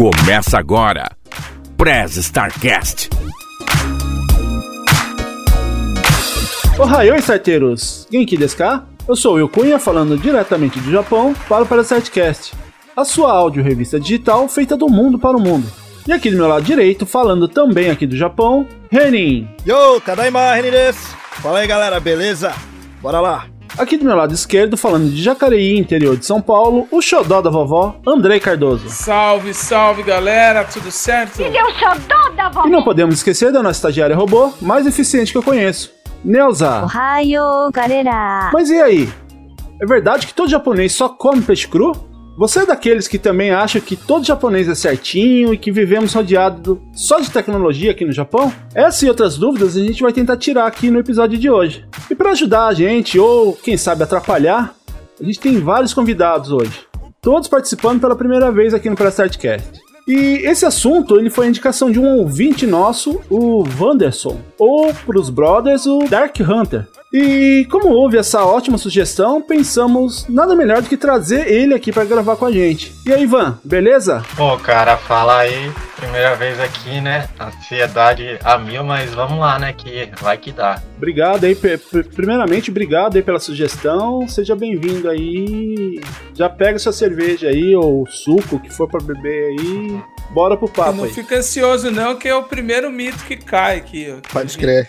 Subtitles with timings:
[0.00, 1.10] Começa agora.
[1.76, 3.10] Prez Starcast.
[6.78, 8.08] Ohayou, starteiros!
[8.10, 8.56] Genki desu?
[9.06, 12.54] Eu sou o Will Cunha, falando diretamente do Japão para o Prez Starcast,
[12.96, 15.70] a sua áudio revista digital feita do mundo para o mundo.
[16.08, 19.46] E aqui do meu lado direito, falando também aqui do Japão, Renin.
[19.66, 21.14] Yo, Kadaima, Renin desu.
[21.42, 22.54] Fala aí, galera, beleza?
[23.02, 23.59] Bora lá!
[23.80, 27.48] Aqui do meu lado esquerdo, falando de Jacareí, interior de São Paulo, o xodó da
[27.48, 28.90] vovó, Andrei Cardoso.
[28.90, 31.40] Salve, salve galera, tudo certo?
[31.40, 32.68] Ele é o xodó da vovó.
[32.68, 35.90] E não podemos esquecer da nossa estagiária robô mais eficiente que eu conheço,
[36.22, 36.84] Neuza.
[36.84, 38.50] Ohio, galera.
[38.52, 39.08] Mas e aí?
[39.80, 41.92] É verdade que todo japonês só come peixe cru?
[42.40, 46.78] Você é daqueles que também acha que todo japonês é certinho e que vivemos rodeados
[46.94, 48.50] só de tecnologia aqui no Japão?
[48.74, 51.84] Essas e outras dúvidas a gente vai tentar tirar aqui no episódio de hoje.
[52.10, 54.74] E para ajudar a gente, ou quem sabe atrapalhar,
[55.20, 56.86] a gente tem vários convidados hoje.
[57.20, 59.78] Todos participando pela primeira vez aqui no Prestardcast.
[60.08, 65.20] E esse assunto ele foi a indicação de um ouvinte nosso, o Wanderson, ou para
[65.20, 66.88] os brothers, o Dark Hunter.
[67.12, 72.04] E como houve essa ótima sugestão, pensamos nada melhor do que trazer ele aqui para
[72.04, 72.94] gravar com a gente.
[73.04, 74.22] E aí, Ivan, beleza?
[74.36, 77.28] Pô, cara, fala aí, primeira vez aqui, né?
[77.40, 79.72] Ansiedade a mil, mas vamos lá, né?
[79.72, 80.80] Que vai que dá.
[80.96, 81.56] Obrigado aí,
[82.14, 84.28] primeiramente, obrigado aí pela sugestão.
[84.28, 86.00] Seja bem-vindo aí.
[86.32, 90.00] Já pega sua cerveja aí, ou suco que for para beber aí.
[90.30, 90.98] Bora pro papo.
[90.98, 91.12] Não aí.
[91.12, 94.20] fica ansioso, não, que é o primeiro mito que cai aqui, ó.
[94.32, 94.86] Pode crer.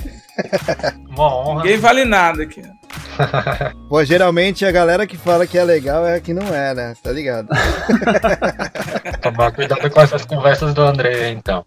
[1.10, 1.64] Uma honra.
[1.64, 2.62] Ninguém vale nada aqui.
[3.90, 6.94] Pô, geralmente a galera que fala que é legal é que não é, né?
[7.04, 7.48] Tá ligado?
[9.22, 11.66] Tomar cuidado com essas conversas do André, então.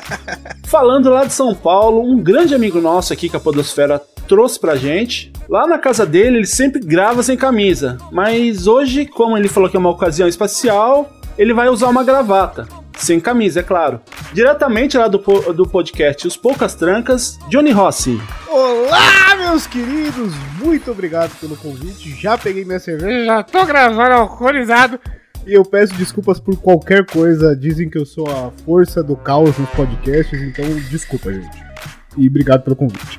[0.64, 4.76] Falando lá de São Paulo, um grande amigo nosso aqui que a Podosfera trouxe pra
[4.76, 5.32] gente.
[5.48, 7.98] Lá na casa dele, ele sempre grava sem camisa.
[8.10, 12.66] Mas hoje, como ele falou que é uma ocasião espacial, ele vai usar uma gravata.
[12.96, 14.00] Sem camisa, é claro.
[14.32, 15.18] Diretamente lá do,
[15.52, 18.20] do podcast Os Poucas Trancas, Johnny Rossi.
[18.48, 20.32] Olá, meus queridos!
[20.58, 22.10] Muito obrigado pelo convite.
[22.20, 25.00] Já peguei minha cerveja, já tô gravando alcoolizado.
[25.46, 27.56] E eu peço desculpas por qualquer coisa.
[27.56, 31.72] Dizem que eu sou a força do caos nos podcasts, então desculpa, gente.
[32.16, 33.18] E obrigado pelo convite.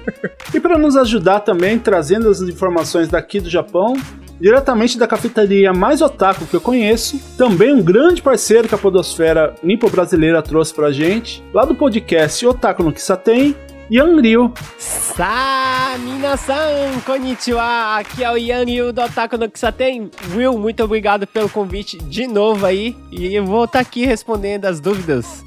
[0.54, 3.94] e para nos ajudar também, trazendo as informações daqui do Japão,
[4.40, 9.54] diretamente da cafeteria mais otaku que eu conheço, também um grande parceiro que a Podosfera
[9.62, 13.54] Nipo Brasileira trouxe pra gente, lá do podcast Otaku no Kisaten,
[13.92, 14.52] Yan Ryu.
[14.78, 20.10] Sa, minasan, konnichiwa, aqui é o Yan do Otaku no Kisaten.
[20.34, 24.64] Will, muito obrigado pelo convite de novo aí, e eu vou estar tá aqui respondendo
[24.64, 25.44] as dúvidas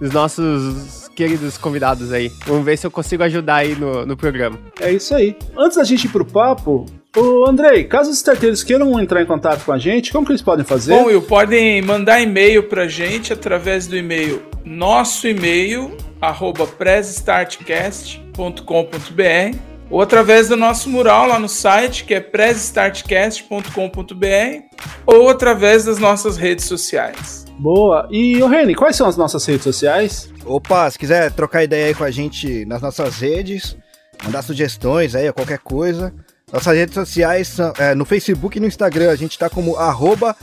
[0.00, 2.32] dos nossos queridos convidados aí.
[2.46, 4.58] Vamos ver se eu consigo ajudar aí no, no programa.
[4.80, 5.36] É isso aí.
[5.58, 9.64] Antes da gente ir pro papo, Ô, Andrei, caso os starteiros queiram entrar em contato
[9.64, 10.94] com a gente, como que eles podem fazer?
[10.94, 19.58] Bom, Will, podem mandar e-mail pra gente através do e-mail nosso e-mail, arroba pressstartcast.com.br
[19.90, 26.36] ou através do nosso mural lá no site, que é pressstartcast.com.br ou através das nossas
[26.36, 27.44] redes sociais.
[27.58, 28.06] Boa.
[28.08, 30.32] E, ô Reni, quais são as nossas redes sociais?
[30.46, 33.76] Opa, se quiser trocar ideia aí com a gente nas nossas redes,
[34.24, 36.14] mandar sugestões aí, qualquer coisa,
[36.52, 40.36] nossas redes sociais são é, no Facebook e no Instagram, a gente tá como arroba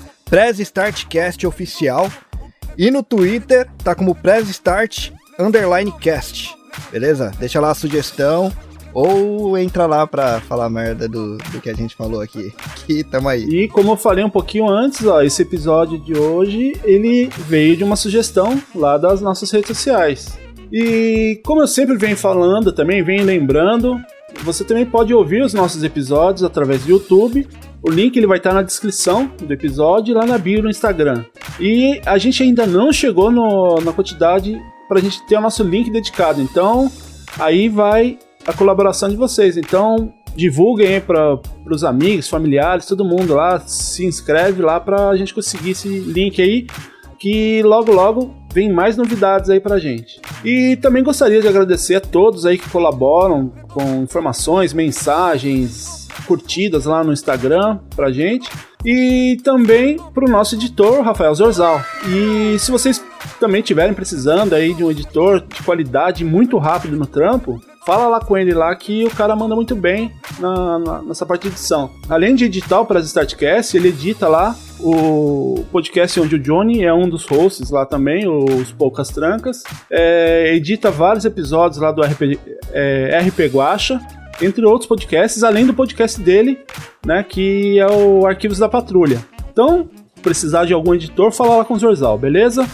[1.45, 2.11] Oficial.
[2.77, 6.55] E no Twitter tá como PressStart Underline Cast.
[6.91, 7.31] Beleza?
[7.39, 8.51] Deixa lá a sugestão.
[8.93, 12.51] Ou entra lá pra falar merda do, do que a gente falou aqui.
[12.85, 13.43] Que tamo aí.
[13.43, 17.83] E como eu falei um pouquinho antes, ó, esse episódio de hoje, ele veio de
[17.83, 20.37] uma sugestão lá das nossas redes sociais.
[20.71, 23.99] E como eu sempre venho falando, também venho lembrando,
[24.43, 27.47] você também pode ouvir os nossos episódios através do YouTube.
[27.81, 31.25] O link ele vai estar na descrição do episódio e lá na bio no Instagram.
[31.59, 35.63] E a gente ainda não chegou no, na quantidade para a gente ter o nosso
[35.63, 36.41] link dedicado.
[36.41, 36.91] Então,
[37.37, 39.57] aí vai a colaboração de vocês.
[39.57, 43.59] Então, divulguem para os amigos, familiares, todo mundo lá.
[43.59, 46.67] Se inscreve lá para a gente conseguir esse link aí.
[47.19, 50.19] Que logo, logo vem mais novidades aí pra gente.
[50.43, 57.03] E também gostaria de agradecer a todos aí que colaboram com informações, mensagens, curtidas lá
[57.03, 58.49] no Instagram pra gente.
[58.83, 61.79] E também pro nosso editor, Rafael Zorzal.
[62.09, 63.03] E se vocês
[63.39, 68.19] também estiverem precisando aí de um editor de qualidade muito rápido no trampo, fala lá
[68.19, 71.89] com ele lá que o cara manda muito bem na, na, nessa parte de edição.
[72.09, 76.93] Além de editar o Prazo Startcast, ele edita lá o podcast onde o Johnny é
[76.93, 79.63] um dos hosts lá também, os Poucas Trancas.
[79.89, 82.37] É, edita vários episódios lá do RP,
[82.73, 84.01] é, RP Guacha,
[84.41, 86.59] entre outros podcasts, além do podcast dele,
[87.05, 89.25] né, que é o Arquivos da Patrulha.
[89.49, 89.89] Então,
[90.21, 92.67] precisar de algum editor, fala lá com o Zorzal, beleza?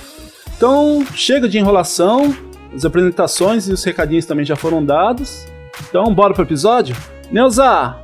[0.58, 2.34] Então, chega de enrolação,
[2.74, 5.46] as apresentações e os recadinhos também já foram dados.
[5.90, 6.96] Então, bora pro episódio?
[7.32, 7.96] Neuza,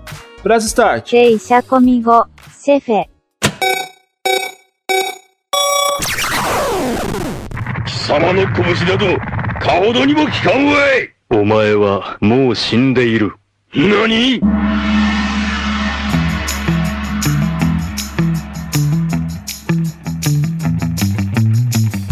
[0.42, 1.12] press start.
[1.12, 2.26] deixa comigo,
[2.64, 3.08] chefe.
[14.00, 14.40] 貴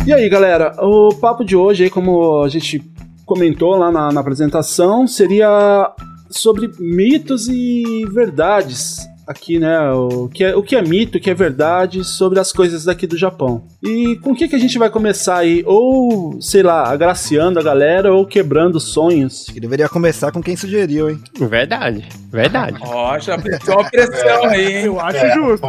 [0.08, 2.82] E aí, galera, o papo de hoje, aí, como a gente
[3.26, 5.94] comentou lá na, na apresentação, seria
[6.30, 9.78] sobre mitos e verdades aqui, né?
[9.92, 13.06] O que, é, o que é mito, o que é verdade sobre as coisas daqui
[13.06, 13.64] do Japão.
[13.84, 15.64] E com o que, que a gente vai começar aí?
[15.66, 19.46] Ou, sei lá, agraciando a galera ou quebrando sonhos?
[19.46, 21.22] Que deveria começar com quem sugeriu, hein?
[21.40, 22.78] Verdade, verdade.
[22.82, 24.86] Ó, já meteu uma pressão aí, hein?
[24.86, 25.68] Eu acho É, justo.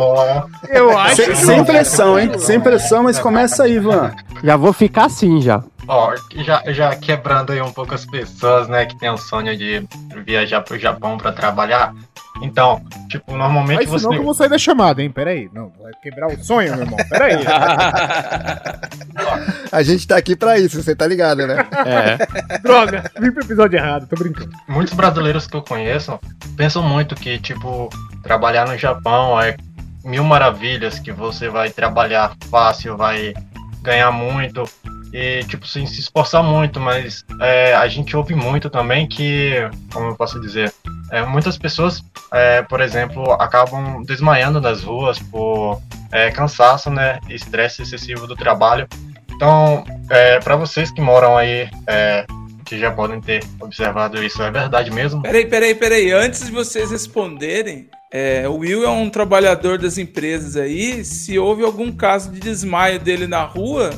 [0.68, 1.46] Eu acho Sem, justo.
[1.46, 2.38] sem pressão, hein?
[2.38, 4.12] Sem pressão, mas começa aí, Van.
[4.44, 5.62] Já vou ficar assim já.
[5.86, 9.82] Ó, já, já quebrando aí um pouco as pessoas, né, que tem o sonho de
[10.24, 11.94] viajar pro Japão pra trabalhar.
[12.42, 13.98] Então, tipo, normalmente Mas você.
[14.00, 15.10] senão que eu vou sair da chamada, hein?
[15.10, 15.48] Pera aí.
[15.52, 16.96] Não, vai quebrar o sonho, meu irmão.
[17.08, 17.44] Pera aí.
[19.72, 21.66] A gente tá aqui pra isso, você tá ligado, né?
[21.84, 22.58] É.
[22.62, 23.10] Droga.
[23.20, 24.50] Vim pro episódio errado, tô brincando.
[24.68, 26.18] Muitos brasileiros que eu conheço
[26.56, 27.88] pensam muito que, tipo,
[28.22, 29.56] trabalhar no Japão é
[30.04, 33.34] mil maravilhas, que você vai trabalhar fácil, vai
[33.82, 34.64] ganhar muito
[35.12, 39.54] e, tipo, sem se esforçar muito, mas é, a gente ouve muito também que,
[39.92, 40.72] como eu posso dizer,
[41.10, 42.02] é, muitas pessoas,
[42.32, 45.80] é, por exemplo, acabam desmaiando nas ruas por
[46.12, 48.86] é, cansaço, né, estresse excessivo do trabalho.
[49.34, 52.26] Então, é, para vocês que moram aí, é,
[52.64, 55.22] que já podem ter observado isso, é verdade mesmo?
[55.22, 56.12] Peraí, peraí, peraí.
[56.12, 61.02] Antes de vocês responderem, é, o Will é um trabalhador das empresas aí.
[61.04, 63.90] Se houve algum caso de desmaio dele na rua,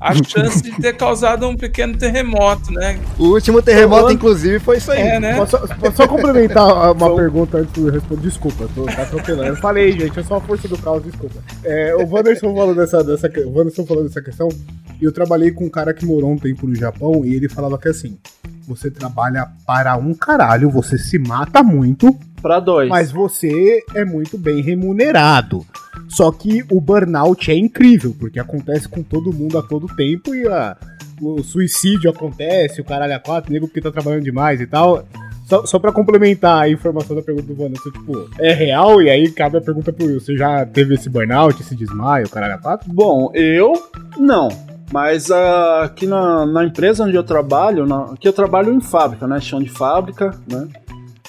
[0.00, 2.98] a chance de ter causado um pequeno terremoto, né?
[3.18, 5.00] O último terremoto, inclusive, foi isso aí.
[5.00, 5.36] É, né?
[5.36, 8.22] Posso, posso só complementar uma pergunta antes de eu responder?
[8.22, 9.48] Desculpa, tô tá atropelando.
[9.48, 11.36] Eu falei, gente, é só a força do caos, desculpa.
[11.64, 14.48] É, o Wanderson falou dessa, dessa, o Wanderson falou dessa questão,
[15.00, 17.78] e eu trabalhei com um cara que morou um tempo no Japão, e ele falava
[17.78, 18.18] que assim,
[18.66, 22.88] você trabalha para um caralho, você se mata muito, Pra dois.
[22.88, 25.64] mas você é muito bem remunerado.
[26.16, 30.48] Só que o burnout é incrível, porque acontece com todo mundo a todo tempo e
[30.48, 30.74] a-
[31.20, 35.04] o suicídio acontece, o caralho a quatro, nego porque tá trabalhando demais e tal.
[35.46, 39.00] Só, só pra complementar a informação da pergunta do Vanessa, tipo, é real?
[39.02, 42.54] E aí cabe a pergunta pro Will, você já teve esse burnout, esse desmaio, caralho
[42.54, 42.90] a quatro?
[42.92, 43.74] Bom, eu
[44.18, 44.48] não.
[44.92, 49.26] Mas ah, aqui na, na empresa onde eu trabalho, na- aqui eu trabalho em fábrica,
[49.26, 49.38] né?
[49.40, 50.66] Chão de fábrica, né?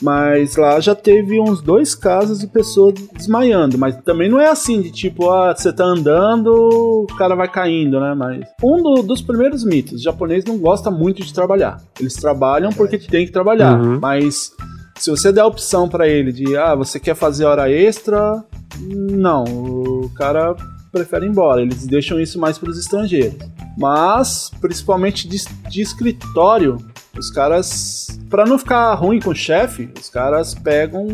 [0.01, 3.77] Mas lá já teve uns dois casos de pessoa desmaiando.
[3.77, 7.99] Mas também não é assim de tipo, ah, você tá andando, o cara vai caindo,
[7.99, 8.13] né?
[8.13, 11.81] Mas um do- dos primeiros mitos, o japonês não gosta muito de trabalhar.
[11.99, 13.79] Eles trabalham porque tem que trabalhar.
[13.81, 13.99] Uhum.
[13.99, 14.51] Mas
[14.99, 18.43] se você der a opção pra ele de, ah, você quer fazer hora extra,
[18.79, 20.55] não, o cara
[20.91, 21.61] prefere ir embora.
[21.61, 23.37] Eles deixam isso mais para os estrangeiros.
[23.77, 25.37] Mas, principalmente de,
[25.69, 26.77] de escritório,
[27.17, 31.07] os caras, para não ficar ruim com o chefe, os caras pegam,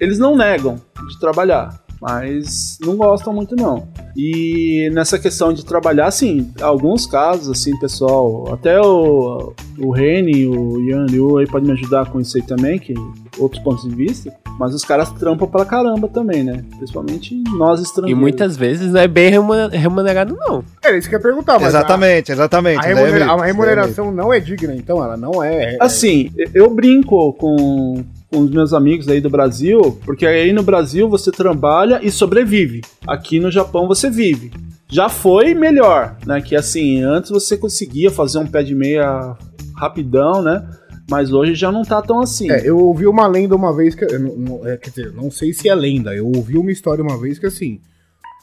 [0.00, 1.82] eles não negam de trabalhar.
[2.00, 3.88] Mas não gostam muito não.
[4.14, 10.80] E nessa questão de trabalhar, assim, alguns casos, assim, pessoal, até o, o Reni, o
[10.80, 12.92] Yan Liu aí pode me ajudar com isso aí também, que
[13.38, 14.36] outros pontos de vista.
[14.58, 16.64] Mas os caras trampam pra caramba também, né?
[16.76, 18.20] Principalmente nós E estrangeiros.
[18.20, 20.62] muitas vezes não é bem remune- remunerado, não.
[20.84, 22.78] É isso que eu ia perguntar, mas exatamente, exatamente.
[22.78, 25.76] a, a, daí é remunera- a remuneração não é digna, então ela não é.
[25.80, 31.08] Assim, eu brinco com, com os meus amigos aí do Brasil, porque aí no Brasil
[31.08, 32.82] você trabalha e sobrevive.
[33.06, 34.52] Aqui no Japão você vive.
[34.88, 36.40] Já foi melhor, né?
[36.40, 39.34] Que assim, antes você conseguia fazer um pé de meia
[39.76, 40.62] rapidão, né?
[41.10, 42.50] Mas hoje já não tá tão assim.
[42.50, 44.06] É, eu ouvi uma lenda uma vez que.
[44.18, 46.14] não- não- é, quer dizer, não sei se é lenda.
[46.14, 47.80] Eu ouvi uma história uma vez que assim.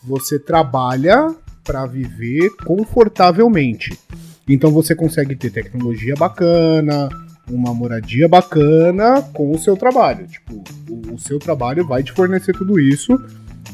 [0.03, 3.97] Você trabalha pra viver confortavelmente.
[4.47, 7.09] Então você consegue ter tecnologia bacana,
[7.49, 10.27] uma moradia bacana com o seu trabalho.
[10.27, 13.13] Tipo, o, o seu trabalho vai te fornecer tudo isso.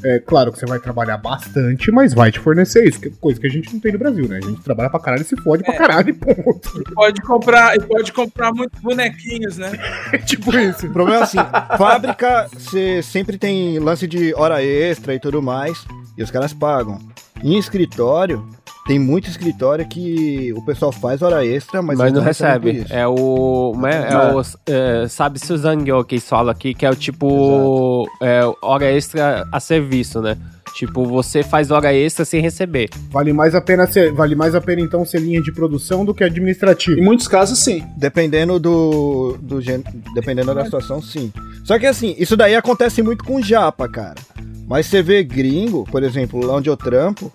[0.04, 3.40] É claro que você vai trabalhar bastante, mas vai te fornecer isso, que é coisa
[3.40, 4.40] que a gente não tem no Brasil, né?
[4.44, 5.78] A gente trabalha pra caralho e se fode pra É.
[5.78, 6.82] caralho e ponto.
[6.82, 9.72] E pode comprar, e pode comprar muitos bonequinhos, né?
[10.14, 10.88] É tipo isso.
[10.88, 11.38] O problema é assim,
[11.78, 15.86] fábrica, você sempre tem lance de hora extra e tudo mais,
[16.18, 17.00] e os caras pagam.
[17.44, 18.46] Em escritório,
[18.88, 22.72] tem muito escritório que o pessoal faz hora extra, mas, Mas não recebe.
[22.72, 22.94] isso.
[22.94, 23.74] É o.
[23.86, 24.34] É, é É.
[24.34, 28.10] o é, sabe Suzangyo que eles falam aqui, que é o tipo.
[28.22, 30.38] É, hora extra a serviço, né?
[30.74, 32.90] Tipo, você faz hora extra sem receber.
[33.10, 36.14] Vale mais a pena ser, vale mais a pena então ser linha de produção do
[36.14, 37.00] que administrativo.
[37.00, 37.84] Em muitos casos, sim.
[37.98, 39.60] Dependendo do, do
[40.14, 41.34] dependendo da situação, sim.
[41.64, 44.16] Só que assim, isso daí acontece muito com japa, cara.
[44.68, 47.32] Mas você vê gringo, por exemplo, lá onde eu trampo,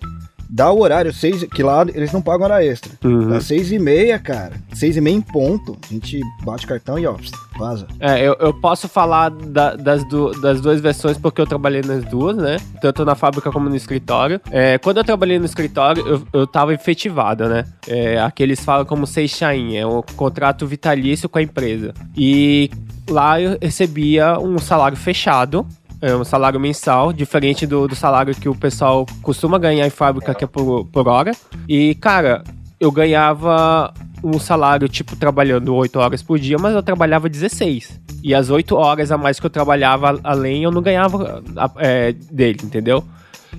[0.53, 2.91] dá o horário, seis, que lá eles não pagam hora extra.
[3.29, 4.53] Dá seis e meia, cara.
[4.73, 5.77] Seis e meia em ponto.
[5.89, 7.15] A gente bate cartão e ó,
[7.57, 7.87] vaza.
[7.99, 12.03] É, eu, eu posso falar da- das, du- das duas versões porque eu trabalhei nas
[12.05, 12.57] duas, né?
[12.81, 14.39] Tanto na fábrica como no escritório.
[14.51, 17.65] É, quando eu trabalhei no escritório, eu, eu tava efetivado, né?
[17.87, 21.93] É, aqui eles falam como Seixain, é um contrato vitalício com a empresa.
[22.15, 22.69] E
[23.09, 25.65] lá eu recebia um salário fechado.
[26.03, 30.35] É um salário mensal, diferente do, do salário que o pessoal costuma ganhar em fábrica,
[30.35, 31.31] que é por, por hora.
[31.65, 32.43] E, cara,
[32.77, 38.01] eu ganhava um salário, tipo, trabalhando 8 horas por dia, mas eu trabalhava 16.
[38.21, 41.41] E as 8 horas a mais que eu trabalhava além, eu não ganhava
[41.77, 43.01] é, dele, entendeu?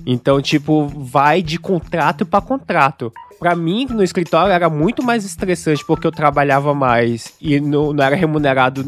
[0.05, 3.11] Então, tipo, vai de contrato pra contrato.
[3.39, 8.03] Pra mim, no escritório era muito mais estressante porque eu trabalhava mais e não, não
[8.03, 8.83] era remunerado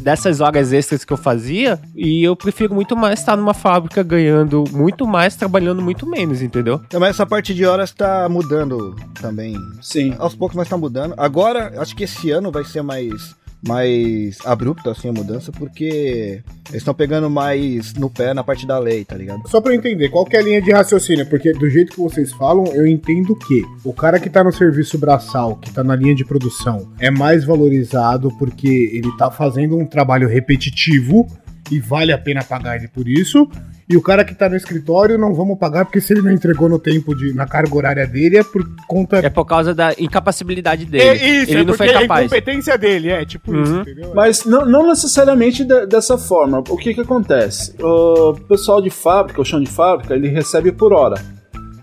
[0.00, 1.80] dessas horas extras que eu fazia.
[1.94, 6.80] E eu prefiro muito mais estar numa fábrica ganhando muito mais, trabalhando muito menos, entendeu?
[6.92, 9.54] Não, Mas essa parte de horas tá mudando também.
[9.80, 10.14] Sim.
[10.18, 11.14] Aos poucos, mas tá mudando.
[11.16, 13.34] Agora, acho que esse ano vai ser mais,
[13.66, 18.78] mais abrupto, assim, a mudança, porque eles estão pegando mais no pé na parte da
[18.78, 19.48] lei, tá ligado?
[19.48, 21.26] Só pra eu entender, qual que é a linha de raciocínio?
[21.26, 24.98] Porque do jeito que vocês falam, eu entendo que o cara que tá no serviço
[24.98, 29.86] braçal, que tá na linha de produção, é mais valorizado porque ele tá fazendo um
[29.86, 31.26] trabalho repetitivo
[31.70, 33.48] e vale a pena pagar ele por isso.
[33.92, 36.68] E o cara que tá no escritório não vamos pagar porque se ele não entregou
[36.68, 40.84] no tempo de na carga horária dele é por conta É por causa da incapacidade
[40.84, 41.02] dele.
[41.04, 42.26] É isso, Ele é não foi é capaz.
[42.26, 43.80] incompetência dele, é tipo isso, Uhum.
[43.80, 44.12] entendeu?
[44.14, 46.62] Mas não, não necessariamente de- dessa forma.
[46.68, 47.74] O que que acontece?
[47.82, 51.16] O pessoal de fábrica, o chão de fábrica, ele recebe por hora.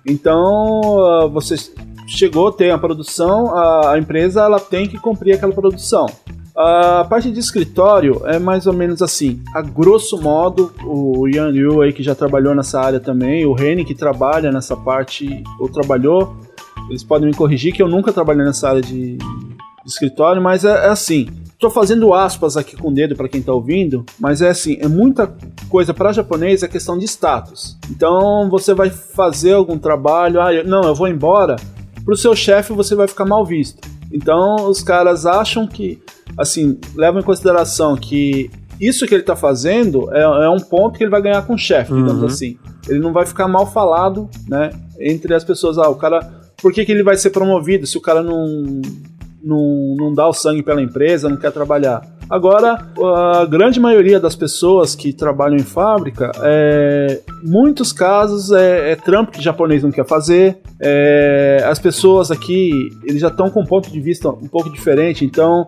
[0.05, 1.55] Então, ah, você
[2.07, 6.05] chegou, tem a produção, a, a empresa ela tem que cumprir aquela produção.
[6.57, 9.41] A parte de escritório é mais ou menos assim.
[9.53, 13.85] A grosso modo, o Yan Yu aí que já trabalhou nessa área também, o Reni
[13.85, 16.35] que trabalha nessa parte, ou trabalhou,
[16.89, 19.19] eles podem me corrigir que eu nunca trabalhei nessa área de,
[19.85, 21.27] escritório, mas é, é assim.
[21.59, 24.87] Tô fazendo aspas aqui com o dedo para quem tá ouvindo, mas é assim, é
[24.87, 25.31] muita
[25.69, 27.77] coisa para japonês é questão de status.
[27.89, 31.55] Então você vai fazer algum trabalho, ah, eu- não, eu vou embora,
[32.05, 33.87] pro seu chefe você vai ficar mal visto.
[34.11, 36.01] Então os caras acham que,
[36.37, 38.49] assim, levam em consideração que
[38.79, 41.57] isso que ele tá fazendo é, é um ponto que ele vai ganhar com o
[41.57, 42.25] chefe, digamos Uhum.
[42.27, 42.57] assim.
[42.87, 45.77] Ele não vai ficar mal falado, né, entre as pessoas.
[45.77, 46.19] Ah, o cara,
[46.61, 48.81] por que, que ele vai ser promovido se o cara não,
[49.43, 52.01] não, não dá o sangue pela empresa, não quer trabalhar?
[52.29, 52.87] Agora,
[53.41, 59.31] a grande maioria das pessoas que trabalham em fábrica, é, muitos casos é, é trampo
[59.31, 60.59] que japonês não quer fazer.
[60.79, 65.25] é, as pessoas aqui, eles já estão com um ponto de vista um pouco diferente,
[65.25, 65.67] então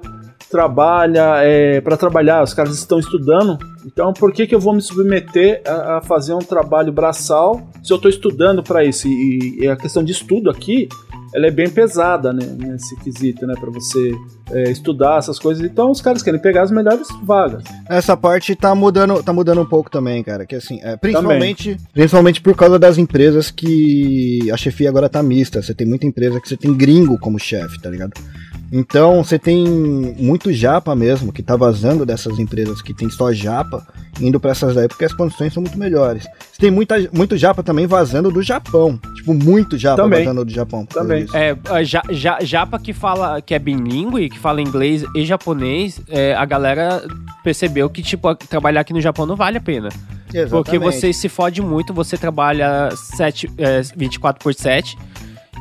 [0.49, 3.57] trabalha é, para trabalhar, os caras estão estudando.
[3.85, 7.93] Então, por que, que eu vou me submeter a, a fazer um trabalho braçal se
[7.93, 9.07] eu estou estudando para isso?
[9.07, 10.89] E, e a questão de estudo aqui,
[11.33, 14.11] ela é bem pesada, né, nesse quesito, né, para você
[14.51, 15.63] é, estudar essas coisas.
[15.63, 17.63] Então, os caras querem pegar as melhores vagas.
[17.87, 20.45] Essa parte tá mudando, tá mudando um pouco também, cara.
[20.45, 25.61] Que assim, é, principalmente, principalmente por causa das empresas que a chefia agora tá mista.
[25.61, 28.13] Você tem muita empresa que você tem gringo como chefe, tá ligado?
[28.71, 33.85] Então você tem muito japa mesmo que tá vazando dessas empresas que tem só japa,
[34.21, 36.27] indo pra essas daí porque as condições são muito melhores.
[36.51, 38.99] Você tem muita, muito japa também vazando do Japão.
[39.15, 40.23] Tipo, muito japa Também.
[40.23, 40.85] vazando do Japão.
[40.85, 41.25] Também.
[41.33, 46.33] É, ja, ja, japa que fala que é bilíngue, que fala inglês e japonês, é,
[46.33, 47.03] a galera
[47.43, 49.89] percebeu que, tipo, trabalhar aqui no Japão não vale a pena.
[50.25, 50.79] Porque Exatamente.
[50.79, 54.97] você se fode muito, você trabalha 7, é, 24 por 7.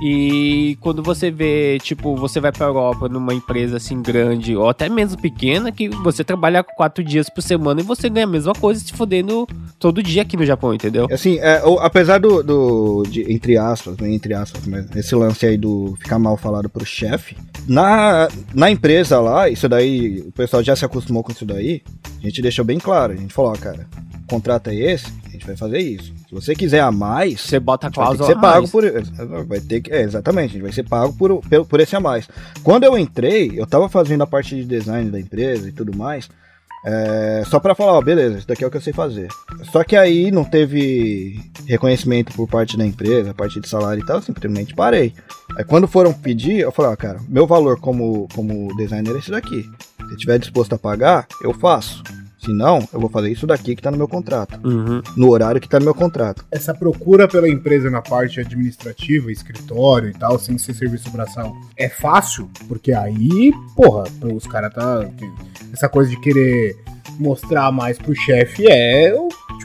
[0.02, 4.88] E quando você vê, tipo, você vai pra Europa numa empresa assim grande, ou até
[4.88, 8.80] mesmo pequena, que você trabalha quatro dias por semana e você ganha a mesma coisa
[8.80, 9.46] se fodendo
[9.78, 11.08] todo dia aqui no Japão, entendeu?
[11.10, 15.44] Assim, é, o- apesar do, do de, entre aspas, né, entre aspas, mas esse lance
[15.44, 17.36] aí do ficar mal falado pro chefe,
[17.66, 21.82] na, na empresa lá, isso daí, o pessoal já se acostumou com isso daí,
[22.22, 23.86] a gente deixou bem claro, a gente falou, ó, cara,
[24.28, 26.12] contrato é esse, a gente vai fazer isso.
[26.28, 29.46] Se você quiser a mais, Você bota a vai ter que cláusula ser pago por
[29.46, 32.00] vai ter que, é, exatamente, a gente vai ser pago por, por, por esse a
[32.00, 32.28] mais.
[32.62, 36.28] Quando eu entrei, eu tava fazendo a parte de design da empresa e tudo mais,
[36.84, 39.28] é, só pra falar, ó, beleza, isso daqui é o que eu sei fazer.
[39.72, 44.06] Só que aí não teve reconhecimento por parte da empresa, a parte de salário e
[44.06, 45.12] tal, eu simplesmente parei.
[45.56, 49.30] Aí quando foram pedir, eu falei, ó, cara, meu valor como, como designer é esse
[49.30, 49.68] daqui.
[50.08, 52.02] Se tiver disposto a pagar, eu faço.
[52.48, 54.58] Se não, eu vou fazer isso daqui que tá no meu contrato.
[54.66, 55.02] Uhum.
[55.14, 56.46] No horário que tá no meu contrato.
[56.50, 61.90] Essa procura pela empresa na parte administrativa, escritório e tal, sem ser serviço braçal, é
[61.90, 62.48] fácil?
[62.66, 65.06] Porque aí, porra, os caras tá.
[65.74, 66.74] Essa coisa de querer
[67.18, 69.12] mostrar mais pro chefe é,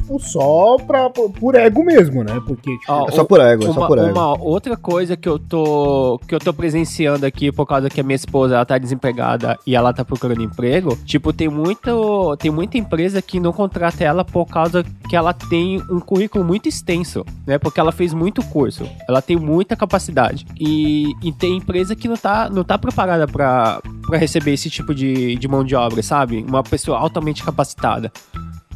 [0.03, 2.41] tipo, só pra, por ego mesmo, né?
[2.45, 4.12] Porque, tipo, Ó, É só por ego, é uma, só por ego.
[4.12, 8.03] uma outra coisa que eu tô que eu tô presenciando aqui por causa que a
[8.03, 12.77] minha esposa ela tá desempregada e ela tá procurando emprego, tipo, tem muito tem muita
[12.77, 17.57] empresa que não contrata ela por causa que ela tem um currículo muito extenso, né?
[17.57, 20.45] Porque ela fez muito curso, ela tem muita capacidade.
[20.60, 24.93] E, e tem empresa que não tá não tá preparada pra pra receber esse tipo
[24.93, 26.43] de, de mão de obra, sabe?
[26.48, 28.12] Uma pessoa altamente capacitada.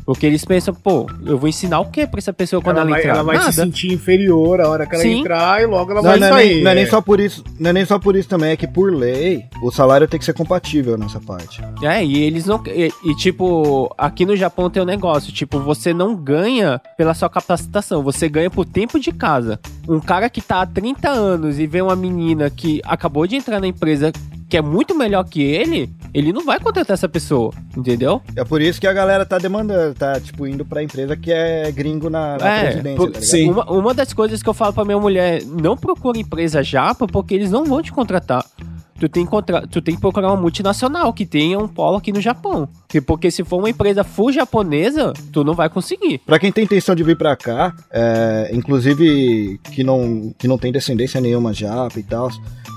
[0.08, 2.92] Porque eles pensam, pô, eu vou ensinar o que pra essa pessoa quando ela, ela,
[2.92, 3.14] vai, entrar?
[3.14, 3.52] ela vai se Nada.
[3.52, 5.20] sentir inferior a hora que ela Sim.
[5.20, 6.54] entrar e logo ela Não, vai não, é sair.
[6.54, 8.56] nem, não é nem só por isso, não é nem só por isso também, é
[8.56, 11.62] que por lei o salário tem que ser compatível nessa parte.
[11.84, 12.64] É, e eles não.
[12.68, 17.30] E, e, tipo, aqui no Japão tem um negócio: tipo, você não ganha pela sua
[17.30, 19.60] capacitação, você ganha por tempo de casa.
[19.90, 23.60] Um cara que tá há 30 anos e vê uma menina que acabou de entrar
[23.60, 24.14] na empresa
[24.50, 28.22] que é muito melhor que ele, ele não vai contratar essa pessoa, entendeu?
[28.36, 31.72] É por isso que a galera tá demandando, tá tipo indo pra empresa que é
[31.72, 33.52] gringo na, na É, presidência, por- tá sim.
[33.52, 37.36] Uma, uma das coisas que eu falo pra minha mulher, não procura empresa japa porque
[37.36, 38.44] eles não vão te contratar.
[39.00, 42.12] Tu tem, que contra- tu tem que procurar uma multinacional que tenha um polo aqui
[42.12, 42.68] no Japão.
[42.88, 46.20] Que- Porque se for uma empresa full japonesa, tu não vai conseguir.
[46.26, 50.72] Pra quem tem intenção de vir pra cá, é, inclusive que não, que não tem
[50.72, 52.30] descendência nenhuma japa e tal,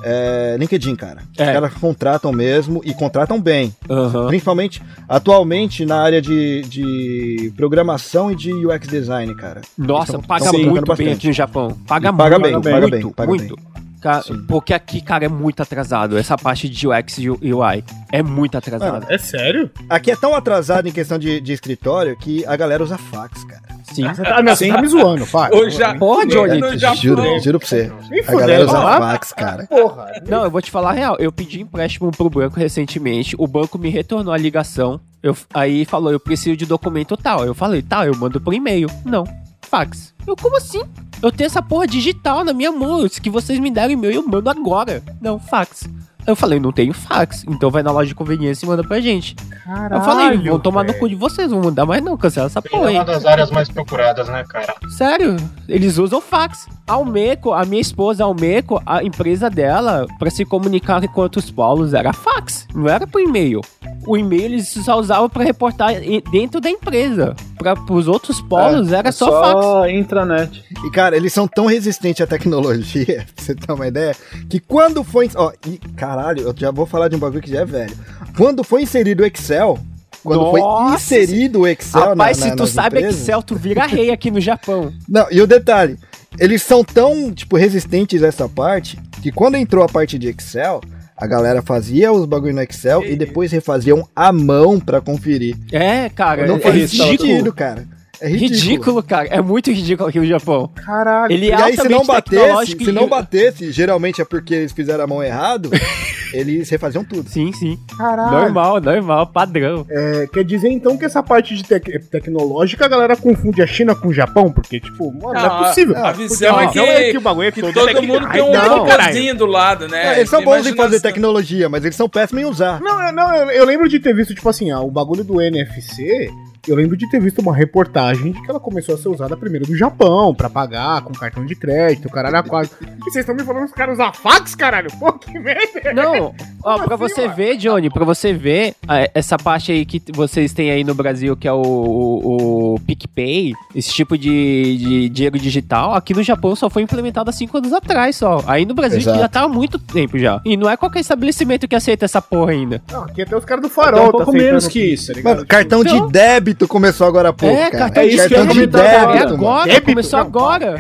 [0.05, 1.23] é, LinkedIn, cara.
[1.33, 1.53] Os É.
[1.53, 3.75] caras contratam mesmo e contratam bem.
[3.89, 4.27] Aham.
[4.29, 9.61] Principalmente, atualmente, na área de, de programação e de UX design, cara.
[9.77, 11.77] Nossa, tão- paga tão muito bem aqui no Japão.
[11.87, 13.57] Paga, paga muito, bem, muito, paga bem, paga muito.
[13.57, 13.81] Ca-
[14.23, 14.45] Sim.
[14.49, 16.16] porque aqui, cara, é muito atrasado.
[16.19, 19.07] Essa parte de UX e UI é muito atrasado.
[19.09, 19.71] É sério?
[19.88, 23.61] Aqui é tão atrasado em questão de, de escritório que a galera usa fax, cara.
[23.92, 24.07] Sim.
[24.09, 25.50] Você tá, não, você tá me zoando, pai.
[25.52, 26.97] O ja- Porra, Johnny, no Japão.
[26.97, 27.92] Juro, juro pra você.
[28.28, 28.99] A galera usa lá.
[29.00, 29.66] fax, cara.
[29.66, 30.12] Porra.
[30.28, 31.17] Não, eu vou te falar a real.
[31.19, 33.34] Eu pedi empréstimo pro banco recentemente.
[33.36, 35.00] O banco me retornou a ligação.
[35.23, 37.45] Eu, aí falou, eu preciso de documento tal.
[37.45, 38.89] Eu falei, tá, eu mando por e-mail.
[39.04, 39.25] Não,
[39.71, 40.13] fax.
[40.26, 40.83] Eu, como assim?
[41.23, 43.06] Eu tenho essa porra digital na minha mão.
[43.09, 45.02] Se que vocês me deram e-mail, eu mando agora.
[45.21, 45.89] Não, fax.
[46.26, 47.45] Eu falei, não tenho fax.
[47.49, 49.35] Então vai na loja de conveniência e manda pra gente.
[49.35, 50.99] Caralho, eu falei, vão tomar no velho.
[51.00, 52.95] cu de vocês, vão mandar mais não, cancela essa É porra aí.
[52.97, 54.75] uma das áreas mais procuradas, né, cara?
[54.97, 55.37] Sério,
[55.69, 56.69] eles usam fax.
[56.87, 61.95] A Almeco, a minha esposa Almeco, a empresa dela, pra se comunicar com outros polos,
[61.95, 63.61] era fax, não era por e-mail.
[64.06, 65.93] O e-mail eles só usavam pra reportar
[66.32, 67.36] dentro da empresa.
[67.58, 69.52] Para os outros polos era é só, fax.
[69.65, 70.65] só intranet.
[70.84, 74.17] E, cara, eles são tão resistentes à tecnologia, pra você ter uma ideia,
[74.49, 75.28] que quando foi.
[75.36, 77.95] Ó, e, caralho, eu já vou falar de um bagulho que já é velho.
[78.36, 79.78] Quando foi inserido o Excel.
[80.23, 83.43] Quando Nossa, foi inserido o Excel Rapaz, na, se na- tu nas sabe empresas- Excel,
[83.43, 84.93] tu vira rei aqui no Japão.
[85.08, 85.99] Não, e o detalhe,
[86.39, 90.82] eles são tão, tipo, resistentes a essa parte, que quando entrou a parte de Excel,
[91.21, 95.56] a galera fazia os bagulho no Excel e depois refaziam à mão pra conferir.
[95.71, 97.11] É, cara, Não é faz ridículo.
[97.19, 97.87] sentido, cara.
[98.23, 98.54] É ridículo.
[98.61, 99.28] Ridículo, cara.
[99.28, 100.69] É muito ridículo aqui no Japão.
[100.75, 101.33] Caralho.
[101.33, 104.73] Ele E é aí, se não batesse, se e- não batesse, geralmente é porque eles
[104.73, 105.71] fizeram a mão errado,
[106.32, 107.28] eles refaziam tudo.
[107.28, 107.78] Sim, sim.
[107.97, 108.30] Caralho.
[108.32, 109.86] Normal, normal, padrão.
[109.88, 113.95] É, quer dizer então que essa parte de tec- tecnológica a galera confunde a China
[113.95, 114.50] com o Japão?
[114.52, 115.97] Porque, tipo, mano, não, Não, é possível.
[115.97, 118.43] a visão a é visão que- que o bagulho é Que todo todo mundo tem
[118.43, 120.14] um robôzinho do lado, né?
[120.14, 122.80] É, eles são bons em fazer tecnologia, mas eles são péssimos em usar.
[122.80, 125.40] Não, eu- não eu, eu lembro de ter visto, tipo assim, ah, o bagulho do
[125.40, 126.28] NFC.
[126.68, 129.68] Eu lembro de ter visto uma reportagem de que ela começou a ser usada primeiro
[129.68, 132.70] no Japão, pra pagar com cartão de crédito, caralho, a quase.
[132.82, 134.90] E vocês estão me falando que os caras usam fax, caralho?
[134.99, 135.92] Pô, que merda!
[135.94, 137.34] Não, ó, pra assim, você mano?
[137.34, 138.75] ver, Johnny, pra você ver
[139.14, 143.54] essa parte aí que vocês têm aí no Brasil, que é o, o, o PicPay,
[143.75, 147.73] esse tipo de, de dinheiro digital, aqui no Japão só foi implementado há cinco anos
[147.73, 148.42] atrás só.
[148.46, 149.18] Aí no Brasil Exato.
[149.18, 150.40] já tá há muito tempo já.
[150.44, 152.82] E não é qualquer estabelecimento que aceita essa porra ainda.
[152.92, 155.06] Não, aqui até os caras do Até farol um pouco aceitando menos que Pix, isso.
[155.08, 155.34] tá ligado?
[155.36, 157.78] Mano, cartão Então- de débito começou agora há pouco, é, cara.
[157.84, 158.76] cartão É de isso que eu ia débito.
[158.78, 159.65] É agora.
[159.67, 159.84] Débito?
[159.86, 160.76] começou Não, agora.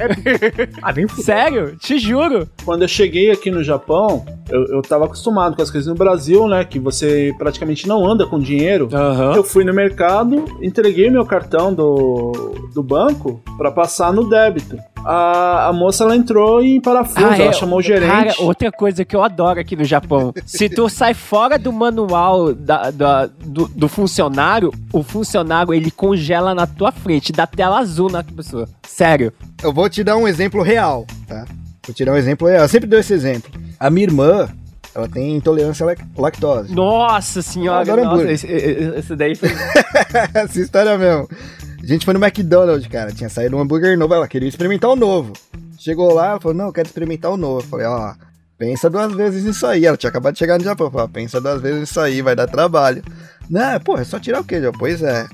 [0.82, 1.24] Ah, nem fudeu.
[1.24, 2.48] Sério, te juro.
[2.64, 6.46] Quando eu cheguei aqui no Japão, eu, eu tava acostumado com as coisas no Brasil,
[6.48, 6.64] né?
[6.64, 8.88] Que você praticamente não anda com dinheiro.
[8.92, 9.34] Aham.
[9.34, 12.32] Eu fui no mercado, entreguei meu cartão do,
[12.74, 14.76] do banco pra passar no débito.
[15.02, 17.42] A, a moça ela entrou em parafuso, Ah, é.
[17.44, 18.10] ela chamou o gerente.
[18.10, 20.30] Cara, outra coisa que eu adoro aqui no Japão.
[20.44, 26.54] Se tu sai fora do manual da- da- do, do funcionário, o funcionário ele congela
[26.54, 28.68] na tua frente, dá tela azul na pessoa.
[28.86, 29.32] Sério.
[29.62, 31.44] Eu vou te dar um exemplo real, tá?
[31.86, 32.62] Vou te dar um exemplo real.
[32.62, 33.50] Eu sempre dou esse exemplo.
[33.78, 34.48] A minha irmã,
[34.94, 36.74] ela tem intolerância à lac- lactose.
[36.74, 39.48] Nossa senhora, nossa, esse, esse- daí foi.
[40.34, 41.28] Essa história mesmo.
[41.82, 43.10] A gente foi no McDonald's, cara.
[43.12, 44.12] Tinha saído um hambúrguer novo.
[44.14, 45.32] Ela queria experimentar o novo.
[45.78, 47.60] Chegou lá, ela falou: Não, eu quero experimentar o novo.
[47.60, 48.12] Eu falei: Ó,
[48.58, 49.86] pensa duas vezes nisso aí.
[49.86, 50.88] Ela tinha acabado de chegar no Japão.
[50.88, 53.02] Eu falei: Pensa duas vezes nisso aí, vai dar trabalho.
[53.48, 54.70] Não, pô, é só tirar o queijo.
[54.78, 55.26] Pois é.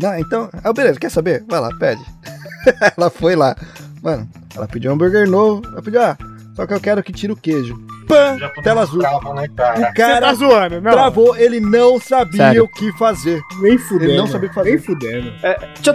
[0.00, 0.50] Não, então.
[0.62, 1.44] Ah, beleza, quer saber?
[1.48, 2.02] Vai lá, pede.
[2.96, 3.56] ela foi lá.
[4.02, 5.62] Mano, ela pediu um hambúrguer novo.
[5.72, 6.16] Ela pediu: Ah,
[6.54, 7.76] só que eu quero que tire o queijo.
[8.06, 8.36] Pã!
[8.62, 9.00] Tela azul.
[9.00, 9.78] Trava, né, cara?
[9.78, 10.92] O tá cara zoando, não.
[10.92, 12.62] travou, ele não sabia Sério.
[12.62, 13.40] o que fazer.
[13.60, 14.12] Nem fudendo.
[14.12, 14.70] Ele não sabia o que fazer.
[14.70, 15.32] Nem fudendo.
[15.42, 15.90] É, deixa,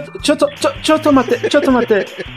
[0.92, 1.24] eu- tomar.
[1.24, 1.86] te- Deixa eu tomar.
[1.86, 1.94] te-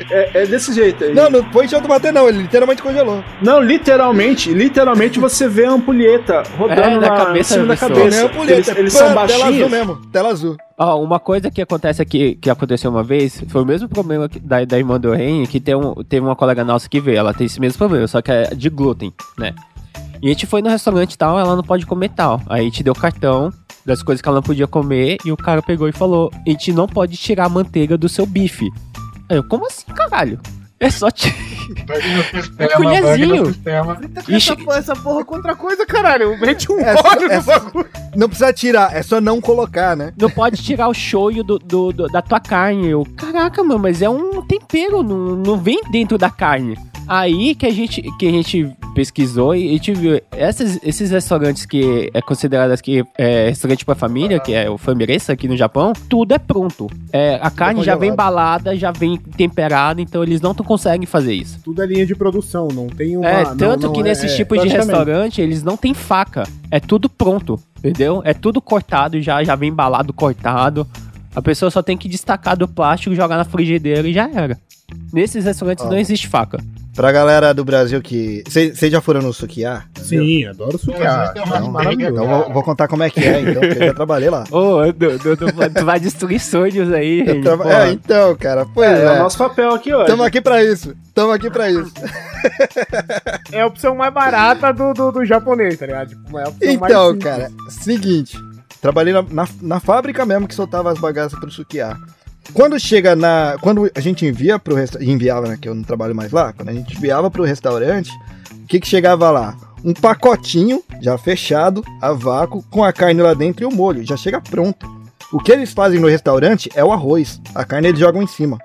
[0.09, 1.13] É, é desse jeito aí.
[1.13, 2.29] Não, não foi bater, não.
[2.29, 3.21] Ele literalmente congelou.
[3.41, 7.73] Não, literalmente, literalmente você vê a ampulheta rodando É, na na cabeça em cima da
[7.73, 7.89] da pessoa.
[7.99, 8.17] cabeça.
[8.17, 8.53] Nem a puleta.
[8.53, 9.71] Eles, eles Pã, são Tela azul baixinhos.
[9.71, 9.95] mesmo.
[10.09, 10.57] Tela azul.
[10.77, 14.65] Ó, uma coisa que acontece aqui, que aconteceu uma vez, foi o mesmo problema da,
[14.65, 17.45] da irmã do Ren, que tem um, teve uma colega nossa que veio, ela tem
[17.45, 19.55] esse mesmo problema, só que é de glúten, né?
[20.21, 22.41] E a gente foi no restaurante e tal, ela não pode comer tal.
[22.47, 23.51] Aí a gente deu cartão
[23.85, 26.73] das coisas que ela não podia comer e o cara pegou e falou: a gente
[26.73, 28.69] não pode tirar a manteiga do seu bife.
[29.29, 30.39] Aí eu, como assim, caralho?
[30.79, 33.35] É só no sistema, colherzinho.
[33.37, 33.97] no sistema.
[34.27, 34.35] Ixi.
[34.35, 36.37] Essa, porra- essa porra contra coisa, caralho.
[36.39, 37.89] Mete um É só- óleo é no só- bagulho.
[38.15, 40.13] Não precisa tirar, é só não colocar, né?
[40.19, 42.89] Não pode tirar o shoyu do, do- do- da tua carne.
[42.89, 46.77] Eu, caraca, mano, mas é um tempero, não, não vem dentro da carne.
[47.07, 51.65] Aí que a gente, que a gente pesquisou e a gente viu essas, esses restaurantes
[51.65, 55.93] que é considerado aqui é, restaurante pra família, que é o Famiressa aqui no Japão,
[56.09, 56.87] tudo é pronto.
[57.11, 61.59] É, a carne já vem embalada, já vem temperada, então eles não conseguem fazer isso.
[61.63, 63.27] Tudo é linha de produção, não tem uma.
[63.29, 66.47] É, não- tanto não que é- nesses é, tipos de restaurante, eles não têm faca.
[66.71, 68.21] É tudo pronto, entendeu?
[68.25, 70.87] É tudo cortado já, já vem embalado, cortado.
[71.35, 74.57] A pessoa só tem que destacar do plástico, jogar na frigideira e já era.
[75.11, 75.89] Nesses restaurantes Ó.
[75.89, 76.59] não existe faca.
[76.95, 78.41] Pra galera do Brasil que.
[78.47, 79.83] Vocês já foram no Sukiá?
[80.01, 81.33] Sim, adoro sukiá.
[81.35, 82.13] É Então, maravilhoso.
[82.13, 84.45] então vou, vou contar como é que é, então, porque eu já trabalhei lá.
[84.51, 85.19] Ô, du-
[85.73, 87.69] tu vai destruir sonhos aí, traba-.
[87.87, 89.11] É, então, cara, pois É, é é.
[89.11, 90.05] o nosso papel aqui hoje.
[90.07, 90.95] Tamo aqui pra isso.
[91.13, 91.91] Tamo aqui pra isso.
[93.51, 96.09] É a opção mais barata do, do, do japonês, tá ligado?
[96.09, 98.37] Tipo, é a opção mais Então, cara, seguinte.
[98.81, 101.97] Trabalhei na, na, na fábrica mesmo que soltava as bagaças pro Sukiá.
[102.53, 103.57] Quando chega na.
[103.61, 105.09] Quando a gente envia pro restaurante.
[105.09, 105.57] Enviava, né?
[105.59, 106.53] Que eu não trabalho mais lá.
[106.53, 108.11] Quando a gente enviava pro restaurante,
[108.63, 109.55] o que que chegava lá?
[109.83, 114.05] Um pacotinho já fechado, a vácuo, com a carne lá dentro e o molho.
[114.05, 114.89] Já chega pronto.
[115.31, 117.39] O que eles fazem no restaurante é o arroz.
[117.53, 118.57] A carne eles jogam em cima.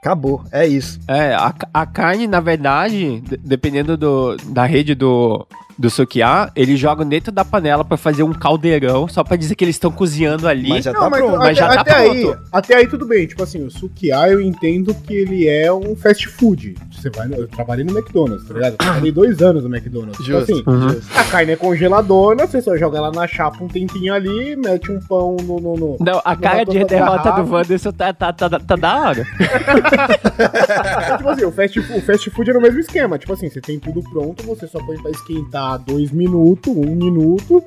[0.00, 1.00] Acabou, é isso.
[1.08, 5.44] É, a, a carne, na verdade, de- dependendo do, da rede do,
[5.78, 9.64] do Sukiá, eles jogam dentro da panela pra fazer um caldeirão, só pra dizer que
[9.64, 10.68] eles estão cozinhando ali.
[10.68, 11.36] Mas já Não, tá mas, pronto.
[11.36, 12.42] até, mas já tá até aí, pronto.
[12.52, 13.26] até aí tudo bem.
[13.26, 16.74] Tipo assim, o sukiá eu entendo que ele é um fast food.
[16.90, 18.72] Você vai, no- eu trabalhei no McDonald's, tá ligado?
[18.72, 20.16] Eu trabalhei dois anos no McDonald's.
[20.18, 21.00] Tipo Justo, assim, Uhum.
[21.16, 24.98] a carne é congeladona, você só joga ela na chapa um tempinho ali, mete um
[24.98, 25.60] pão no.
[25.60, 27.42] no, no- Não, a Não, cara de derrota garrafa.
[27.44, 29.24] do Wanderson tá, tá, tá, tá da hora.
[31.16, 33.18] tipo assim, o fast, o fast food é no mesmo esquema.
[33.18, 37.62] Tipo assim, você tem tudo pronto, você só põe pra esquentar dois minutos, um minuto,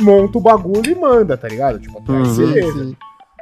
[0.00, 1.78] monta o bagulho e manda, tá ligado?
[1.78, 2.36] Tipo, até Uhum.
[2.36, 2.84] beleza.
[2.84, 2.96] Sim.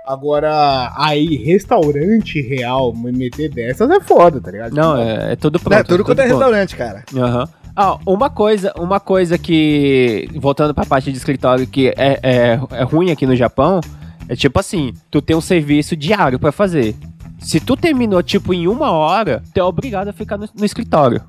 [0.07, 4.75] Agora, aí, restaurante real, me meter dessas é foda, tá ligado?
[4.75, 5.79] Não, Tipo, é, é tudo pronto.
[5.79, 6.38] É, tudo quanto é pronto.
[6.40, 7.05] restaurante, cara.
[7.16, 7.48] Aham.
[7.75, 12.83] Ah, uma coisa, uma coisa que, voltando pra parte de escritório, que é, é, é
[12.83, 13.81] ruim aqui no Japão,
[14.29, 16.94] é tipo assim, tu tem um serviço diário pra fazer.
[17.42, 21.20] Se tu terminou, tipo, em uma hora, tu é obrigado a ficar no, no escritório.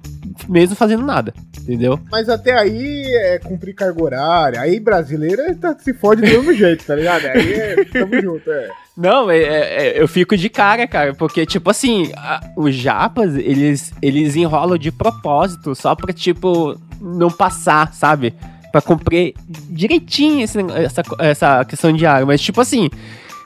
[0.48, 2.00] Mesmo fazendo nada, entendeu?
[2.12, 4.60] Mas até aí é cumprir carga horária.
[4.62, 7.26] Aí brasileira tá, se fode do mesmo jeito, tá ligado?
[7.26, 8.70] Aí é, tamo junto, é.
[8.98, 13.36] Não, é- é- é, eu fico de cara, cara, porque, tipo assim, a- os japas,
[13.36, 18.34] eles, eles enrolam de propósito só pra, tipo, não passar, sabe?
[18.72, 19.34] Pra cumprir
[19.70, 22.26] direitinho esse essa, essa questão diária.
[22.26, 22.90] Mas, tipo assim,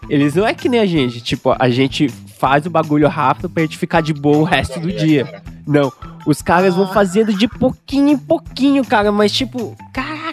[0.10, 3.64] eles não é que nem a gente, tipo, a gente faz o bagulho rápido pra
[3.64, 5.42] gente ficar de boa o resto do dia.
[5.66, 5.92] Não,
[6.26, 9.76] os caras vão fazendo de pouquinho em pouquinho, cara, mas, tipo,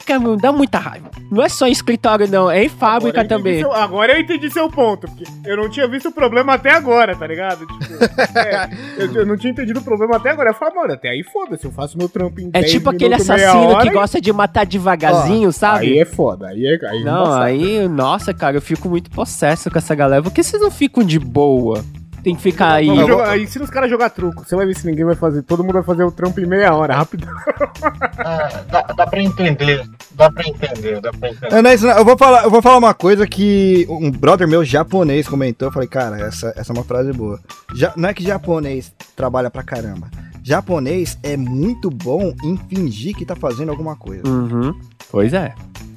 [0.05, 1.11] caraca, meu, dá muita raiva.
[1.31, 3.59] Não é só em escritório, não, é em fábrica Agora também.
[3.61, 7.17] seu- agora eu entendi seu ponto, porque eu não tinha visto o problema até agora,
[7.17, 7.67] tá ligado?
[7.67, 7.75] Tipo,
[8.39, 10.51] é, eu, eu não tinha entendido o problema até agora.
[10.51, 13.11] Eu falo, mano, até aí foda-se, eu faço meu trampo em É 10 tipo aquele
[13.17, 15.87] minutos, assassino que e- gosta de matar devagarzinho, sabe?
[15.87, 16.79] Aí é foda, aí é.
[16.89, 17.43] Aí Não, embaçado.
[17.45, 20.23] aí, nossa, cara, eu fico muito possesso com essa galera.
[20.23, 21.85] Por que vocês não ficam de boa?
[22.25, 22.87] Tem que ficar aí.
[22.87, 24.45] Vamos jogar- ensina os caras a jogar truco.
[24.45, 25.43] Você vai ver se ninguém vai fazer.
[25.43, 27.29] Todo mundo vai fazer o trampo em meia hora, rápido.
[28.19, 31.55] Ah, dá, dá pra entender, dá pra entender, dá pra entender.
[31.55, 31.71] É, é não.
[31.99, 35.69] Eu vou falar, eu vou falar uma coisa que um brother meu japonês comentou.
[35.69, 37.39] Eu falei, cara, essa, essa é uma frase boa.
[37.75, 40.09] Ja- não é que japonês trabalha pra caramba.
[40.43, 44.27] Japonês é muito bom em fingir que tá fazendo alguma coisa.
[44.27, 44.75] Uhum.
[45.11, 45.55] Pois é.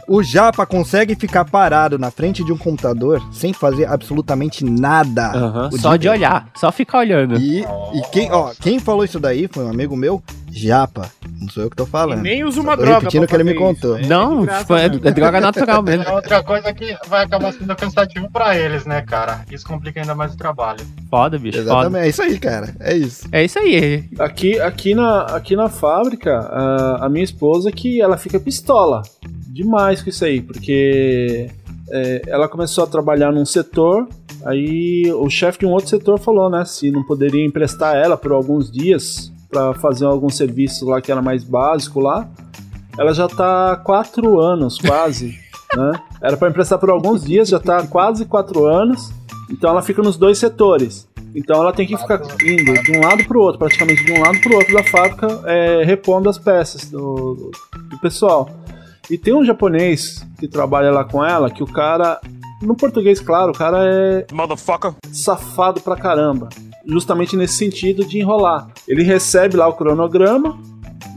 [0.07, 5.69] O Japa consegue ficar parado na frente de um computador sem fazer absolutamente nada.
[5.71, 7.37] O Só de olhar, só ficar olhando.
[7.37, 11.11] E, e quem, ó, quem falou isso daí foi um amigo meu, Japa.
[11.39, 12.21] Não sou eu que tô E falando.
[12.21, 12.99] nem usa uma tô droga.
[12.99, 13.59] repetindo o que ele me isso.
[13.59, 13.97] contou.
[13.97, 15.07] É de Não, tipo, é, mesmo.
[15.07, 16.03] é droga natural mesmo.
[16.03, 19.45] É outra coisa que vai acabar sendo cansativo pra eles, né, cara?
[19.51, 20.79] Isso complica ainda mais o trabalho.
[21.09, 21.69] Foda, bicho, foda.
[21.69, 22.75] Exatamente, é isso aí, cara.
[22.79, 23.27] É isso.
[23.31, 24.05] É isso aí.
[24.19, 29.01] Aqui, aqui, na, aqui na fábrica, a, a minha esposa que ela fica pistola
[29.47, 31.49] demais com isso aí, porque
[31.91, 34.07] é, ela começou a trabalhar num setor,
[34.45, 38.31] aí o chefe de um outro setor falou, né, se não poderia emprestar ela por
[38.31, 42.27] alguns dias para fazer algum serviço lá que era mais básico lá.
[42.97, 45.37] Ela já tá há quatro anos, quase,
[45.75, 45.91] né?
[46.21, 49.11] Era para emprestar por alguns dias, já tá há quase quatro anos.
[49.49, 51.07] Então ela fica nos dois setores.
[51.35, 54.39] Então ela tem que ficar indo de um lado pro outro, praticamente de um lado
[54.41, 57.51] pro outro da fábrica, é, repondo as peças do,
[57.89, 58.49] do pessoal.
[59.09, 62.19] E tem um japonês que trabalha lá com ela, que o cara,
[62.61, 64.95] no português, claro, o cara é Motherfucker.
[65.11, 66.49] safado pra caramba.
[66.87, 68.67] Justamente nesse sentido de enrolar.
[68.87, 70.57] Ele recebe lá o cronograma,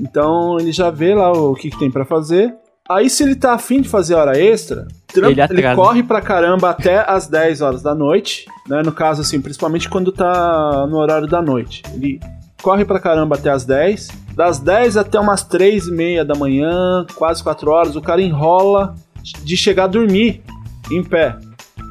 [0.01, 2.53] então ele já vê lá o que, que tem pra fazer.
[2.89, 5.77] Aí, se ele tá afim de fazer hora extra, Ele ele, atrasa.
[5.77, 8.83] corre pra caramba até as 10 horas da noite, né?
[8.83, 11.85] No caso, assim, principalmente quando tá no horário da noite.
[11.95, 12.19] Ele
[12.61, 14.09] corre pra caramba até as 10.
[14.35, 18.97] Das 10 até umas 3 e meia da manhã, quase 4 horas, o cara enrola
[19.45, 20.43] de chegar a dormir
[20.91, 21.37] em pé.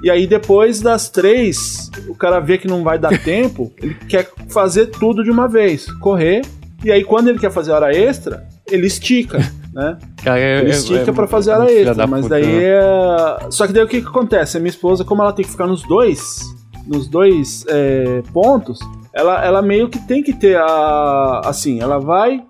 [0.04, 4.30] E aí depois das três, o cara vê que não vai dar tempo, ele quer
[4.50, 6.42] fazer tudo de uma vez, correr.
[6.84, 9.40] E aí quando ele quer fazer hora extra, ele estica,
[9.74, 9.98] né?
[10.24, 12.64] Cara, é- Ele é- estica é- pra fazer hora extra, mas daí né?
[12.64, 12.80] é...
[13.52, 14.56] Só que daí o que que acontece?
[14.58, 16.40] A minha esposa, como ela tem que ficar nos dois,
[16.88, 18.80] nos dois é, pontos,
[19.14, 21.42] ela, ela meio que tem que ter a...
[21.44, 22.42] Assim, ela vai,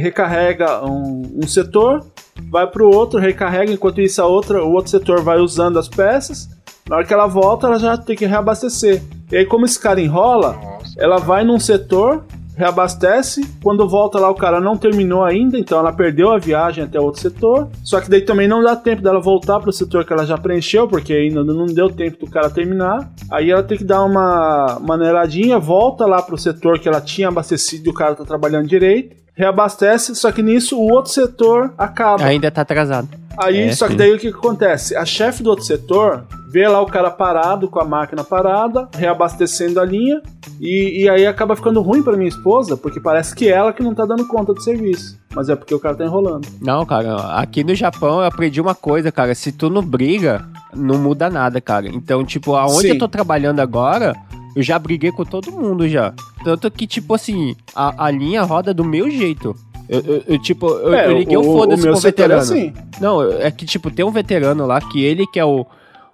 [0.00, 2.04] recarrega um, um setor,
[2.50, 6.48] vai pro outro, recarrega, enquanto isso a outra, o outro setor vai usando as peças,
[6.88, 9.02] na hora que ela volta, ela já tem que reabastecer.
[9.30, 10.94] E aí, como esse cara enrola, Nossa.
[10.96, 12.24] ela vai num setor,
[12.56, 16.98] reabastece, quando volta lá o cara não terminou ainda, então ela perdeu a viagem até
[16.98, 17.68] outro setor.
[17.84, 20.88] Só que daí também não dá tempo dela voltar pro setor que ela já preencheu,
[20.88, 23.10] porque ainda não deu tempo do cara terminar.
[23.30, 27.86] Aí ela tem que dar uma maneiradinha, volta lá pro setor que ela tinha abastecido
[27.86, 29.14] e o cara tá trabalhando direito.
[29.34, 32.24] Reabastece, só que nisso o outro setor acaba.
[32.24, 33.27] Ainda tá atrasado.
[33.38, 34.96] Aí, É, só que daí o que, que acontece?
[34.96, 39.80] A chefe do outro setor vê lá o cara parado, com a máquina parada, reabastecendo
[39.80, 40.20] a linha,
[40.60, 43.94] e, e aí acaba ficando ruim pra minha esposa, porque parece que ela que não
[43.94, 45.18] tá dando conta do serviço.
[45.34, 46.48] Mas é porque o cara tá enrolando.
[46.60, 49.34] Não, cara, aqui no Japão eu aprendi uma coisa, cara.
[49.34, 51.86] Se tu não briga, não muda nada, cara.
[51.88, 52.88] Então, tipo, aonde Sim.
[52.88, 54.16] eu tô trabalhando agora,
[54.56, 56.12] eu já briguei com todo mundo já.
[56.42, 59.54] Tanto que, tipo assim, a, a linha roda do meu jeito.
[59.88, 62.40] Eu, eu- eu, tipo, eu, eu liguei o, foda-se pro setor é veterano.
[62.42, 62.72] assim.
[63.00, 65.64] Não, é que, tipo, tem um veterano lá que ele que é o,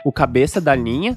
[0.04, 1.16] o cabeça da linha.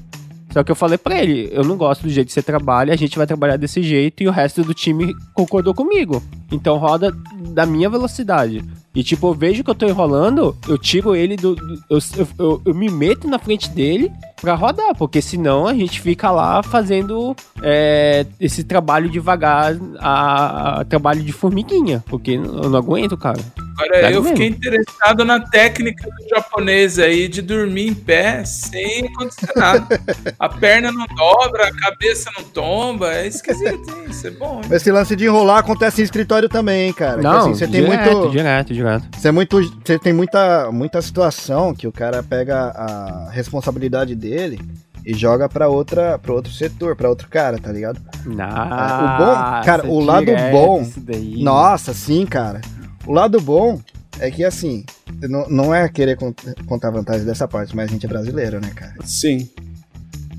[0.50, 2.96] Só que eu falei pra ele, eu não gosto do jeito que você trabalha, a
[2.96, 6.22] gente vai trabalhar desse jeito e o resto do time concordou comigo.
[6.50, 7.14] Então roda
[7.50, 8.64] da minha velocidade.
[8.94, 11.54] E tipo, eu vejo que eu tô enrolando, eu tiro ele do.
[11.90, 11.98] eu,
[12.38, 16.62] eu- eu me meto na frente dele pra rodar, porque senão a gente fica lá
[16.62, 23.38] fazendo é, esse trabalho devagar, a, a- trabalho de formiguinha, porque eu não aguento, cara.
[23.78, 24.28] Agora, eu mesmo.
[24.36, 29.86] fiquei interessado na técnica do japonês aí de dormir em pé sem acontecer nada.
[30.38, 33.12] A perna não dobra, a cabeça não tomba.
[33.14, 34.04] É esquisito, hein?
[34.08, 34.70] Isso é bom, hein?
[34.72, 37.16] Esse lance de enrolar acontece em escritório também, hein, cara.
[37.18, 38.30] Que, Não, assim, você tem direto, muito.
[38.30, 39.08] direto, direto.
[39.16, 44.60] Você, é muito, você tem muita, muita situação que o cara pega a responsabilidade dele
[45.04, 48.00] e joga pra outra para outro setor, pra outro cara, tá ligado?
[48.26, 51.42] Nossa, o bom- cara, o lado bom- daí.
[51.42, 52.60] Nossa, sim, cara.
[53.08, 53.80] O lado bom
[54.20, 54.84] é que assim,
[55.22, 58.70] não, não é querer cont- contar vantagem dessa parte, mas a gente é brasileiro, né,
[58.74, 58.94] cara?
[59.04, 59.48] Sim.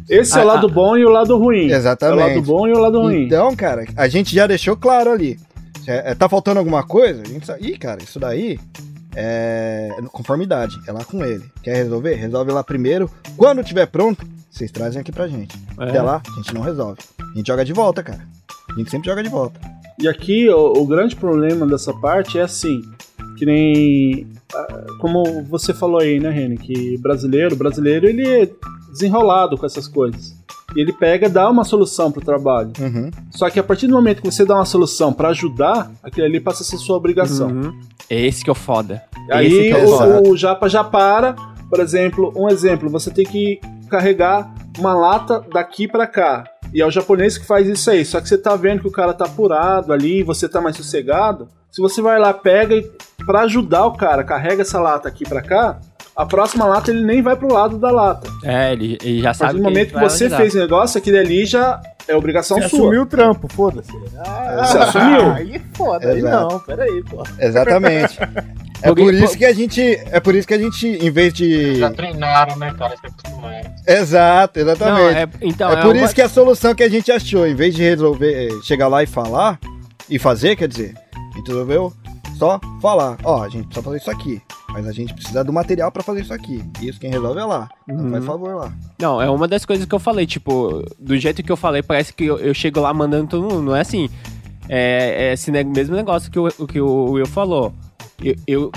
[0.08, 0.72] Esse é Ah, o lado ah.
[0.72, 1.72] bom e o lado ruim.
[1.72, 2.20] Exatamente.
[2.20, 3.26] É o lado bom e o lado ruim.
[3.26, 5.40] Então, cara, a gente já deixou claro ali.
[5.88, 7.22] É, é, tá faltando alguma coisa?
[7.24, 7.68] A gente sabe.
[7.72, 8.60] Ih, cara, isso daí
[9.16, 10.76] é conformidade.
[10.88, 11.44] É lá com ele.
[11.64, 12.14] Quer resolver?
[12.16, 13.10] Resolve lá primeiro.
[13.38, 15.56] Quando tiver pronto, vocês trazem aqui pra gente.
[15.80, 15.84] É.
[15.90, 17.00] Até lá, a gente não resolve.
[17.34, 18.22] A gente joga de volta, cara.
[18.72, 19.60] A gente sempre joga de volta.
[20.02, 22.82] E aqui o, o grande problema dessa parte é assim,
[23.38, 28.50] que nem ah, como você falou aí, né, Reni, que brasileiro, brasileiro ele é
[28.92, 30.38] desenrolado com essas coisas.
[30.76, 32.72] E ele pega e dá uma solução pro trabalho.
[32.80, 33.10] Uhum.
[33.32, 36.40] Só que a partir do momento que você dá uma solução pra ajudar, aquilo ali
[36.40, 37.50] passa a ser sua obrigação.
[37.50, 37.80] Uhum.
[38.10, 39.04] Esse que é o foda.
[39.14, 40.30] Esse Aí é o foda.
[40.30, 41.34] o, Japa já para,
[41.70, 43.60] por exemplo, um exemplo, você tem que
[43.90, 46.44] carregar uma lata daqui pra cá.
[46.74, 48.06] E é o japonês que faz isso aí.
[48.06, 51.48] Só que você tá vendo que o cara tá apurado ali, você tá mais sossegado.
[51.72, 52.90] Se você vai lá, pega e
[53.26, 55.80] pra ajudar o cara, carrega essa lata aqui pra cá,
[56.16, 58.30] a próxima lata ele nem vai pro lado da lata.
[58.44, 61.80] É, ele, ele já sabe do momento que você fez o negócio, aquele ali já
[62.08, 62.80] é obrigação Você sua.
[62.80, 63.92] assumiu o trampo, foda-se.
[64.18, 65.32] Ah, Você assumiu.
[65.32, 67.24] Aí foda, aí não, peraí, pô.
[67.40, 68.18] Exatamente.
[68.82, 69.82] É por isso que a gente.
[69.82, 71.76] É por isso que a gente, em vez de.
[71.76, 72.96] Já treinaram, né, cara?
[72.98, 73.70] Se acostumaram.
[73.88, 75.18] Exato, Não, exatamente.
[75.18, 77.56] é, então, é, é por uma- isso que a solução que a gente achou, em
[77.56, 79.60] vez de resolver eh, chegar lá e falar,
[80.10, 81.92] e fazer, quer dizer, a gente resolveu
[82.38, 85.92] só falar, ó, a gente precisa fazer isso aqui, mas a gente precisa do material
[85.92, 86.64] pra fazer isso aqui.
[86.82, 87.68] Isso quem resolve é lá.
[87.88, 88.12] Então Uhum.
[88.12, 88.74] faz favor lá.
[89.02, 92.14] Não, é uma das coisas que eu falei, tipo, do jeito que eu falei, parece
[92.14, 94.10] que eu, eu chego lá mandando todo mundo, não é assim.
[94.70, 97.74] É, é esse mesmo negócio que o, o que o Will falou.
[98.22, 98.72] Eu, eu,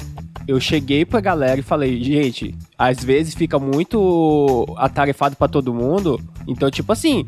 [0.46, 6.20] eu cheguei pra galera e falei, gente, às vezes fica muito atarefado pra todo mundo,
[6.46, 7.26] então, tipo assim,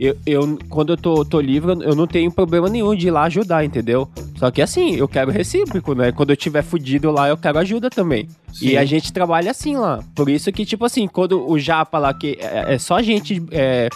[0.00, 3.24] eu, eu quando eu tô, tô livre, eu não tenho problema nenhum de ir lá
[3.24, 4.08] ajudar, entendeu?
[4.36, 6.10] Só que assim, eu quero recíproco, né?
[6.10, 8.26] Quando eu tiver fudido lá, eu quero ajuda também.
[8.60, 10.00] E a gente trabalha assim lá.
[10.14, 13.42] Por isso que, tipo assim, quando o Japa lá, que é, é só gente.
[13.52, 13.88] é,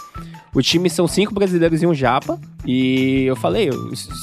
[0.53, 2.39] o time são cinco brasileiros e um Japa.
[2.67, 3.69] E eu falei,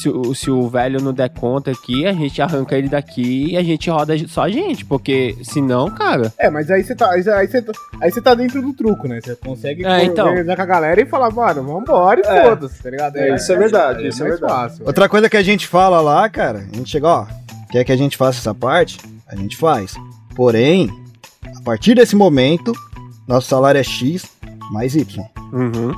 [0.00, 3.56] se, o- se o velho não der conta aqui, a gente arranca ele daqui e
[3.56, 4.84] a gente roda só a gente.
[4.84, 6.32] Porque senão, cara.
[6.38, 9.20] É, mas aí você tá, aí, você, tá- aí você tá dentro do truco, né?
[9.22, 10.26] Você consegue É, então.
[10.26, 12.42] organizar com a galera e falar, mano, vambora e É.
[12.44, 13.16] foda-se, tá ligado?
[13.16, 14.52] É, isso é verdade, isso é verdade.
[14.52, 14.86] fácil.
[14.86, 17.26] Outra coisa que a gente fala lá, cara, a gente chega, ó,
[17.70, 18.98] quer que a gente faça essa parte?
[19.28, 19.94] A gente faz.
[20.34, 20.90] Porém,
[21.56, 22.72] a partir desse momento,
[23.26, 24.24] nosso salário é X
[24.72, 25.24] mais Y.
[25.52, 25.92] Uhum,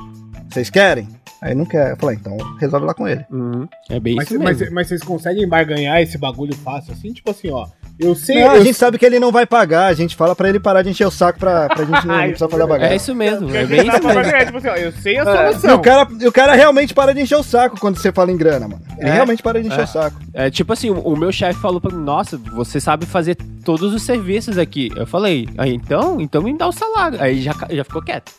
[0.49, 1.07] Vocês querem?
[1.41, 1.91] Aí não quer.
[1.91, 3.25] Eu falei, então resolve lá com ele.
[3.31, 3.67] uhum.
[3.89, 7.13] É bem Mas, isso mas, mas vocês conseguem barganhar esse bagulho fácil assim?
[7.13, 7.67] Tipo assim, ó.
[7.97, 8.41] Eu sei.
[8.43, 10.59] Não, a eu gente sabe que ele não vai pagar, a gente fala pra ele
[10.59, 12.93] parar de encher o saco pra, pra gente não, não precisar fazer a bagaça.
[12.93, 14.19] É isso mesmo, é bem isso mesmo.
[14.21, 15.69] É, tipo assim, ó, eu sei a É, solução.
[15.69, 18.37] e o cara, o cara realmente para de encher o saco quando você fala em
[18.37, 18.81] grana, mano.
[18.97, 19.13] Ele É.
[19.13, 19.83] realmente para de encher É.
[19.83, 20.17] o saco.
[20.33, 23.93] É tipo assim, o, o meu chefe falou pra mim, nossa, você sabe fazer todos
[23.93, 24.91] os serviços aqui.
[24.95, 27.21] Eu falei, ah, então, então me dá o salário.
[27.21, 28.31] Aí já, já ficou quieto.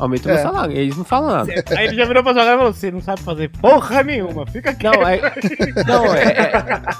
[0.00, 0.34] Aumenta o É.
[0.34, 0.76] meu salário.
[0.76, 1.52] Eles não falam nada.
[1.76, 4.72] Aí ele já virou pra cara e falou: você não sabe fazer porra nenhuma, fica
[4.74, 4.96] quieto.
[4.98, 5.20] Não, é,
[5.86, 6.22] não é,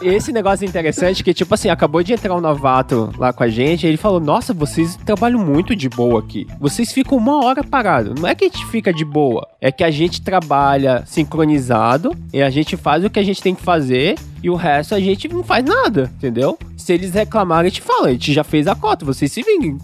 [0.03, 3.43] é- esse negócio é interessante que, tipo assim, acabou de entrar um novato lá com
[3.43, 6.47] a gente, e ele falou, nossa, vocês trabalham muito de boa aqui.
[6.61, 8.15] Vocês ficam uma hora parado.
[8.19, 12.43] Não é que a gente fica de boa, é que a gente trabalha sincronizado e
[12.43, 15.29] a gente faz o que a gente tem que fazer e o resto a gente
[15.29, 16.59] não faz nada, entendeu?
[16.77, 19.79] Se eles reclamarem, a gente fala, a gente já fez a cota, vocês se virem.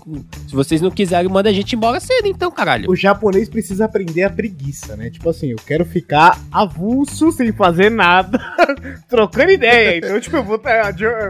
[0.48, 2.90] Se vocês não quiserem, manda a gente embora cedo, então, caralho.
[2.90, 5.10] O japonês precisa aprender a preguiça, né?
[5.10, 8.38] Tipo assim, eu quero ficar avulso, sem fazer nada,
[9.08, 9.98] trocando ideia.
[9.98, 10.60] Então, tipo, eu vou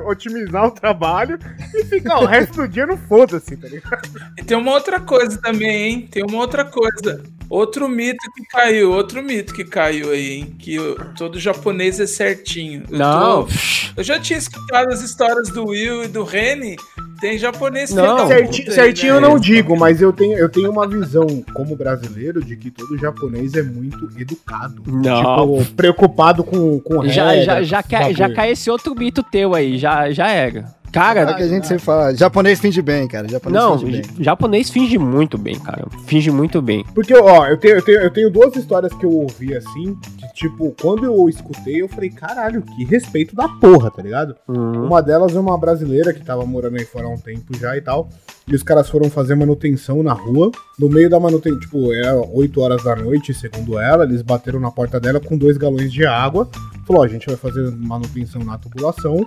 [0.07, 1.39] otimizar o trabalho
[1.75, 4.09] e ficar o resto do dia no foda-se, tá ligado?
[4.39, 6.09] E tem uma outra coisa também, hein?
[6.11, 7.23] Tem uma outra coisa.
[7.49, 10.57] Outro mito que caiu, outro mito que caiu aí, hein?
[10.59, 10.79] Que
[11.17, 12.83] todo japonês é certinho.
[12.91, 13.49] Eu Não, tô-
[13.97, 16.77] eu já tinha escutado as histórias do Will e do Reni.
[17.21, 18.05] Tem japonês Não.
[18.05, 19.29] filho da Certi- puta aí, certinho eu né?
[19.29, 23.55] não digo, mas eu tenho, eu tenho uma visão como brasileiro de que todo japonês
[23.55, 24.83] é muito educado.
[24.87, 25.61] Não.
[25.63, 28.35] Tipo, preocupado com, com Já, regra, já, já, já bagulho.
[28.37, 30.75] cai esse outro mito teu aí, já, já era.
[30.97, 32.15] Cara, É o que a gente sempre fala.
[32.15, 33.29] Japonês finge bem, cara.
[33.29, 34.25] Japonês Não, finge bem.
[34.25, 35.87] japonês finge muito bem, cara.
[36.07, 36.85] Finge muito bem.
[36.95, 40.33] Porque, ó, eu tenho, eu, tenho, eu tenho duas histórias que eu ouvi assim, que,
[40.33, 44.35] tipo, quando eu escutei, eu falei, caralho, que respeito da porra, tá ligado?
[44.49, 47.77] Hum, Uma delas é uma brasileira que tava morando aí fora há um tempo já
[47.77, 48.09] e tal.
[48.49, 50.51] E os caras foram fazer manutenção na rua.
[50.79, 54.05] No meio da manutenção, tipo, era 8 horas da noite, segundo ela.
[54.05, 56.49] Eles bateram na porta dela com dois galões de água.
[56.87, 59.27] Falou: ó, a gente vai fazer manutenção na tubulação.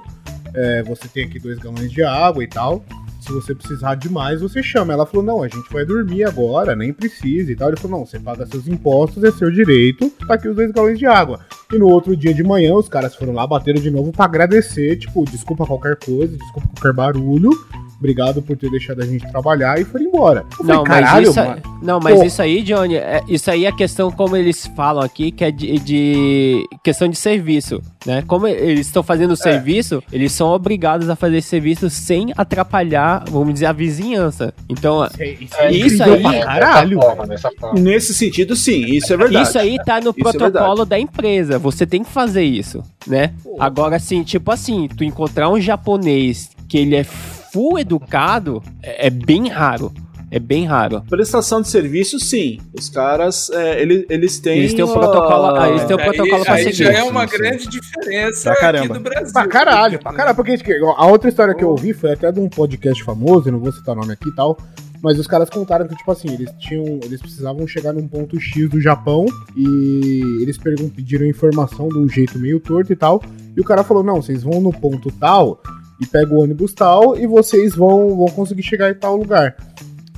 [0.53, 2.83] É, você tem aqui dois galões de água e tal.
[3.21, 4.93] Se você precisar de mais, você chama.
[4.93, 7.69] Ela falou: não, a gente vai dormir agora, nem precisa e tal.
[7.69, 10.97] Ele falou: não, você paga seus impostos, é seu direito, tá aqui os dois galões
[10.97, 11.39] de água.
[11.71, 14.95] E no outro dia de manhã, os caras foram lá, bateram de novo pra agradecer,
[14.97, 17.51] tipo, desculpa qualquer coisa, desculpa qualquer barulho,
[17.99, 20.45] obrigado por ter deixado a gente trabalhar e foram embora.
[20.51, 21.61] Eu falei, Não, mas caralho, isso, mano.
[21.81, 22.23] não, mas Pô.
[22.25, 25.77] isso aí, Johnny, é- isso aí é questão como eles falam aqui, que é de,
[25.79, 28.23] de questão de serviço, né?
[28.25, 33.53] Como eles estão fazendo o serviço, eles são obrigados a fazer serviço sem atrapalhar, vamos
[33.53, 34.53] dizer, a vizinhança.
[34.69, 36.99] Então, Isso, é- isso É, é aí- pra caralho.
[36.99, 37.79] Dessa forma, forma.
[37.79, 39.47] Nesse sentido, sim, isso é verdade.
[39.49, 41.59] Isso aí tá no Isso é protocolo da empresa.
[41.59, 43.33] Você tem que fazer isso, né?
[43.59, 47.03] Agora, assim, tipo assim, tu encontrar um japonês que ele é
[47.51, 49.91] full educado é, é bem raro.
[50.31, 51.01] É bem raro.
[51.09, 52.59] Prestação de serviço, sim.
[52.77, 54.59] Os caras, é, eles, eles têm.
[54.59, 56.75] Eles têm um uma- protocolo- ah, eles têm um Aí- protocolo pra aí seguir.
[56.83, 57.37] já é uma Sim, sim.
[57.41, 58.93] grande diferença Pra aqui caramba.
[58.93, 59.33] do Brasil.
[59.33, 60.59] Pra caralho, pra caralho, porque
[60.97, 63.71] a outra história que eu ouvi foi até de um podcast famoso, eu não vou
[63.71, 64.55] citar o nome aqui e tal,
[65.01, 66.99] mas os caras contaram que, tipo assim, eles tinham.
[67.03, 69.25] Eles precisavam chegar num ponto X do Japão
[69.57, 70.59] e eles
[70.95, 73.19] pediram informação de um jeito meio torto e tal.
[73.57, 75.59] E o cara falou, não, vocês vão no ponto tal
[76.01, 79.55] e pega o ônibus tal e vocês vão, vão conseguir chegar em tal lugar.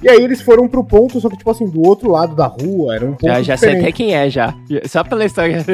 [0.03, 2.95] E aí eles foram pro ponto, só que, tipo assim, do outro lado da rua,
[2.95, 4.51] era um ponto Já, já sei até quem é, já.
[4.87, 5.63] Só pela história.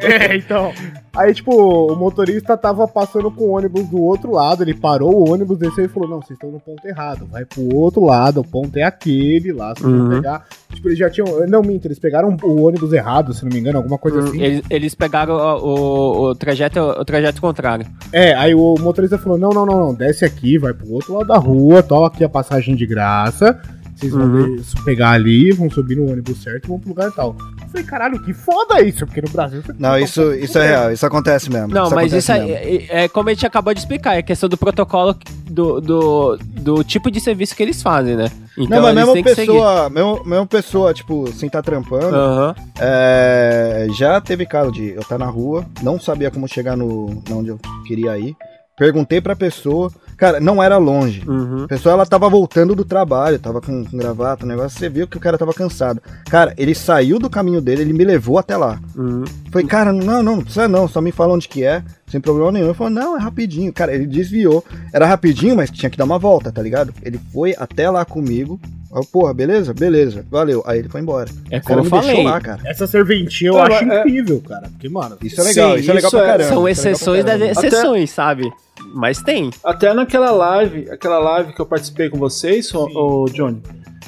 [0.00, 0.72] É, então.
[1.14, 5.30] Aí, tipo, o motorista tava passando com o ônibus do outro lado, ele parou o
[5.30, 8.44] ônibus, desceu e falou, não, vocês estão no ponto errado, vai pro outro lado, o
[8.44, 10.10] ponto é aquele lá, vocês vão Uhum.
[10.10, 10.46] pegar...
[10.72, 11.46] Tipo, eles já tinham...
[11.48, 14.42] Não, minto, eles pegaram o ônibus errado, se não me engano, alguma coisa assim.
[14.42, 17.86] eles, eles pegaram o, o, o trajeto, o trajeto contrário.
[18.12, 21.26] É, aí o motorista falou: não, não, não, não, desce aqui, vai pro outro lado
[21.26, 23.60] da rua, toma aqui a passagem de graça.
[23.98, 24.56] Vocês vão Uhum.
[24.84, 27.34] pegar ali, vão subir no ônibus certo e vão pro lugar tal.
[27.60, 29.60] Eu falei, caralho, que foda isso, porque no Brasil.
[29.60, 31.68] você- Não, isso, isso é real, isso acontece mesmo.
[31.68, 32.86] Não, mas acontece isso é, mesmo.
[32.90, 35.16] é, é como a gente acabou de explicar, é questão do protocolo
[35.50, 38.30] do, do, do tipo de serviço que eles fazem, né?
[38.56, 42.54] Então não, mas mesmo pessoa, mesmo, mesmo pessoa, tipo, sem estar trampando, Aham.
[42.80, 47.36] é, já teve caso de eu estar na rua, não sabia como chegar no na
[47.36, 48.36] onde eu queria ir.
[48.78, 51.22] Perguntei pra pessoa, cara, não era longe.
[51.26, 51.64] Uhum.
[51.64, 55.06] A pessoa ela tava voltando do trabalho, tava com, com gravata, o negócio, você viu
[55.08, 56.00] que o cara tava cansado.
[56.30, 58.78] Cara, ele saiu do caminho dele, ele me levou até lá.
[58.96, 59.24] Uhum.
[59.50, 62.52] Falei, cara, não, não, não precisa não, só me fala onde que é, sem problema
[62.52, 62.66] nenhum.
[62.66, 63.72] Ele falou, não, é rapidinho.
[63.72, 64.64] Cara, ele desviou.
[64.92, 66.94] Era rapidinho, mas tinha que dar uma volta, tá ligado?
[67.02, 68.60] Ele foi até lá comigo.
[68.94, 69.74] Eu, porra, beleza?
[69.74, 70.62] Beleza, valeu.
[70.66, 71.28] Aí ele foi embora.
[71.50, 72.06] É como cara eu falei.
[72.06, 72.60] deixou lá, cara.
[72.64, 74.68] Essa serventia eu Não, acho é- incrível, cara.
[74.70, 75.18] Porque, mano.
[75.22, 76.48] Isso é legal, Sim, isso é legal isso pra é- caramba.
[76.48, 78.50] São é exceções das exceções, sabe?
[78.92, 79.50] Mas tem.
[79.62, 83.62] Até naquela live, aquela live que eu participei com vocês, ô, ô, Johnny,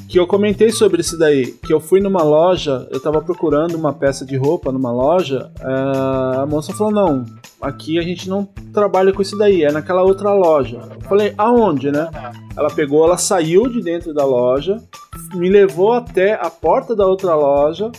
[0.09, 3.93] que eu comentei sobre isso daí, que eu fui numa loja, eu tava procurando uma
[3.93, 7.25] peça de roupa numa loja, ah, a moça falou, não,
[7.61, 10.81] aqui a gente não trabalha com isso daí, é naquela outra loja.
[10.95, 12.11] Eu falei, aonde, né?
[12.57, 14.83] Ela pegou, ela saiu de dentro da loja,
[15.35, 17.93] me levou até a porta da outra loja,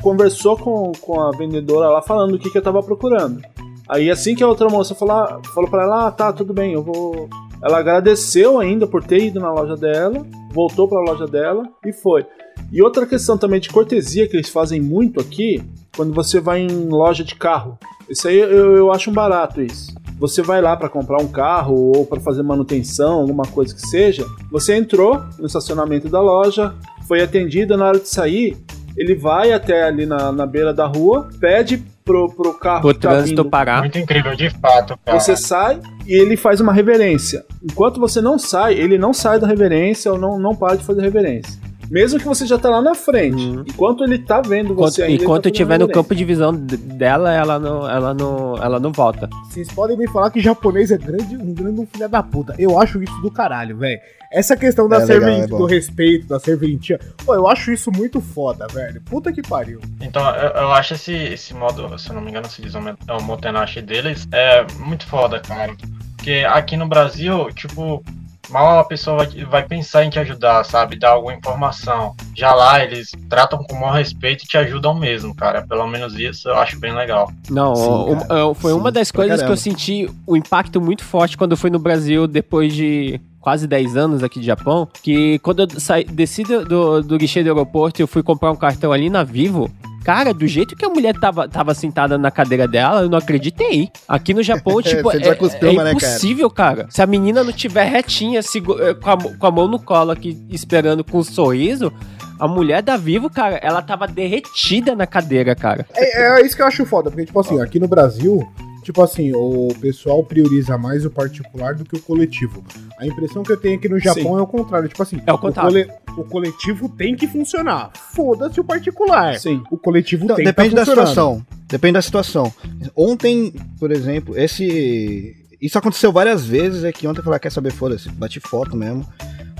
[0.00, 3.42] conversou com, com a vendedora lá falando o que, que eu tava procurando.
[3.90, 6.82] Aí assim que a outra moça falou, falou pra ela, ah, tá, tudo bem, eu
[6.82, 7.28] vou.
[7.60, 12.24] Ela agradeceu ainda por ter ido na loja dela, voltou pra loja dela e foi.
[12.70, 15.60] E outra questão também de cortesia que eles fazem muito aqui,
[15.96, 17.76] quando você vai em loja de carro.
[18.08, 19.92] Isso aí eu, eu acho um barato isso.
[20.20, 24.24] Você vai lá pra comprar um carro ou pra fazer manutenção, alguma coisa que seja.
[24.52, 26.74] Você entrou no estacionamento da loja,
[27.08, 28.56] foi atendida na hora de sair.
[28.96, 33.00] Ele vai até ali na, na beira da rua, pede pro, pro carro O que
[33.00, 33.80] tá trânsito vindo parar.
[33.80, 35.18] Muito incrível, de fato, cara.
[35.18, 37.44] você sai e ele faz uma reverência.
[37.62, 41.02] Enquanto você não sai, ele não sai da reverência ou não, não para de fazer
[41.02, 41.60] reverência.
[41.90, 43.42] Mesmo que você já tá lá na frente.
[43.42, 43.64] Uhum.
[43.66, 45.14] Enquanto ele tá vendo Enquanto, você ainda.
[45.14, 48.92] ele enquanto tá estiver no campo de visão dela, ela não, ela não, ela não
[48.92, 49.28] volta.
[49.50, 52.54] Vocês podem me falar que japonês é grande, um grande um filho da puta.
[52.58, 54.00] Eu acho isso do caralho, velho.
[54.30, 57.00] Essa questão da É legal, é do respeito, da serventia.
[57.26, 59.00] Pô, eu acho isso muito foda, velho.
[59.00, 59.80] Puta que pariu.
[60.00, 63.12] Então, eu, eu acho esse, esse modo, se eu não me engano, se diz é
[63.12, 65.74] o Motenashi deles, é muito foda, cara.
[66.16, 68.04] Porque aqui no Brasil, tipo,
[68.50, 70.98] mal a pessoa vai, vai pensar em te ajudar, sabe?
[70.98, 72.14] Dar alguma informação.
[72.36, 75.62] Já lá, eles tratam com o maior respeito e te ajudam mesmo, cara.
[75.66, 77.30] Pelo menos isso eu acho bem legal.
[77.48, 81.04] Não, Sim, o- eu- foi Sim, uma das coisas que eu senti o impacto muito
[81.04, 84.86] forte quando eu fui no Brasil depois de quase 10 anos aqui de Japão.
[85.02, 88.50] Que quando eu saí, desci do, do, do guichê do aeroporto e eu fui comprar
[88.50, 89.70] um cartão ali na Vivo.
[90.10, 93.88] Cara, do jeito que a mulher tava, tava sentada na cadeira dela, eu não acreditei.
[94.08, 95.90] Aqui no Japão, tipo, Você é, é né, cara?
[95.92, 96.88] impossível, cara?
[96.90, 100.36] Se a menina não tiver retinha, eh, com, a, com a mão no colo aqui,
[100.50, 101.92] esperando com um sorriso,
[102.40, 105.86] a mulher da Vivo, cara, ela tava derretida na cadeira, cara.
[105.94, 108.44] É, é isso que eu acho foda, porque, tipo assim, aqui no Brasil,
[108.82, 112.64] tipo assim, o pessoal prioriza mais o particular do que o coletivo.
[112.98, 114.38] A impressão que eu tenho aqui no Japão Sim.
[114.38, 114.88] é o contrário.
[114.88, 115.70] Tipo assim, É o contrário.
[115.72, 117.90] cole- o coletivo tem que funcionar.
[118.14, 119.38] Foda-se o particular.
[119.38, 119.62] Sim.
[119.70, 121.44] O coletivo Então, tem que depende tá da situação.
[121.68, 122.52] Depende da situação.
[122.96, 125.36] Ontem, por exemplo, esse.
[125.60, 128.74] Isso aconteceu várias vezes, é que ontem eu falei, ah, quer saber, foda-se, bati foto
[128.76, 129.06] mesmo.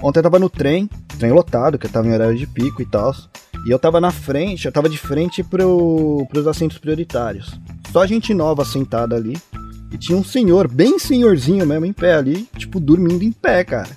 [0.03, 0.89] Ontem eu tava no trem,
[1.19, 3.15] trem lotado, que eu tava em horário de pico e tal.
[3.67, 7.59] E eu tava na frente, eu tava de frente pro, pros assentos prioritários.
[7.93, 9.37] Só gente nova sentada ali.
[9.93, 13.91] E tinha um senhor, bem senhorzinho mesmo, em pé ali, tipo, dormindo em pé, cara.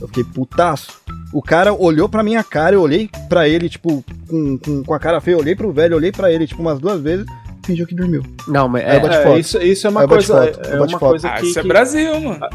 [0.00, 1.00] Eu fiquei putaço.
[1.32, 4.98] O cara olhou pra minha cara, eu olhei pra ele, tipo, com, com, com a
[4.98, 7.26] cara feia, eu olhei pro velho, olhei pra ele, tipo, umas duas vezes,
[7.64, 8.22] fingiu que dormiu.
[8.46, 10.44] Não, mas é, É, isso, isso é uma coisa.
[10.68, 10.98] É uma foto.
[11.10, 11.46] coisa Ah, que.
[11.46, 12.40] isso é Brasil, mano.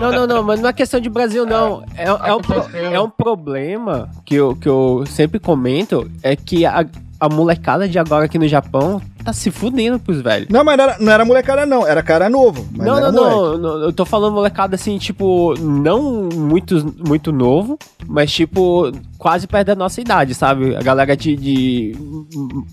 [0.00, 1.84] Não, não, não, mas não é questão de Brasil, não.
[1.96, 6.64] É, é, um, pro- é um problema que eu, que eu sempre comento, é que
[6.66, 6.84] a,
[7.18, 10.48] a molecada de agora aqui no Japão tá se fudendo pros velhos.
[10.48, 12.66] Não, mas não era, não era molecada, não, era cara novo.
[12.72, 18.30] Não, não, não, não, eu tô falando molecada assim, tipo, não muito, muito novo, mas
[18.32, 20.76] tipo, quase perto da nossa idade, sabe?
[20.76, 21.96] A galera de, de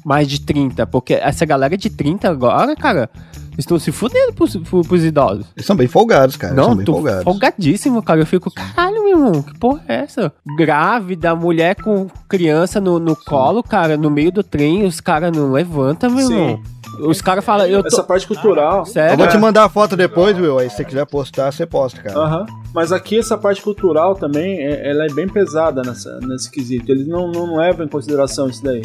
[0.06, 3.10] mais de 30, porque essa galera de 30 agora, cara,
[3.58, 5.46] estão se fudendo pros, pro- pros idosos.
[5.56, 6.54] Eles são bem folgados, cara.
[6.54, 7.24] Não, são bem tô folgados.
[7.24, 8.20] folgadíssimo, cara.
[8.22, 10.32] Eu fico, caralho, meu irmão, que porra é essa?
[10.58, 15.52] Grávida, mulher com criança no, no colo, cara, no meio do trem, os caras não
[15.52, 16.34] levantam, meu Sim.
[16.34, 16.62] irmão.
[17.08, 17.88] Os caras falam, eu tô.
[17.88, 18.80] Essa parte cultural.
[18.80, 19.18] Eu Sério?
[19.18, 20.60] vou te mandar a foto depois, Will.
[20.60, 22.20] Aí se você quiser postar, você posta, cara.
[22.20, 22.46] Aham.
[22.72, 26.92] Mas aqui essa parte cultural também, é- ela é bem pesada nessa, nesse quesito.
[26.92, 28.84] Eles não, não levam em consideração isso daí.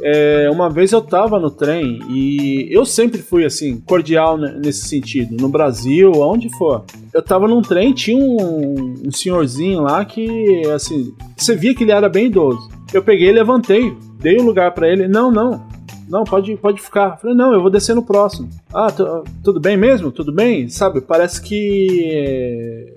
[0.00, 4.86] É, uma vez eu tava no trem e eu sempre fui assim, cordial ne- nesse
[4.86, 5.36] sentido.
[5.40, 6.84] No Brasil, aonde for.
[7.12, 11.90] Eu tava num trem, tinha um, um senhorzinho lá que, assim, você via que ele
[11.92, 12.68] era bem idoso.
[12.94, 15.08] Eu peguei levantei, dei o lugar pra ele.
[15.08, 15.66] Não, não.
[16.08, 17.18] Não, pode, pode ficar.
[17.18, 18.48] Falei, não, eu vou descer no próximo.
[18.72, 20.10] Ah, tu- tudo bem mesmo?
[20.10, 20.66] Tudo bem?
[20.68, 22.94] Sabe, parece que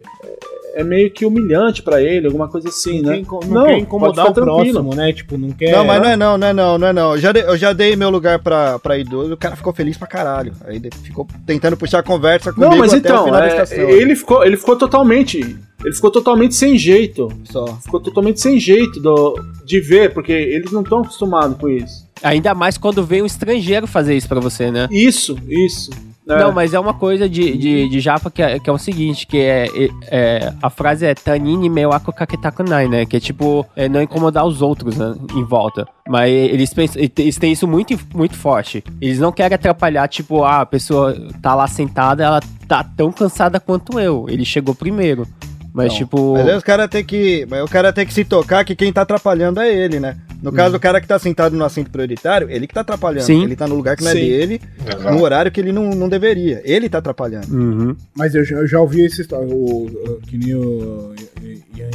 [0.74, 3.24] é, meio que humilhante pra ele, alguma coisa assim, não, né?
[3.24, 4.72] quer, não quer incomodar o tranquilo.
[4.74, 5.14] próximo, né?
[5.14, 5.72] Tipo, não quer.
[5.72, 7.12] Não, mas não é não, não é não, não é não.
[7.16, 9.98] Eu já dei, eu já dei meu lugar pra, pra idoso, o cara ficou feliz
[9.98, 10.54] pra caralho.
[10.66, 13.46] Aí ele ficou tentando puxar a conversa comigo Não, mas até o então, final da
[13.46, 13.78] é, estação.
[13.78, 15.58] ele, ficou, ele ficou totalmente.
[15.84, 17.28] Ele ficou totalmente sem jeito.
[17.46, 17.66] Só.
[17.84, 22.10] Ficou totalmente sem jeito do, de ver, porque eles não estão acostumados com isso.
[22.24, 24.88] Ainda mais quando vem um estrangeiro fazer isso pra você, né?
[24.92, 25.90] Isso, isso.
[26.36, 26.40] É.
[26.40, 29.28] Não, mas é uma coisa de, de, de japa que é, que é o seguinte,
[29.28, 29.68] que é,
[30.08, 33.06] é- a frase é tanini meu ako kaketakunai, né?
[33.06, 35.88] Que é tipo, é não incomodar os outros né, em volta.
[36.08, 38.84] Mas eles, pensam, eles têm isso muito, muito forte.
[39.00, 43.60] Eles não querem atrapalhar, tipo, ah, a pessoa tá lá sentada, ela tá tão cansada
[43.60, 44.26] quanto eu.
[44.30, 45.28] Ele chegou primeiro.
[45.74, 46.34] Mas, Não, tipo...
[46.34, 47.48] Mas aí os caras tem que.
[47.50, 50.18] Mas o cara tem que se tocar que quem tá atrapalhando é ele, né?
[50.42, 53.26] No caso, o cara que tá sentado no assento prioritário, ele que tá atrapalhando.
[53.26, 53.44] Sim.
[53.44, 54.20] Ele tá no lugar que não é Sim.
[54.22, 55.12] dele, Exato.
[55.16, 56.62] no horário que ele não, não deveria.
[56.66, 57.54] Ele tá atrapalhando.
[57.54, 57.96] Uhum.
[58.16, 61.14] Mas eu já, eu já ouvi esse história, o, o- que nem o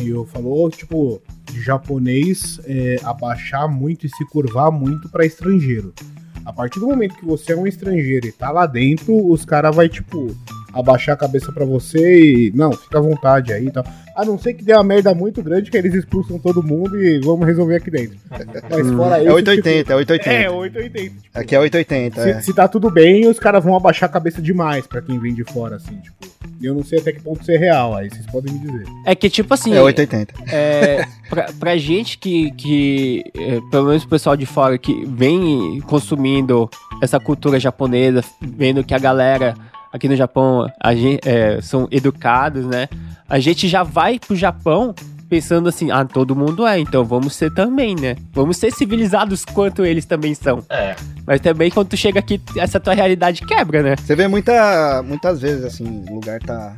[0.01, 1.20] Ian falou, tipo,
[1.53, 5.92] de japonês é, abaixar muito e se curvar muito pra estrangeiro.
[6.44, 9.74] A partir do momento que você é um estrangeiro e tá lá dentro, os caras
[9.74, 10.34] vai tipo
[10.77, 13.85] abaixar a cabeça pra você e não, fica à vontade aí e tal.
[14.14, 17.18] A não ser que dê uma merda muito grande que eles expulsam todo mundo e
[17.20, 18.16] vamos resolver aqui dentro.
[18.70, 20.18] Mas fora isso, É 880, é 880.
[20.18, 21.22] Tipo, é 880.
[21.22, 22.41] Tipo, Aqui é 880, se, é.
[22.41, 25.45] se tá tudo bem, os caras vão abaixar a cabeça demais pra quem vem de
[25.45, 26.37] fora, assim, tipo.
[26.62, 28.87] Eu não sei até que ponto isso é real, aí vocês podem me dizer.
[29.05, 29.74] É que, tipo assim...
[29.74, 30.35] É 880.
[30.51, 35.81] é, pra, pra gente que, que é, pelo menos o pessoal de fora, que vem
[35.87, 36.70] consumindo
[37.03, 39.55] essa cultura japonesa, vendo que a galera
[39.97, 42.88] aqui no Japão a gen- é, são educados, né?
[43.28, 44.94] A gente já vai pro Japão
[45.28, 48.14] pensando assim, ah, todo mundo é, então vamos ser também, né?
[48.32, 50.62] Vamos ser civilizados quanto eles também são.
[50.70, 50.94] É,
[51.26, 53.97] Mas também quando tu chega aqui, essa tua realidade quebra, né?
[53.97, 56.76] Você vê muita, muitas vezes, assim, o lugar tá,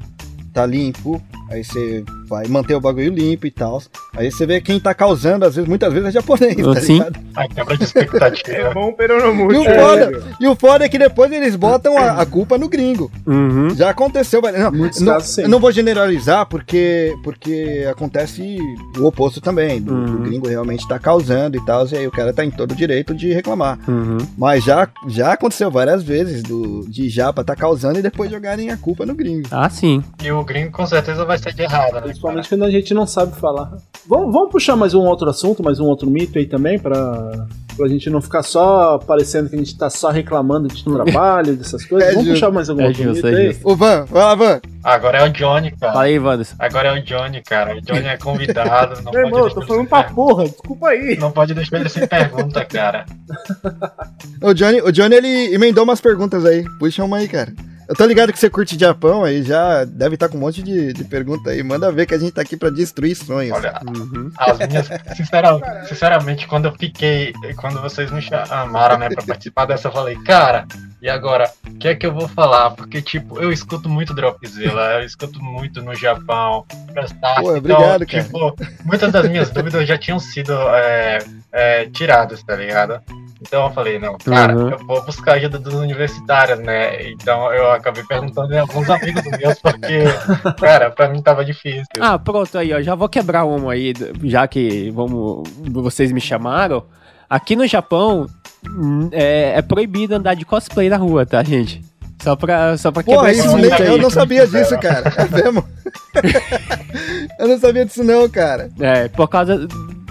[0.59, 3.81] tá limpo, aí você vai manter o bagulho limpo e tal.
[4.17, 6.95] Aí você vê quem tá causando, às vezes, muitas vezes é japonês, tá Sim.
[6.95, 7.19] ligado?
[7.37, 8.71] a quebra de expectativa.
[8.75, 9.61] bom, pero não E muito.
[9.61, 13.11] o, foda, e o foda é que depois eles botam a, a culpa no gringo.
[13.27, 13.71] Uhum.
[13.77, 14.59] Já aconteceu, velho.
[14.59, 18.59] Não, Muitos não, casos, não vou generalizar porque, porque acontece
[18.99, 19.81] o oposto também.
[19.81, 20.15] do- Uhum.
[20.17, 22.75] O gringo realmente tá causando e tal, e aí o cara tá em todo o
[22.77, 23.79] direito de reclamar.
[23.89, 24.19] Uhum.
[24.37, 28.77] Mas já, já aconteceu várias vezes do, de japa tá causando e depois jogarem a
[28.77, 29.49] culpa no gringo.
[29.51, 30.03] Ah, sim.
[30.23, 32.01] E o gringo com certeza vai ser de errado, né?
[32.01, 33.71] Principalmente quando a gente não sabe falar.
[34.07, 37.47] Vamos, vamos puxar mais um outro assunto, mais um outro mito aí também, pra,
[37.77, 41.85] pra gente não ficar só parecendo que a gente tá só reclamando de trabalho, dessas
[41.85, 42.09] coisas.
[42.09, 42.41] É vamos justo.
[42.41, 43.53] puxar mais algum É outro justo, mito é aí?
[43.53, 43.69] justo.
[43.69, 44.61] Ô, Van, vai lá, Van.
[44.83, 45.93] Agora é o Johnny, cara.
[45.93, 46.57] Fala aí, Wanderson.
[46.59, 47.77] Agora é o Johnny, cara.
[47.77, 49.03] O Johnny é convidado.
[49.03, 51.17] Não Meu irmão, eu pode tô deixar falando ele pra sem porra, desculpa aí.
[51.21, 53.05] Não pode deixar ele sem pergunta, cara.
[54.43, 56.65] O Johnny, o Johnny, ele emendou umas perguntas aí.
[56.79, 57.53] Puxa uma aí, cara.
[57.89, 60.93] Eu tô ligado que você curte Japão aí, já deve estar com um monte de,
[60.93, 61.63] de pergunta aí.
[61.63, 63.57] Manda ver que a gente tá aqui pra destruir sonhos.
[63.57, 64.31] Olha, Uhum.
[64.37, 64.89] as minhas.
[65.17, 67.33] sincera- sinceramente, quando eu fiquei.
[67.57, 70.67] Quando vocês me chamaram, né, pra participar dessa, eu falei, cara,
[71.01, 71.51] e agora?
[71.67, 72.73] O que é que eu vou falar?
[72.73, 78.23] Porque, tipo, eu escuto muito Dropzilla, eu escuto muito no Japão, Prestart, Pô, obrigado, então,
[78.23, 81.19] tipo, muitas das minhas dúvidas já tinham sido é,
[81.53, 83.01] é, tiradas, tá ligado?
[83.41, 84.71] Então eu falei, não, cara, Uhum.
[84.71, 87.09] eu vou buscar a ajuda dos universitários, né?
[87.11, 90.05] Então eu acabei perguntando em alguns amigos meus, porque,
[90.61, 91.85] cara, pra mim tava difícil.
[92.01, 92.81] Ah, pronto aí, ó.
[92.81, 93.93] Já vou quebrar uma aí,
[94.25, 96.85] já que vamos, vocês me chamaram.
[97.31, 98.27] Aqui no Japão
[98.67, 101.83] hum, é, é proibido andar de cosplay na rua, tá, gente?
[102.23, 103.87] Só pra, só pra esse isso aí.
[103.87, 105.13] eu não sabia disso, cara.
[105.17, 105.65] É mesmo?
[107.39, 108.71] eu não sabia disso não, cara.
[108.81, 109.69] É, por causa.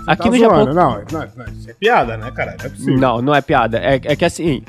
[0.07, 0.73] Aqui Tá no zoando, Japão.
[0.73, 2.55] Não, não, não, isso é piada, né, cara?
[2.57, 2.97] Não é possível.
[2.97, 3.77] Não, não é piada.
[3.79, 4.63] É, é que assim.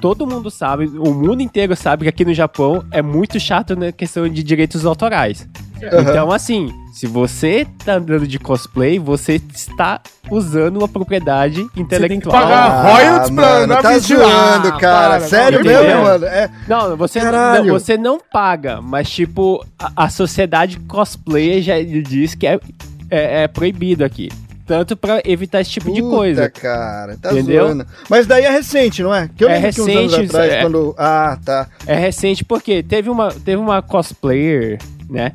[0.00, 3.90] Todo mundo sabe, o mundo inteiro sabe que aqui no Japão é muito chato na
[3.90, 5.44] questão de direitos autorais.
[5.82, 10.00] Então, assim, se você tá andando de cosplay, você está
[10.30, 12.32] usando uma propriedade intelectual.
[12.32, 15.08] pagar royalties pra mano, andar tá zoando, Ah, cara.
[15.18, 16.24] para, Sério não, mesmo, mano?
[16.26, 17.64] É, Não, você, Caralho.
[17.66, 22.60] não, você não paga, mas tipo, a, a sociedade cosplay já diz que é,
[23.10, 24.28] é, é proibido aqui.
[24.68, 26.50] Tanto pra evitar esse tipo de puta, coisa.
[26.50, 27.16] cara.
[27.16, 27.66] Tá Entendeu?
[27.68, 27.86] zoando.
[28.08, 29.28] Mas daí é recente, não é?
[29.34, 30.94] Que eu É lembro que recente, atrás, é- quando...
[30.98, 31.66] Ah, tá.
[31.86, 35.32] É recente porque teve uma, teve uma cosplayer, né?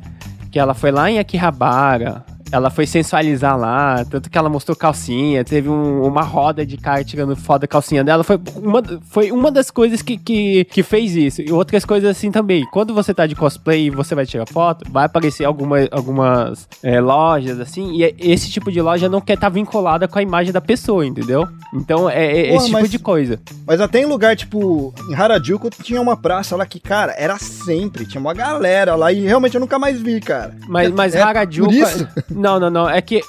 [0.52, 2.24] Que ela foi lá em Akihabara.
[2.54, 7.02] Ela foi sensualizar lá, tanto que ela mostrou calcinha, teve um- uma roda de cara
[7.02, 8.22] tirando foto da calcinha dela.
[8.22, 8.80] Foi uma,
[9.10, 11.42] foi uma das coisas que, que, que fez isso.
[11.42, 12.64] E outras coisas assim também.
[12.72, 17.00] Quando você tá de cosplay e você vai tirar foto, vai aparecer alguma, algumas é,
[17.00, 20.60] lojas assim, e esse tipo de loja não quer estar vinculada com a imagem da
[20.60, 21.48] pessoa, entendeu?
[21.74, 23.40] Então é, é Porra, esse tipo mas- de coisa.
[23.66, 28.06] Mas até em lugar, tipo, em Harajuku tinha uma praça lá que, cara, era sempre,
[28.06, 30.54] tinha uma galera lá e realmente eu nunca mais vi, cara.
[30.68, 31.68] Mas, mas É Harajuku.
[31.68, 32.06] por isso?
[32.44, 32.90] Não, não, não.
[32.90, 33.22] É que.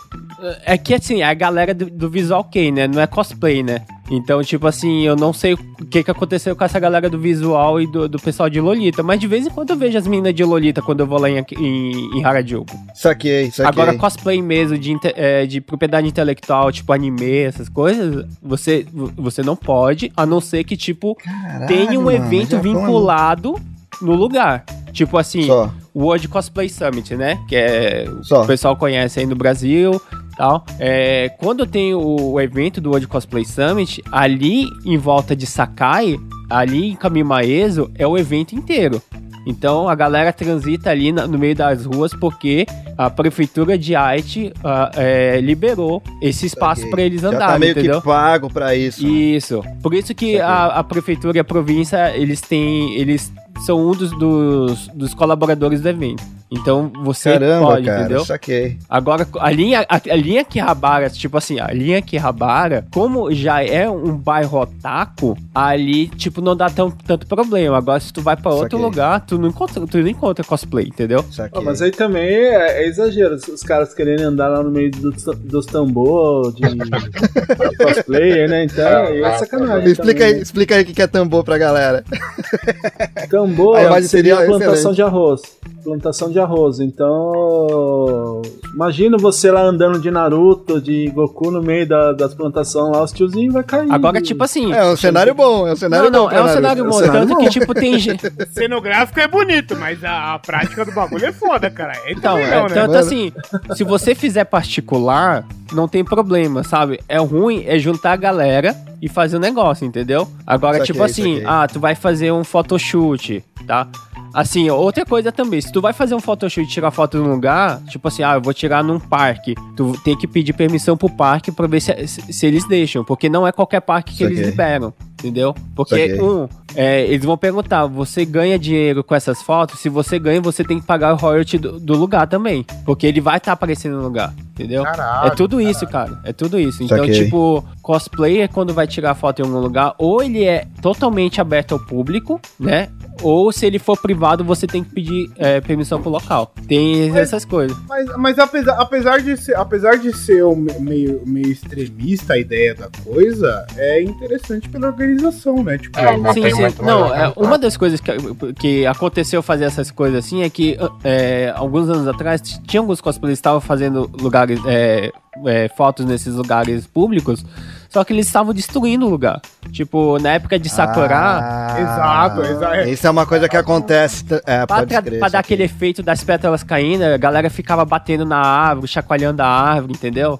[0.66, 2.86] É que assim, é a galera do, do visual kei, né?
[2.86, 3.82] Não é cosplay, né?
[4.12, 5.58] Então, tipo assim, eu não sei o
[5.90, 9.02] que, que aconteceu com essa galera do visual e do, do pessoal de Lolita.
[9.02, 11.30] Mas de vez em quando eu vejo as meninas de Lolita quando eu vou lá
[11.30, 12.78] em, em, em Harajuku.
[12.94, 13.66] Saquei, saquei.
[13.66, 18.86] Agora, cosplay mesmo, de, é, de propriedade intelectual, tipo anime, essas coisas, você,
[19.16, 23.56] você não pode, a não ser que, tipo, Caralho, tenha um mano, evento é vinculado
[24.02, 24.66] no lugar.
[24.92, 27.40] Tipo assim, Só, World Cosplay Summit, né?
[27.48, 28.44] Que é só.
[28.44, 30.02] o pessoal conhece aí no Brasil
[30.38, 30.66] tal.
[30.80, 36.18] É, quando tem o, o evento do World Cosplay Summit, ali em volta de Sakai,
[36.50, 39.02] ali em Kamimaezo, é o evento inteiro.
[39.48, 42.66] Então a galera transita ali na- no meio das ruas porque
[42.98, 46.92] a prefeitura de Haiti ah, é, liberou esse espaço Saquei.
[46.92, 48.02] para eles Já andarem, tá meio entendeu?
[48.02, 49.06] que pago pra isso.
[49.08, 49.62] Isso.
[49.84, 52.96] Por isso que a, a prefeitura e a província, eles têm.
[52.96, 53.32] Eles
[53.66, 56.24] são um dos, dos, dos colaboradores do evento.
[56.52, 58.24] Então você Caramba, pode, cara, entendeu?
[58.24, 58.78] saquei.
[58.88, 63.90] Agora, a linha, a, a linha Kihabara, tipo assim, a linha Kihabara, como já é
[63.90, 67.78] um bairro otaku, ali, tipo, não dá tão, tanto problema.
[67.78, 68.86] Agora, se tu vai pra outro Saquei.
[68.86, 71.26] lugar, tu não encontra, tu não encontra cosplay, entendeu?
[71.32, 71.60] saquei.
[71.60, 73.36] Ah, mas aí também é, é exagero.
[73.36, 76.90] Os caras querendo andar lá no meio dos, dos tambor de, de
[77.84, 78.66] cosplayer, né?
[78.66, 79.92] Então aí é sacanagem.
[79.92, 82.06] Explica também, aí, explica aí o que que é tambor pra galera.
[82.12, 83.28] né?
[83.48, 84.96] Tambor A seria seria plantação excelente.
[84.96, 85.42] de arroz.
[85.84, 86.80] Plantação de arroz.
[86.80, 88.42] Então.
[88.74, 93.12] Imagina você lá andando de Naruto, de Goku no meio da- das plantações lá, os
[93.12, 93.92] tiozinhos vai cair.
[93.92, 94.74] Agora, tipo assim.
[94.74, 96.30] É um cenário bom, é um cenário não, bom.
[96.32, 96.92] não, é um cenário bom.
[96.94, 97.44] cenário Tanto bom.
[97.44, 98.24] que, tipo, tem gente.
[98.52, 101.94] Cenográfico é bonito, mas a, a prática do bagulho é foda, cara.
[102.06, 102.74] É Então, também é, não, né?
[102.74, 103.32] tanto assim,
[103.76, 107.00] se você fizer particular, não tem problema, sabe?
[107.08, 110.28] É ruim é juntar a galera e fazer o negócio, entendeu?
[110.46, 111.44] Agora, Saquei, tipo assim, saquei.
[111.46, 113.35] ah, tu vai fazer um photoshoot,
[113.66, 113.88] tá?
[114.34, 117.82] Assim, outra coisa também, se tu vai fazer um photoshoot e tirar foto num lugar,
[117.86, 121.52] tipo assim, ah, eu vou tirar num parque, tu tem que pedir permissão pro parque
[121.52, 124.52] pra ver se, se, eles deixam, porque não é qualquer parque que eles Saquei.
[124.52, 124.94] liberam,
[125.26, 125.56] entendeu?
[125.76, 126.22] Porque, Saquei.
[126.22, 129.80] um, é, eles vão perguntar, você ganha dinheiro com essas fotos?
[129.80, 133.20] Se você ganha, você tem que pagar o royalty do, do lugar também, porque ele
[133.22, 134.84] vai estar aparecendo no lugar, entendeu?
[134.84, 136.20] Caralho, é tudo isso, cara.
[136.24, 136.84] É tudo isso.
[136.84, 137.24] Então, Saquei.
[137.26, 141.80] tipo, cosplayer, quando vai tirar foto em algum lugar, ou ele é totalmente aberto ao
[141.80, 142.90] público, né?
[143.22, 146.52] Ou se ele for privado, você tem que pedir é, permissão pro local.
[146.68, 147.76] Tem Mas- essas coisas.
[147.88, 152.38] Mas, mas apesar, apesar, de ser, apesar de ser um me- meio, meio extremista a
[152.38, 155.15] ideia da coisa, é interessante pela organização,
[155.64, 155.78] né?
[155.78, 156.62] Tipo, É, mas Sim, sim.
[156.84, 158.12] Não, é, uma das coisas que,
[158.58, 163.38] que aconteceu fazer essas coisas assim é que é, alguns anos atrás tinha alguns cosplayers
[163.38, 165.12] que estavam fazendo lugares, é,
[165.46, 167.46] é, fotos nesses lugares públicos,
[167.90, 169.42] só que eles estavam destruindo o lugar.
[169.72, 172.90] Tipo, na época de Sakura, Ah, Exato, exato.
[172.90, 174.26] Isso é uma coisa que acontece.
[174.46, 177.84] É, Pra, pode tra- crer, pra dar aquele efeito das pétalas caindo, a galera ficava
[177.86, 180.40] batendo na árvore, chacoalhando a árvore, entendeu?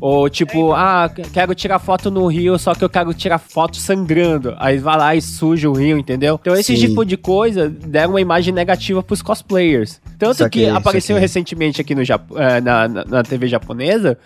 [0.00, 3.76] Ou tipo, ah, que- quero tirar foto no rio, só que eu quero tirar foto
[3.76, 4.54] sangrando.
[4.58, 6.38] Aí vai lá e suja o rio, entendeu?
[6.40, 6.86] Então esse Sim.
[6.88, 10.00] tipo de coisa deram uma imagem negativa pros cosplayers.
[10.18, 11.20] Tanto Saquei, que apareceu saquei.
[11.20, 14.16] recentemente aqui no Jap- eh, na, na, na TV japonesa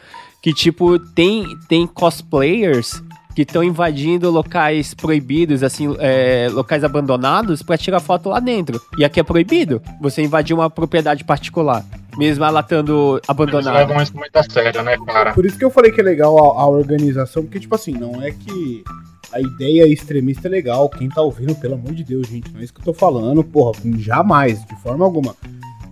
[0.40, 3.02] que, tipo, tem, tem cosplayers
[3.34, 8.80] que estão invadindo locais proibidos, assim, é, locais abandonados, pra tirar foto lá dentro.
[8.96, 11.84] E aqui é proibido você invadir uma propriedade particular,
[12.16, 13.78] mesmo ela estando Eles abandonada.
[13.78, 15.32] levam isso muito a sério, né, cara?
[15.32, 18.22] Por isso que eu falei que é legal a, a organização, porque, tipo assim, não
[18.22, 18.84] é que
[19.32, 20.88] a ideia extremista é legal.
[20.88, 23.42] Quem tá ouvindo, pelo amor de Deus, gente, não é isso que eu tô falando,
[23.42, 25.34] porra, jamais, de forma alguma.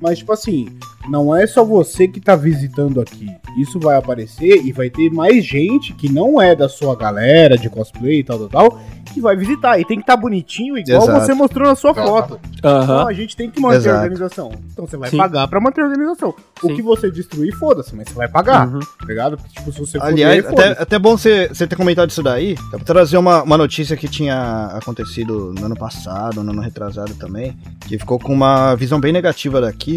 [0.03, 0.69] Mas, tipo assim,
[1.09, 3.29] não é só você que tá visitando aqui.
[3.57, 7.71] Isso vai aparecer e vai ter mais gente que não é da sua galera de
[7.71, 8.81] cosplay e tal, tal, tal,
[9.15, 9.79] que vai visitar.
[9.79, 11.21] E tem que estar bonitinho, igual Exato.
[11.21, 12.41] você mostrou na sua foto.
[12.55, 13.07] Então Aham.
[13.07, 13.97] a gente tem que manter Exato.
[13.97, 14.53] a organização.
[14.73, 15.19] Então você vai Sim.
[15.19, 16.35] pagar pra manter a organização.
[16.63, 16.75] O Sim.
[16.77, 18.67] que você destruir, foda-se, mas você vai pagar.
[18.69, 18.81] Uhum.
[18.81, 19.37] Tá ligado?
[19.37, 20.83] Porque, tipo, se você for Aliás, ver, até, foda-se.
[20.83, 22.57] até bom você você ter comentado isso daí.
[22.73, 27.15] Eu vou trazer uma, uma notícia que tinha acontecido no ano passado, no ano retrasado
[27.15, 29.92] também, que ficou com uma visão bem negativa daqui.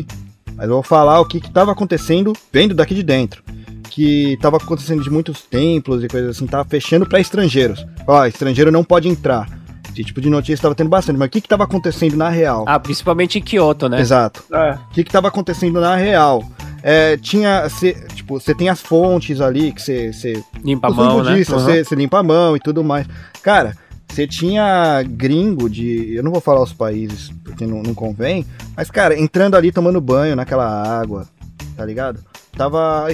[0.56, 3.44] Mas eu vou falar o que estava acontecendo vendo daqui de dentro.
[3.90, 7.86] Que estava acontecendo de muitos templos e coisas assim, tava fechando para estrangeiros.
[8.08, 9.48] Ó, estrangeiro não pode entrar.
[9.92, 12.66] Esse tipo de notícia estava tendo bastante, mas o que estava acontecendo na real?
[12.68, 14.02] Ah, principalmente em Kyoto, né?
[14.02, 14.44] Exato.
[14.52, 14.74] É.
[14.74, 16.44] O que estava acontecendo na real?
[16.84, 21.32] É, tinha, cê, tipo, você tem as fontes ali que você Limpa a mão, né?
[21.32, 21.44] Uhum.
[21.44, 23.08] você você limpa a mão e tudo mais.
[23.42, 23.76] Cara,
[24.08, 26.14] você tinha gringo de.
[26.16, 28.46] Eu não vou falar os países, porque não, não convém.
[28.76, 31.28] Mas, cara, entrando ali, tomando banho naquela água,
[31.76, 32.20] tá ligado?
[32.56, 33.08] Tava.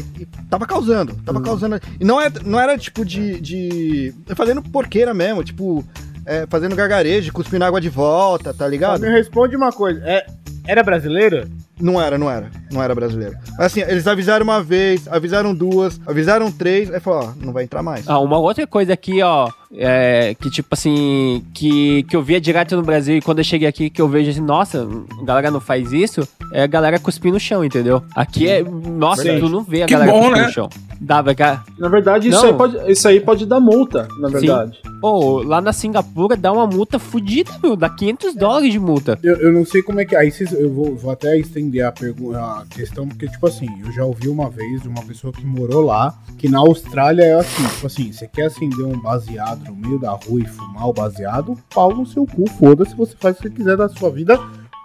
[0.49, 1.15] Tava causando.
[1.25, 1.43] Tava Uhum.
[1.45, 1.79] causando.
[1.99, 3.39] E não, é, não era tipo de.
[3.41, 5.83] de fazendo porqueira mesmo, tipo.
[6.25, 9.01] é, fazendo gargarejo, cuspindo água de volta, tá ligado?
[9.01, 9.99] me responde uma coisa.
[10.05, 10.25] É,
[10.67, 11.47] era brasileira?
[11.81, 12.49] Não era, não era.
[12.71, 13.35] Não era brasileiro.
[13.57, 17.63] Mas assim, eles avisaram uma vez, avisaram duas, avisaram três, aí falou, ó, não vai
[17.63, 18.07] entrar mais.
[18.07, 22.75] Ah, uma outra coisa aqui, ó, é, que tipo assim, que, que eu via direto
[22.75, 24.87] no Brasil e quando eu cheguei aqui que eu vejo assim, nossa,
[25.19, 28.03] a galera não faz isso, é a galera cuspir no chão, entendeu?
[28.15, 29.45] Aqui é, nossa, Verdade.
[29.45, 30.45] tu não vê a Que galera bom, cuspir né?
[30.47, 30.69] no chão.
[31.03, 31.63] Dava, cara.
[31.79, 34.77] Na verdade, isso aí, pode, isso aí pode dar multa, na verdade.
[35.01, 39.17] Ô, lá na Singapura dá uma multa fodida, meu, dá 500 dólares de multa.
[39.23, 40.15] Eu, eu não sei como é que.
[40.15, 43.91] Aí vocês- eu vou, vou até estender a, pergu- a questão, porque, tipo assim, eu
[43.91, 47.65] já ouvi uma vez de uma pessoa que morou lá, que na Austrália é assim,
[47.67, 51.57] tipo assim, você quer acender um baseado no meio da rua e fumar o baseado,
[51.73, 54.37] pau no seu cu, foda-se, você faz o que quiser da sua vida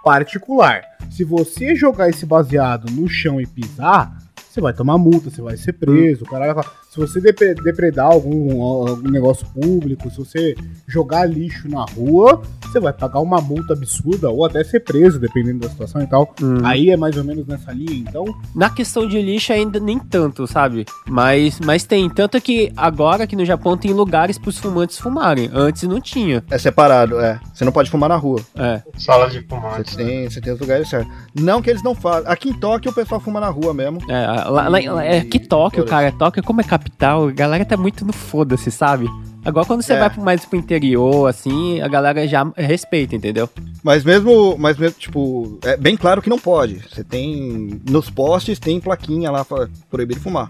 [0.03, 0.83] particular.
[1.11, 4.15] Se você jogar esse baseado no chão e pisar,
[4.49, 6.77] você vai tomar multa, você vai ser preso, o caralho vai falar.
[6.97, 10.55] Se você depre- depredar algum, algum negócio público, se você
[10.87, 15.59] jogar lixo na rua, você vai pagar uma multa absurda ou até ser preso, dependendo
[15.59, 16.33] da situação e tal.
[16.63, 18.25] Aí é mais ou menos nessa linha, então.
[18.55, 20.85] Na questão de lixo ainda nem tanto, sabe?
[21.07, 22.09] Mas, mas tem.
[22.09, 25.49] Tanto que agora aqui no Japão tem lugares pros fumantes fumarem.
[25.53, 26.43] Antes não tinha.
[26.49, 27.39] É separado, é.
[27.53, 28.41] Você não pode fumar na rua.
[28.55, 28.81] É.
[28.97, 29.95] Sala de Você fumantes.
[29.95, 31.11] tem, você tem os lugares certos.
[31.35, 32.29] Não que eles não fazem.
[32.31, 33.99] Aqui em Tóquio o pessoal fuma na rua mesmo.
[34.09, 36.11] É, lá, lá- lá- é que Tóquio, cara.
[36.11, 39.07] Tóquio, como é capital, a galera tá muito no foda-se, sabe?
[39.45, 39.99] Agora quando você É.
[39.99, 43.49] vai mais pro interior, assim, a galera já respeita, entendeu?
[43.83, 46.81] Mas mesmo, mas mesmo, tipo, é bem claro que não pode.
[46.89, 47.79] Você tem.
[47.89, 50.49] Nos postes tem plaquinha lá pra proibir fumar.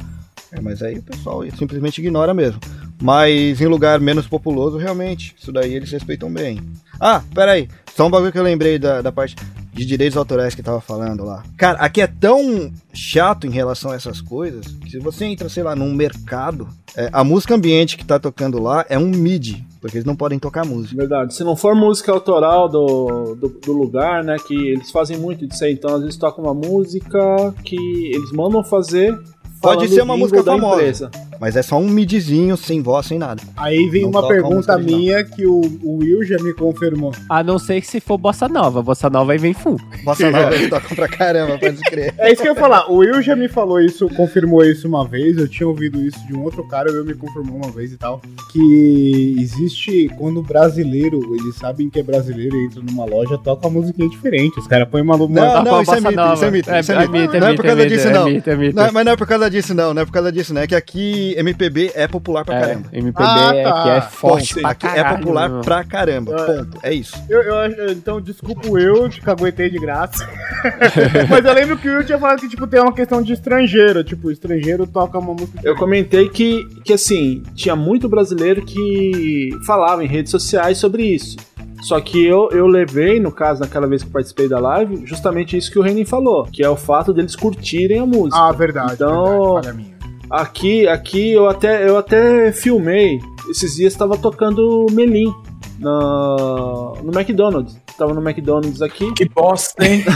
[0.52, 2.60] É, mas aí o pessoal simplesmente ignora mesmo.
[3.02, 6.60] Mas em lugar menos populoso, realmente, isso daí eles respeitam bem.
[7.00, 7.68] Ah, peraí.
[7.96, 9.36] Só um bagulho que eu lembrei da, da parte
[9.78, 11.44] de direitos autorais que tava falando lá.
[11.56, 15.62] Cara, aqui é tão chato em relação a essas coisas que se você entra, sei
[15.62, 19.98] lá, num mercado, é, a música ambiente que tá tocando lá é um MIDI, porque
[19.98, 20.98] eles não podem tocar música.
[20.98, 21.36] Verdade.
[21.36, 24.38] Se não for música autoral do, do, do lugar, né?
[24.38, 25.74] Que eles fazem muito disso aí.
[25.74, 27.78] Então, às vezes tocam uma música que
[28.14, 29.18] eles mandam fazer.
[29.62, 30.76] Pode ser uma música famosa.
[30.76, 31.12] empresa.
[31.40, 33.42] Mas é só um midizinho, sem voz, sem nada.
[33.56, 37.12] Aí vem Não uma toca a pergunta minha que o, o Will já me confirmou.
[37.30, 38.82] A não ser que se for bossa nova.
[38.82, 39.80] Bossa nova aí vem full.
[40.04, 42.14] Bossa nova eles tocam pra caramba, pode crer.
[42.18, 42.90] É isso que eu ia falar.
[42.92, 45.38] O Will já me falou isso, confirmou isso uma vez.
[45.38, 47.98] Eu tinha ouvido isso de um outro cara, o Will me confirmou uma vez e
[47.98, 48.22] tal.
[48.52, 53.68] Que existe quando o brasileiro, eles sabem que é brasileiro e entra numa loja, toca
[53.68, 54.60] uma musiquinha diferente.
[54.60, 56.34] Os caras põem uma Não, Toca não, uma isso é bossa mito, nova.
[56.34, 57.16] isso é mito, isso é É, mito.
[57.16, 58.28] é mito, é Não é por causa é disso, é não.
[58.28, 58.74] é.
[58.74, 59.94] Não, mas não é por causa disso, não.
[59.94, 60.62] Não é por causa disso, não.
[60.62, 62.90] É que aqui MPB é popular pra É, caramba.
[62.94, 63.84] MPB Ah, é, tá.
[63.84, 64.62] que é forte Ponto.
[64.62, 65.62] pra Aqui é popular meu.
[65.62, 66.36] pra caramba.
[66.36, 66.46] É.
[66.58, 66.78] Ponto.
[66.84, 67.16] É isso.
[67.30, 70.28] Eu, eu então, desculpa o eu, te caguetei de graça.
[71.30, 74.04] Mas eu lembro que o Will tinha falado que, tipo, tem uma questão de estrangeiro.
[74.04, 75.60] Tipo, o estrangeiro toca uma música.
[75.64, 81.38] Eu comentei que, que, assim, tinha muito brasileiro que falava em redes sociais sobre isso.
[81.82, 85.56] Só que eu, eu levei, no caso, naquela vez que eu participei da live, justamente
[85.56, 88.36] isso que o Renin falou, que é o fato deles curtirem a música.
[88.36, 88.94] Ah, verdade.
[88.94, 89.97] Então- verdade.
[90.30, 93.20] Aqui, aqui eu até, eu até filmei.
[93.50, 95.34] Esses dias estava tocando Melim
[95.80, 97.78] na, no McDonald's.
[97.98, 100.04] Tava no McDonald's aqui, Que bosta, hein?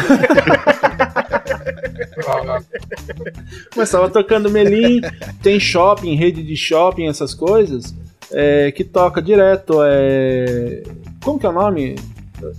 [3.75, 5.01] mas tava tocando Melim.
[5.41, 7.95] tem shopping, rede de shopping, essas coisas,
[8.31, 9.81] é, que toca direto.
[9.81, 10.83] É,
[11.23, 11.95] como que é o nome?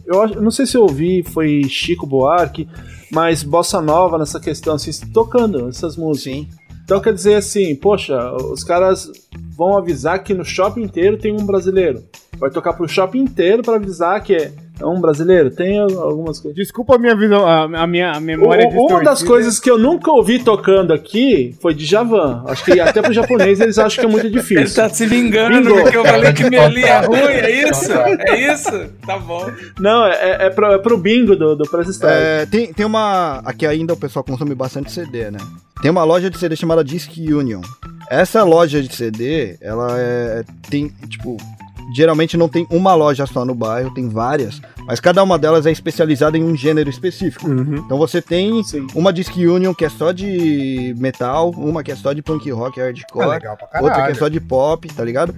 [0.06, 2.68] Eu, eu não sei se eu ouvi, foi Chico Buarque,
[3.10, 6.32] mas Bossa Nova nessa questão, assim, tocando essas músicas.
[6.32, 6.48] Sim.
[6.92, 9.10] Então quer dizer assim, poxa, os caras
[9.56, 12.04] vão avisar que no shopping inteiro tem um brasileiro.
[12.36, 15.50] Vai tocar pro shopping inteiro pra avisar que é, É um brasileiro?
[15.50, 16.56] Tem algumas coisas.
[16.56, 19.78] Desculpa a minha visão, a, a minha a memória O- uma das coisas que eu
[19.78, 22.44] nunca ouvi tocando aqui foi de Javan.
[22.46, 24.74] Acho que até pro japonês eles acham que é muito Ele difícil.
[24.82, 25.82] tá se vingando Bingo.
[25.82, 27.92] porque eu falei que Melim é ruim, é isso?
[27.92, 28.70] É isso?
[29.06, 29.46] Tá bom.
[29.78, 32.00] Não, é, é, pro, é pro bingo do, do Press.
[32.02, 33.40] É, tem, tem uma.
[33.44, 35.38] Aqui ainda o pessoal consome bastante CD, né?
[35.80, 37.60] Tem uma loja de CD chamada Disc Union.
[38.10, 40.42] Essa loja de CD, ela é.
[40.70, 41.36] Tem, tipo.
[41.94, 45.70] Geralmente não tem uma loja só no bairro, tem várias, mas cada uma delas é
[45.72, 47.50] especializada em um gênero específico.
[47.50, 48.86] Então você tem Sim.
[48.94, 52.80] uma Disc Union que é só de metal, uma que é só de punk rock
[52.80, 53.58] É hardcore, caralho.
[53.82, 55.34] outra que é só de pop, tá ligado?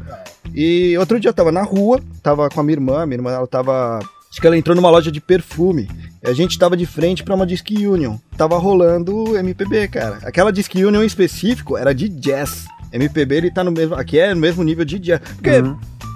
[0.54, 3.46] E outro dia eu tava na rua, tava com a minha irmã, minha irmã ela
[3.46, 3.98] tava.
[4.30, 5.88] Acho que ela entrou numa loja de perfume.
[6.22, 8.16] E a gente tava de frente pra uma Disc Union.
[8.36, 10.18] Tava rolando MPB, cara.
[10.24, 12.64] Aquela Disc Union em específico era de jazz.
[12.92, 13.94] MPB ele tá no mesmo.
[13.94, 15.20] Aqui é no mesmo nível de jazz.
[15.20, 15.50] Porque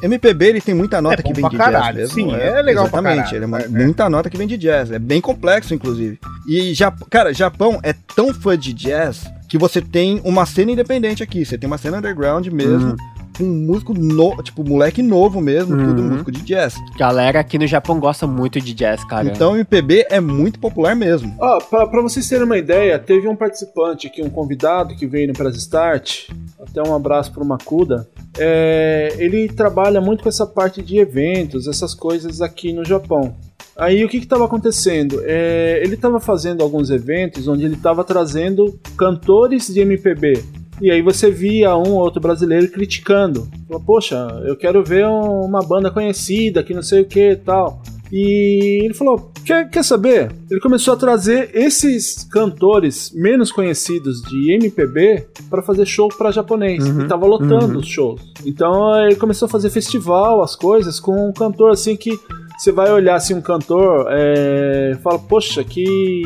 [0.03, 2.15] MPB ele tem muita nota É que vem de jazz mesmo.
[2.15, 3.69] sim, é legal pra Exatamente, ele é uma- É, é.
[3.69, 4.91] muita nota que vem de jazz.
[4.91, 6.19] É bem complexo, inclusive.
[6.49, 11.23] E, Jap- cara, Japão é tão fã de jazz que você tem uma cena independente
[11.23, 11.45] aqui.
[11.45, 12.95] Você tem uma cena underground mesmo.
[13.39, 16.75] Com um músico novo, tipo, moleque novo mesmo, tudo músico de jazz.
[16.99, 19.29] Galera aqui no Japão gosta muito de jazz, cara.
[19.29, 21.33] Então MPB é muito popular mesmo.
[21.39, 25.29] Ó, pra, pra vocês terem uma ideia, teve um participante aqui, um convidado que veio
[25.29, 26.31] no Press Start.
[26.61, 28.09] Até um abraço pro Makuda.
[28.37, 33.37] É, ele trabalha muito com essa parte de eventos, essas coisas aqui no Japão.
[33.77, 35.23] Aí o que estava acontecendo?
[35.25, 40.43] É, ele estava fazendo alguns eventos onde ele estava trazendo cantores de MPB.
[40.81, 43.49] E aí você via um ou outro brasileiro criticando.
[43.67, 44.17] Falou, Poxa,
[44.47, 47.83] eu quero ver um- uma banda conhecida que não sei o que e tal.
[48.11, 50.33] E ele falou: quer, quer saber?
[50.51, 56.83] Ele começou a trazer esses cantores menos conhecidos de MPB para fazer show para japonês.
[56.89, 57.79] Uhum, E tava lotando uhum.
[57.81, 58.21] os shows.
[58.47, 62.19] Então ele começou a fazer festival, as coisas, com um cantor assim que
[62.59, 66.23] você vai olhar assim um cantor, é, fala, poxa, que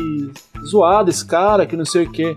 [0.65, 2.35] zoado esse cara, que não sei o que.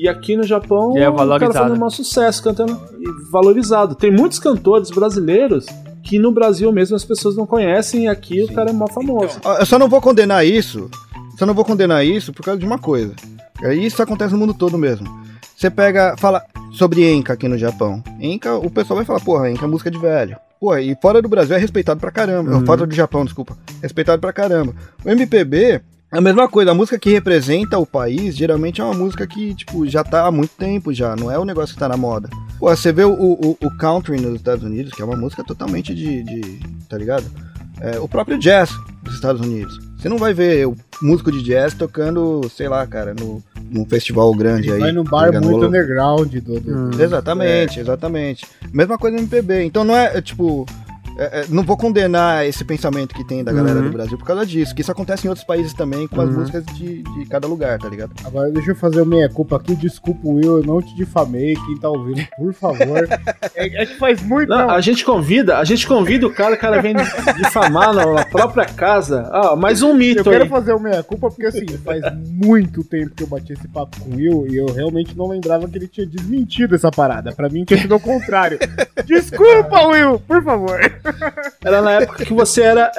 [0.00, 3.94] E aqui no Japão, E é o cara fazendo um maior sucesso, cantando e valorizado.
[3.94, 5.66] Tem muitos cantores brasileiros
[6.02, 9.38] que no Brasil mesmo as pessoas não conhecem e aqui o cara é mó famoso.
[9.44, 10.88] Ah, Eu só não vou condenar isso.
[11.38, 13.14] Só não vou condenar isso por causa de uma coisa.
[13.62, 15.06] E Isso acontece no mundo todo mesmo.
[15.54, 16.42] Você pega, fala
[16.72, 18.02] sobre Enka aqui no Japão.
[18.18, 20.36] Enka, o pessoal vai falar, porra, Enka é música de velho.
[20.58, 22.64] Porra, e fora do Brasil é respeitado pra caramba.
[22.64, 23.56] Fora do Japão, desculpa.
[23.82, 24.74] Respeitado pra caramba.
[25.04, 25.80] O MPB é
[26.18, 26.70] a mesma coisa.
[26.70, 30.30] A música que representa o país, geralmente é uma música que, tipo, já tá há
[30.30, 31.14] muito tempo já.
[31.16, 32.28] Não é o negócio que tá na moda.
[32.58, 35.94] Pô, você vê o, o, o country nos Estados Unidos, que é uma música totalmente
[35.94, 37.24] de, de tá ligado?
[37.80, 38.70] É, o próprio jazz
[39.02, 39.78] dos Estados Unidos.
[39.98, 44.34] Você não vai ver o músico de jazz tocando, sei lá, cara, no, num festival
[44.34, 44.78] grande aí.
[44.80, 45.44] Vai num tá bar ligado?
[45.44, 46.60] muito No- underground do.
[46.60, 46.90] do- Hum.
[46.98, 48.46] Exatamente, exatamente.
[48.72, 49.64] Mesma coisa no MPB.
[49.64, 50.66] Então não é, é, tipo.
[51.20, 53.84] É, é, não vou condenar esse pensamento que tem da galera Uhum.
[53.86, 56.40] do Brasil por causa disso, que isso acontece em outros países também, com as Uhum.
[56.40, 58.12] músicas de, de cada lugar, tá ligado?
[58.24, 59.74] Agora deixa eu fazer o meia-culpa aqui.
[59.76, 61.54] Desculpa, Will, eu não te difamei.
[61.66, 63.06] Quem tá ouvindo, por favor.
[63.54, 64.48] é, é que faz muito.
[64.48, 64.70] Não, não.
[64.70, 66.94] a gente convida, a gente convida o cara, o cara vem
[67.36, 69.28] difamar na, na própria casa.
[69.32, 70.48] Ah, mais um Eu mito quero aí.
[70.48, 74.16] fazer o meia-culpa porque, assim, faz muito tempo que eu bati esse papo com o
[74.16, 77.32] Will e eu realmente não lembrava que ele tinha desmentido essa parada.
[77.32, 78.58] Pra mim, tinha sido ao contrário.
[79.06, 80.80] Desculpa, Will, por favor.
[81.64, 82.90] Era na época que você era,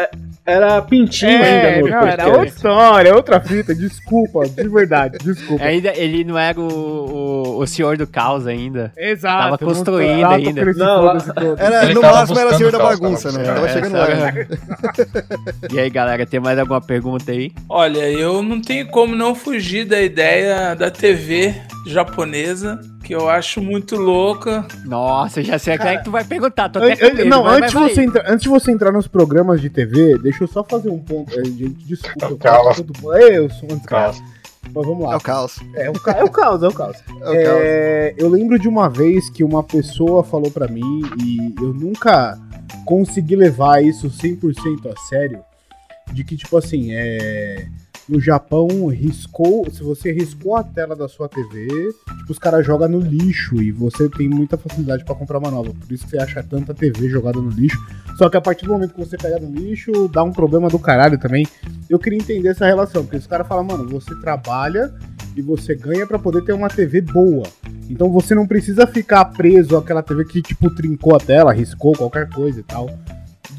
[0.45, 3.74] era pintinho ainda no É, não, era outra história, outra fita.
[3.76, 5.64] Desculpa, de verdade, desculpa.
[5.64, 8.91] Ainda ele não era o, o, o senhor do caos ainda.
[8.97, 9.43] Exato.
[9.43, 10.74] Tava não construindo tô ainda.
[10.74, 11.18] Não, lá-.
[11.57, 13.43] Era, Ele no máximo era senhor da bagunça, né?
[13.43, 14.07] Tava É, chegando lá.
[15.72, 17.51] E aí, galera, tem mais alguma pergunta aí?
[17.70, 21.53] Olha, eu não tenho como não fugir da ideia da TV
[21.88, 22.80] japonesa,
[23.12, 24.66] que eu acho muito louca.
[24.86, 26.70] Nossa, eu já sei até que tu vai perguntar.
[26.70, 28.05] Tô An- até an- medo, não, mas antes, vai, você vai.
[28.05, 31.38] entra- antes de você entrar nos programas de TV, deixa eu só fazer um ponto.
[31.38, 32.28] É, gente, desculpa.
[32.28, 34.20] eu tudo- É, eu sou um desgraça.
[34.22, 34.41] Caos.
[34.74, 35.18] Mas vamos É lá.
[35.18, 35.59] o caos.
[35.76, 36.97] É o, ca- é o caos, é o caos.
[37.09, 37.62] É o caos.
[37.62, 42.39] É, eu lembro de uma vez que uma pessoa falou pra mim e eu nunca
[42.86, 45.39] consegui levar isso 100% a sério,
[46.14, 47.66] de que tipo assim, é
[48.12, 51.68] no Japão riscou, se você riscou a tela da sua TV,
[52.18, 55.74] tipo os caras jogam no lixo e você tem muita facilidade pra comprar uma nova.
[55.74, 57.78] Por isso que você acha tanta TV jogada no lixo.
[58.18, 60.78] Só que a partir do momento que você pega no lixo, dá um problema do
[60.78, 61.47] caralho também.
[61.89, 64.93] Eu queria entender essa relação, porque os caras falam, mano, você trabalha
[65.34, 67.43] e você ganha pra poder ter uma TV boa.
[67.89, 72.30] Então você não precisa ficar preso àquela TV que, tipo, trincou a tela, riscou qualquer
[72.30, 72.89] coisa e tal.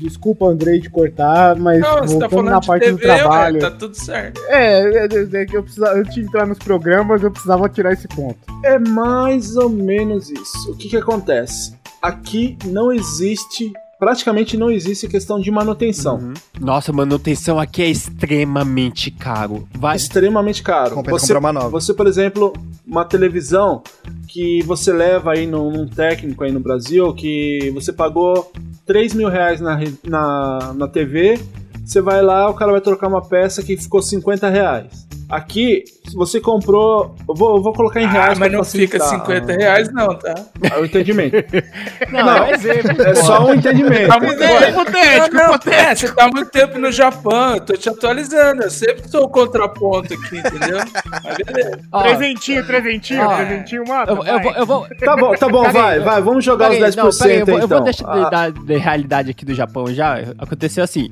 [0.03, 2.99] Desculpa, Andrei, de cortar, mas Não, você tá voltando falando na de parte TV, do
[2.99, 3.55] trabalho.
[3.55, 4.41] ué, tá tudo certo.
[4.49, 5.07] É, é,
[5.43, 8.39] é que eu precisava, antes de entrar nos programas, eu precisava tirar esse ponto.
[8.65, 10.73] É mais ou menos isso.
[10.73, 11.75] O que que acontece?
[12.01, 13.73] Aqui não existe
[14.03, 16.17] praticamente não existe questão de manutenção.
[16.17, 16.35] Uhum.
[16.61, 19.69] Nossa, manutenção aqui é extremamente caro.
[19.79, 19.95] Vai...
[19.95, 20.97] Extremamente caro.
[20.97, 21.69] Compensa Você, comprar uma nova.
[21.69, 22.53] você, por exemplo,
[22.85, 23.81] uma televisão
[24.27, 28.51] que você leva aí num, num técnico aí no Brasil, que você pagou
[28.87, 31.41] 3 mil reais na, na, na TV,
[31.85, 35.07] você vai lá, o cara vai trocar uma peça que ficou 50 reais.
[35.33, 37.15] Aqui, se você comprou.
[37.27, 40.15] Eu vou, eu vou colocar em reais Ah, mas não fica facilitar 50 reais, não,
[40.19, 40.35] tá?
[40.71, 41.37] ah, o entendimento.
[42.13, 43.03] Não, Não, é exemplo.
[43.03, 44.09] É só um entendimento.
[44.09, 47.89] Tá muito hipotético, não, não, é, você tá muito tempo no Japão, eu tô te
[47.89, 48.63] atualizando.
[48.65, 50.79] Eu sempre sou o contraponto aqui, entendeu?
[51.25, 51.81] Mas beleza.
[51.91, 53.37] Ó, Trezentinho, trezentinho, Ah.
[53.37, 54.13] trezentinho, mata.
[54.13, 56.77] eu, eu vou, eu vou, Tá bom, tá bom, vai, eu- vai, vamos jogar os
[56.77, 57.69] 10% não, eu vou, eu então.
[57.69, 60.19] vou deixar Ah, da, da realidade aqui do Japão já.
[60.39, 61.11] Aconteceu assim.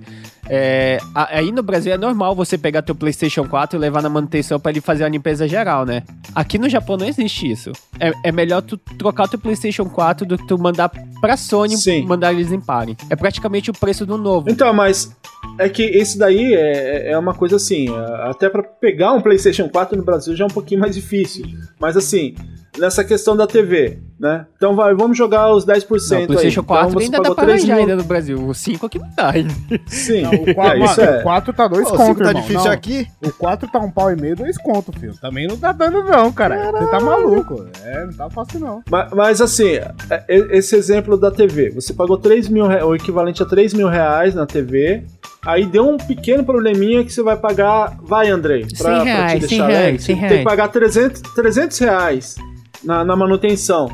[0.49, 4.59] é, aí no Brasil é normal você pegar teu PlayStation 4 e levar na manutenção
[4.61, 6.03] pra ele fazer uma limpeza geral, né?
[6.35, 7.73] Aqui no Japão não existe isso.
[7.99, 10.91] É, é melhor tu trocar teu PlayStation 4 do que tu mandar
[11.21, 12.07] pra Sony Sim.
[12.07, 12.97] mandar eles limparem.
[13.09, 14.51] É praticamente o preço do novo.
[14.51, 15.15] Então, mas
[15.59, 19.69] é que esse daí é, é uma coisa assim, é, até pra pegar um PlayStation
[19.69, 21.45] 4 no Brasil já é um pouquinho mais difícil.
[21.79, 22.35] Mas assim,
[22.79, 24.47] nessa questão da TV, né?
[24.57, 26.25] Então vai, vamos jogar os 10% Não, aí.
[26.25, 27.83] o PlayStation 4 então, você ainda dá pagou pra 3 arranjar mil.
[27.85, 28.47] ainda no Brasil.
[28.49, 29.55] O 5 aqui não dá ainda.
[29.87, 31.19] Sim, Não, o 4, é, isso é.
[31.19, 32.43] o 4 tá dois Pô, o conto, cinco tá irmão.
[32.43, 33.07] difícil Não, aqui.
[33.25, 35.15] O 4 tá um pau e meio, dois conto, filho.
[35.21, 36.71] Também não tá dando não, cara.
[36.73, 37.67] Você tá maluco.
[37.85, 38.83] É, não tá fácil não.
[38.91, 39.93] Ma- Mas, assim, é-
[40.29, 44.35] é- esse exemplo da TV, você pagou 3 mil, o equivalente a 3 mil reais
[44.35, 45.03] na TV,
[45.45, 49.33] aí deu um pequeno probleminha que você vai pagar, vai Andrei, pra, 100 pra reais,
[49.33, 50.39] te 100 deixar reais, leve, 100 você tem reais.
[50.39, 52.37] que pagar 300, 300 reais
[52.83, 53.89] na, na manutenção.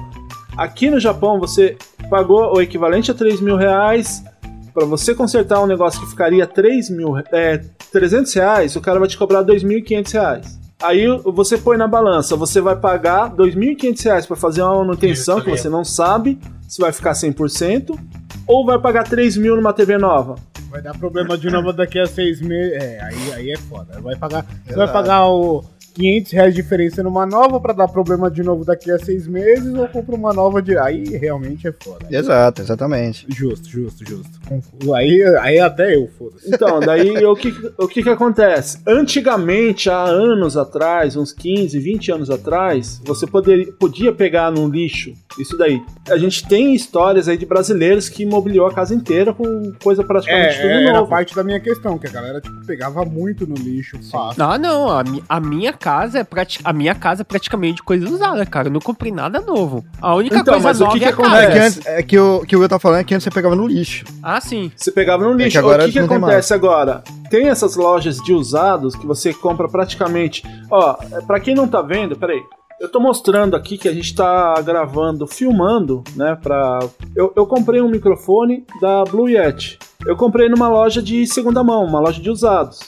[0.57, 1.77] Aqui no Japão, você
[2.09, 4.25] pagou o equivalente a 3 mil reais,
[4.73, 7.63] pra você consertar um negócio que ficaria 3 mil, é,
[7.93, 10.59] 300 reais, o cara vai te cobrar 2.500 reais.
[10.83, 15.49] Aí você põe na balança, você vai pagar 2.500 reais pra fazer uma manutenção que
[15.49, 17.99] você não sabe se vai ficar 100%,
[18.47, 20.37] ou vai pagar 3 mil numa TV nova.
[20.71, 22.75] Vai dar problema de novo daqui a seis meses.
[22.75, 24.01] É, aí, aí é foda.
[24.01, 25.65] Vai pagar, você vai pagar o
[25.97, 29.75] 500 reais de diferença numa nova pra dar problema de novo daqui a seis meses
[29.75, 30.77] ou compra uma nova de.
[30.79, 32.07] Aí realmente é foda.
[32.11, 33.27] Exato, exatamente.
[33.29, 34.95] Justo, justo, justo.
[34.95, 36.49] Aí, aí até eu, foda-se.
[36.55, 38.79] Então, daí o que, o que que acontece?
[38.87, 45.13] Antigamente, há anos atrás, uns 15, 20 anos atrás, você poderia, podia pegar num lixo
[45.39, 45.83] isso daí.
[46.09, 50.57] A gente tem histórias aí de brasileiros que imobiliou a casa inteira com coisa praticamente
[50.57, 51.11] tudo É, era novo.
[51.11, 54.39] parte da minha questão, que a galera tipo, pegava muito no lixo fácil.
[54.43, 58.07] Não, não, a, mi- a minha casa é prati- a minha casa é praticamente coisa
[58.09, 58.69] usada, cara.
[58.69, 59.85] Eu não comprei nada novo.
[60.01, 61.37] A única Então, coisa mas o nova que é que a casa.
[61.37, 61.53] É acontece?
[61.53, 63.55] que, antes, é que o que o Will tá falando é que antes você pegava
[63.57, 64.05] no lixo.
[64.23, 64.71] Ah, sim.
[64.77, 65.51] Você pegava no lixo.
[65.53, 67.03] que agora o que, que acontece agora?
[67.31, 70.43] Tem essas lojas de usados que você compra praticamente.
[70.71, 72.41] Ó, é, pra quem não tá vendo, peraí.
[72.79, 76.37] Eu tô mostrando aqui que a gente tá gravando, filmando, né?
[76.43, 76.79] Pra.
[77.15, 79.79] Eu, eu comprei um microfone da Blue Yeti.
[80.05, 82.81] Eu comprei numa loja de segunda mão, uma loja de usados.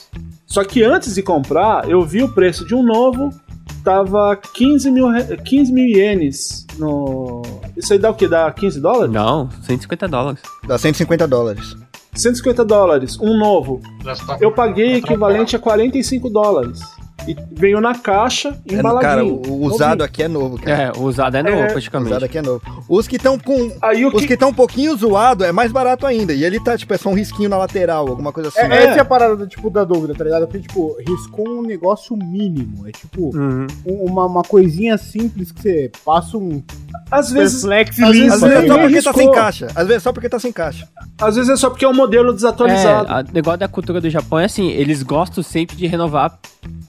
[0.49, 3.31] Só que antes de comprar, eu vi o preço de um novo,
[3.83, 7.43] tava 15 mil, re- 15 mil ienes no.
[7.77, 8.27] Isso aí dá o quê?
[8.27, 9.13] Dá 15 dólares?
[9.13, 10.41] Não, 150 dólares.
[10.67, 11.75] Dá 150 dólares.
[12.15, 13.79] 150 dólares, um novo.
[14.41, 16.79] Eu paguei equivalente a 45 dólares.
[17.27, 19.01] E veio na caixa, É, embaladinho.
[19.01, 20.83] cara, o, o usado aqui é novo, cara.
[20.83, 22.11] É, o usado é novo, É, O praticamente.
[22.11, 22.61] usado aqui é novo.
[22.87, 23.71] Os que estão com.
[23.81, 24.33] Aí o Os que...
[24.33, 26.33] estão um pouquinho zoado é mais barato ainda.
[26.33, 28.59] E ele tá, tipo, é só um risquinho na lateral, alguma coisa assim.
[28.59, 28.83] É, É.
[28.85, 30.47] Essa é a parada tipo, da dúvida, tá ligado?
[30.47, 32.87] Porque, tipo, riscou um negócio mínimo.
[32.87, 33.67] É tipo Uhum.
[33.85, 36.63] um- uma, uma coisinha simples que você passa um
[37.11, 38.37] Às vezes, flex e às limpa.
[38.37, 39.13] vezes Às vezes é só porque tá riscou.
[39.13, 39.65] sem caixa.
[39.67, 40.87] Às vezes é só porque tá sem caixa.
[41.21, 43.11] às vezes é só porque é um modelo desatualizado.
[43.11, 46.39] É, o negócio da cultura do Japão é assim, eles gostam sempre de renovar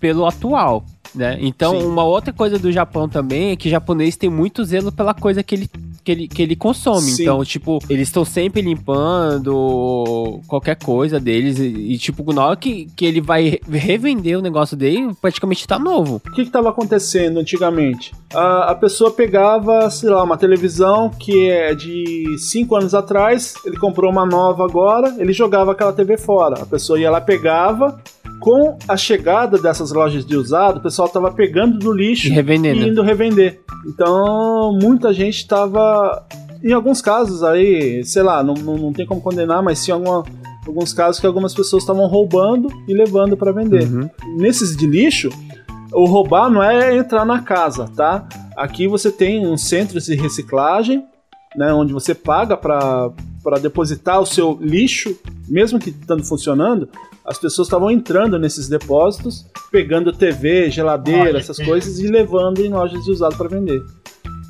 [0.01, 0.82] pelo atual,
[1.14, 1.36] né?
[1.40, 1.86] Então, Sim.
[1.86, 5.42] uma outra coisa do Japão também é que o japonês tem muito zelo pela coisa
[5.42, 5.70] que ele,
[6.03, 7.03] que ele, que ele consome.
[7.03, 7.22] Sim.
[7.22, 12.86] Então, tipo, eles estão sempre limpando qualquer coisa deles e, e, tipo, na hora que,
[12.96, 16.20] que ele vai re- revender o negócio dele, praticamente tá novo.
[16.26, 18.12] O que estava acontecendo antigamente?
[18.32, 23.76] A, a pessoa pegava, sei lá, uma televisão que é de 5 anos atrás, ele
[23.76, 26.62] comprou uma nova agora, ele jogava aquela TV fora.
[26.62, 28.01] A pessoa ia lá, pegava.
[28.41, 32.30] Com a chegada dessas lojas de usado, o pessoal estava pegando do lixo E
[32.86, 33.61] e indo revender.
[33.86, 36.26] Então, muita gente estava.
[36.62, 40.24] Em alguns casos aí, sei lá, não, não, não tem como condenar, mas tinha alguma,
[40.66, 43.84] alguns casos que algumas pessoas estavam roubando e levando para vender.
[43.84, 44.09] Uhum.
[44.36, 45.30] Nesses de lixo,
[45.93, 48.26] o roubar não é entrar na casa, tá?
[48.57, 51.05] Aqui você tem uns centros de reciclagem,
[51.57, 53.11] né, onde você paga para
[53.61, 55.16] depositar o seu lixo,
[55.49, 56.88] mesmo que estando funcionando.
[57.24, 63.05] As pessoas estavam entrando nesses depósitos, pegando TV, geladeira, essas coisas e levando em lojas
[63.05, 63.82] de usado para vender.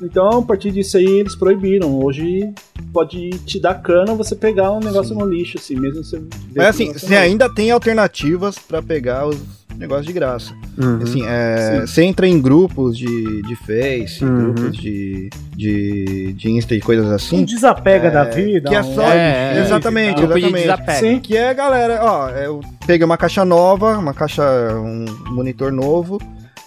[0.01, 1.99] Então, a partir disso aí, eles proibiram.
[2.03, 2.51] Hoje
[2.91, 6.21] pode te dar cana você pegar um negócio no lixo, assim, mesmo você.
[6.55, 9.37] Mas assim, você é ainda tem alternativas pra pegar os
[9.77, 10.53] negócios de graça.
[10.77, 10.99] Uhum.
[11.03, 14.53] Assim, é, você entra em grupos de, de Face, Uhum.
[14.53, 17.37] grupos de, de, de Insta e coisas assim.
[17.39, 18.69] Um desapega É, da vida.
[18.69, 20.61] que é só- É, é, exatamente, grupo de exatamente.
[20.63, 20.99] desapego.
[20.99, 21.19] Sim.
[21.19, 24.43] Que é, galera, ó, eu peguei uma caixa nova, uma caixa,
[24.75, 26.19] um monitor novo,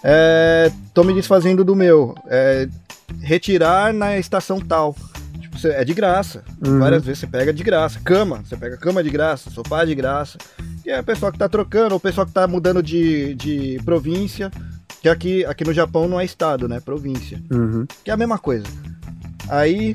[0.03, 2.69] é, tô me desfazendo do meu, é,
[3.21, 4.95] retirar na estação tal.
[5.41, 6.43] Tipo, é de graça.
[6.67, 6.79] Uhum.
[6.79, 8.01] Várias vezes você pega de graça.
[8.05, 10.39] Cama, você pega cama de graça, sofá de graça.
[10.85, 13.81] E é o pessoal que tá trocando, ou o pessoal que tá mudando de, de
[13.85, 14.51] província,
[15.01, 16.81] que aqui, aqui no Japão não é estado, né?
[16.81, 17.87] Província Uhum.
[18.05, 18.65] que é a mesma coisa.
[19.49, 19.95] Aí,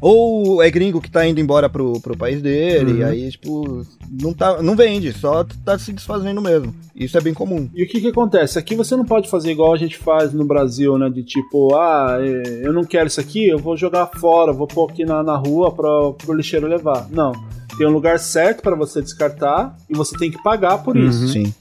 [0.00, 2.98] ou é gringo que tá indo embora pro, pro país dele, Uhum.
[2.98, 6.74] e aí, tipo, não, tá, não vende, só tá se desfazendo mesmo.
[6.94, 7.68] Isso é bem comum.
[7.74, 8.58] E o que que acontece?
[8.58, 11.08] Aqui você não pode fazer igual a gente faz no Brasil, né?
[11.08, 14.90] De tipo, ah, é, eu não quero isso aqui, eu vou jogar fora, vou pôr
[14.90, 15.88] aqui na, na rua pra,
[16.18, 17.06] pro lixeiro levar.
[17.10, 17.32] Não.
[17.76, 21.28] Tem um lugar certo pra você descartar e você tem que pagar por isso.
[21.28, 21.52] Sim.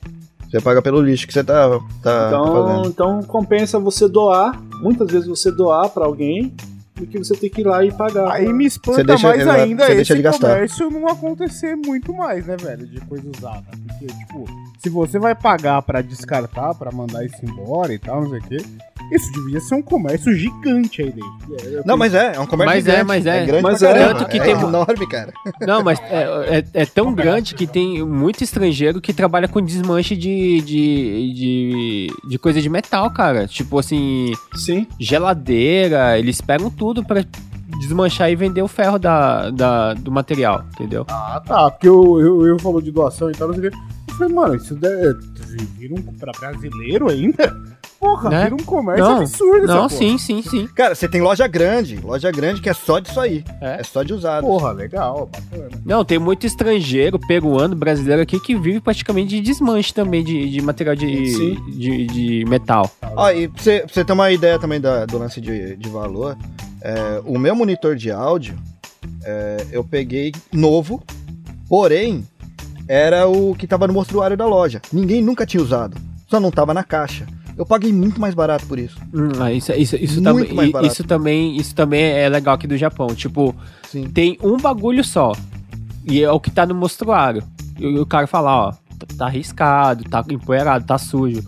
[0.49, 2.88] Você paga pelo lixo que você tá, tá, tá Então, fazendo.
[2.88, 6.53] então compensa você doar, muitas vezes você doar pra alguém,
[6.97, 8.31] do que você ter que ir lá e pagar.
[8.31, 10.49] Aí me espanta deixa- mais ainda você esse deixa de gastar.
[10.55, 12.85] comércio não acontecer muito mais, né, velho?
[12.87, 13.63] De coisa usada.
[13.87, 14.45] Porque, tipo,
[14.81, 18.43] se você vai pagar pra descartar, pra mandar isso embora e tal, não sei o
[18.43, 18.57] quê,
[19.11, 21.77] isso devia ser um comércio gigante aí dentro.
[21.79, 23.07] É, Não, mas é, é um comércio Mas é, gigante.
[23.07, 23.45] mas é.
[23.45, 23.93] grande Mas pra é.
[23.93, 24.19] caramba.
[24.19, 25.33] Tanto que é tem- enorme, cara.
[25.65, 30.15] Não, mas é, é- é tão grande que tem muito estrangeiro que trabalha com desmanche
[30.15, 33.47] de, de, de, de coisa de metal, cara.
[33.47, 34.85] Tipo assim, Sim.
[34.99, 37.23] geladeira, eles pegam tudo pra
[37.79, 41.05] desmanchar e vender o ferro da, da- do material, entendeu?
[41.09, 41.69] Ah, tá.
[41.71, 43.77] Porque eu, eu, eu falou de doação e tal, não sei o quê.
[44.09, 45.15] Eu falei, mano, isso deve,
[45.77, 47.55] vira um pra brasileiro ainda?
[47.99, 48.43] Porra, Né?
[48.43, 50.67] vira um comércio Não, absurdo Não, sim, sim, sim.
[50.75, 53.43] Cara, você tem loja grande, loja grande que é só disso aí.
[53.59, 53.79] É.
[53.79, 54.43] É, só de usado.
[54.45, 55.69] Porra, legal, bacana.
[55.83, 60.61] Não, tem muito estrangeiro, peruano, brasileiro aqui que vive praticamente de desmanche também de, de
[60.61, 62.89] material de, de, de metal.
[63.15, 65.89] Ó, e pra você, pra você ter uma ideia também da- do lance de, de
[65.89, 66.38] valor,
[66.88, 68.57] é, o meu monitor de áudio
[69.25, 71.03] é, eu peguei novo,
[71.67, 72.25] porém
[72.88, 74.81] era o que tava no mostruário da loja.
[74.93, 75.97] Ninguém nunca tinha usado,
[76.29, 77.27] só não tava na caixa.
[77.57, 78.97] Eu paguei muito mais barato por isso.
[79.13, 80.21] Hum, ah, isso, isso, isso,
[80.85, 83.07] isso também isso também é legal aqui do Japão.
[83.07, 83.53] Tipo,
[83.89, 84.09] Sim.
[84.09, 85.33] tem um bagulho só.
[86.05, 87.43] E é o que tá no mostruário.
[87.77, 91.43] E o cara fala, ó, tá- tá arriscado, tá empoeirado, tá sujo.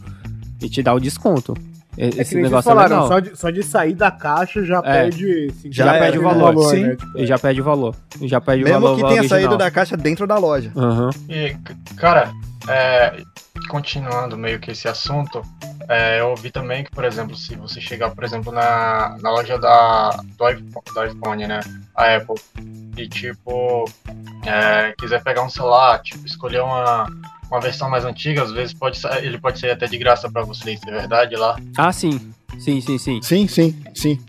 [0.61, 1.55] E te dá o desconto.
[1.99, 3.07] E- É Esse vocês negócio é falaram, legal.
[3.09, 4.81] só de, só de sair da caixa já É.
[4.81, 5.47] perde...
[5.51, 6.83] assim, Já perde o valor, sim.
[6.83, 6.95] né?
[6.95, 7.95] Tipo, E já perde o valor.
[8.21, 9.39] E já perde o Mesmo valor que tenha original.
[9.41, 10.71] saído da caixa dentro da loja.
[10.77, 11.09] Aham.
[11.27, 11.55] E,
[11.97, 12.31] cara,
[12.69, 13.21] é,
[13.67, 15.41] continuando meio que esse assunto,
[15.89, 19.57] é, eu ouvi também que, por exemplo, se você chegar, por exemplo, na, na loja
[19.59, 21.59] da, do, iPhone, do iPhone, né,
[21.95, 22.35] a Apple,
[22.95, 23.83] e, tipo,
[24.45, 27.07] é, quiser pegar um celular, tipo, escolher uma,
[27.49, 30.79] uma versão mais antiga, às vezes pode, ele pode sair até de graça pra vocês,
[30.85, 31.57] é verdade, lá?
[31.77, 32.19] Ah, sim.
[32.57, 33.19] Sim, sim, sim.
[33.21, 34.19] Sim, sim, sim.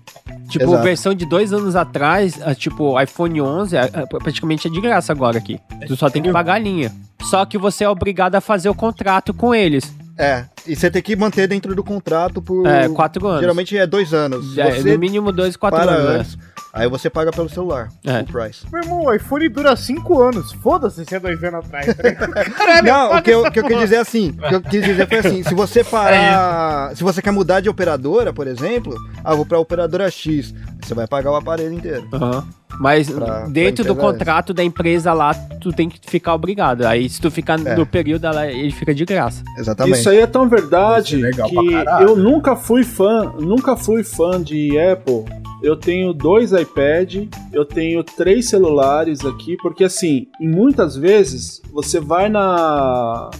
[0.48, 0.82] Tipo, Exato.
[0.82, 5.12] versão de dois anos atrás, ah, tipo, iPhone 11, ah, ah, praticamente é de graça
[5.12, 5.58] agora aqui.
[5.86, 6.92] Tu só tem que pagar a linha.
[7.22, 9.92] Só que você é obrigado a fazer o contrato com eles.
[10.16, 12.66] É, e você tem que manter dentro do contrato por.
[12.66, 13.40] É, quatro anos.
[13.40, 14.56] Geralmente é dois anos.
[14.58, 16.36] É, você no mínimo dois, quatro para anos.
[16.36, 16.42] né?
[16.72, 17.88] Aí você paga pelo celular.
[18.04, 18.20] É.
[18.20, 18.64] O price.
[18.72, 20.52] Meu irmão, o iPhone dura 5 anos.
[20.52, 21.86] Foda-se se é dois anos atrás.
[21.94, 22.44] tá?
[22.56, 24.60] Caralho, Não, o paga que, eu, o que eu quis dizer assim, o que eu
[24.60, 28.94] quis dizer foi assim, se você parar, se você quer mudar de operadora, por exemplo,
[29.24, 32.06] ah, vou pra operadora X, você vai pagar o aparelho inteiro.
[32.12, 32.46] Aham.
[32.78, 36.86] Mas Pra- dentro pra do contrato da empresa lá, tu tem que ficar obrigado.
[36.86, 37.74] Aí se tu ficar É.
[37.76, 39.42] no período, ela, ele fica de graça.
[39.58, 39.98] Exatamente.
[39.98, 41.56] Isso aí é tão verdade é legal que
[42.04, 45.24] eu nunca fui fã, nunca fui fã de Apple.
[45.62, 52.28] Eu tenho dois iPad, eu tenho três celulares aqui, porque assim, muitas vezes você vai
[52.28, 53.30] na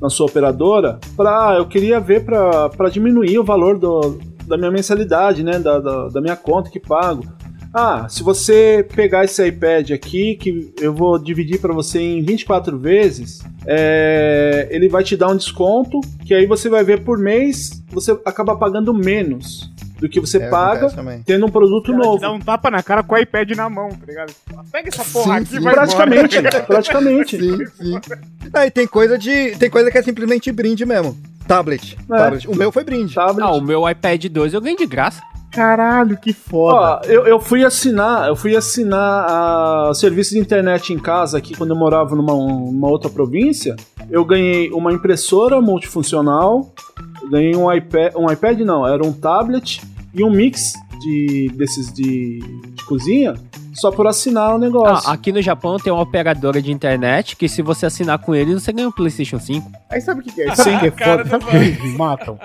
[0.00, 5.42] na sua operadora pra eu queria ver pra diminuir o valor do, da minha mensalidade,
[5.42, 7.24] né, da, da, da minha conta que pago.
[7.72, 12.76] Ah, se você pegar esse iPad aqui, que eu vou dividir pra você em 24
[12.76, 17.80] vezes, é, ele vai te dar um desconto, que aí você vai ver por mês,
[17.92, 19.70] você acaba pagando menos
[20.00, 20.88] do que você É, paga
[21.26, 22.20] tendo um produto Ela te novo.
[22.20, 24.32] dá um tapa na cara com o iPad na mão, tá ligado?
[24.72, 25.56] Pega essa porra Sim, aqui sim.
[25.56, 26.60] e vai Praticamente, embora.
[26.66, 27.38] praticamente.
[27.38, 28.00] Sim, sim.
[28.54, 31.16] Aí tem coisa de, tem coisa que é simplesmente brinde mesmo.
[31.46, 31.98] Tablet.
[32.10, 32.16] É.
[32.16, 32.48] Tablet.
[32.48, 33.14] O meu foi brinde.
[33.14, 33.42] Tablet.
[33.46, 35.20] Ah, o meu iPad 2 eu ganhei de graça.
[35.52, 36.76] Caralho, que foda.
[36.76, 41.56] Ó, eu, eu fui assinar, eu fui assinar a serviço de internet em casa aqui
[41.56, 43.74] quando eu morava numa, numa outra província.
[44.08, 46.72] Eu ganhei uma impressora multifuncional,
[47.32, 49.80] ganhei um iPad, um iPad não, era um tablet
[50.14, 52.40] e um mix de desses de,
[52.74, 53.34] de cozinha
[53.80, 55.08] só por assinar o negócio.
[55.08, 58.62] Ah, aqui no Japão tem uma operadora de internet que se você assinar com eles,
[58.62, 59.70] você ganha um PlayStation 5.
[59.88, 60.54] Aí sabe o que, que é?
[60.54, 61.30] Sabe o que é Cara foda?
[61.30, 62.38] Sabe que eles me matam?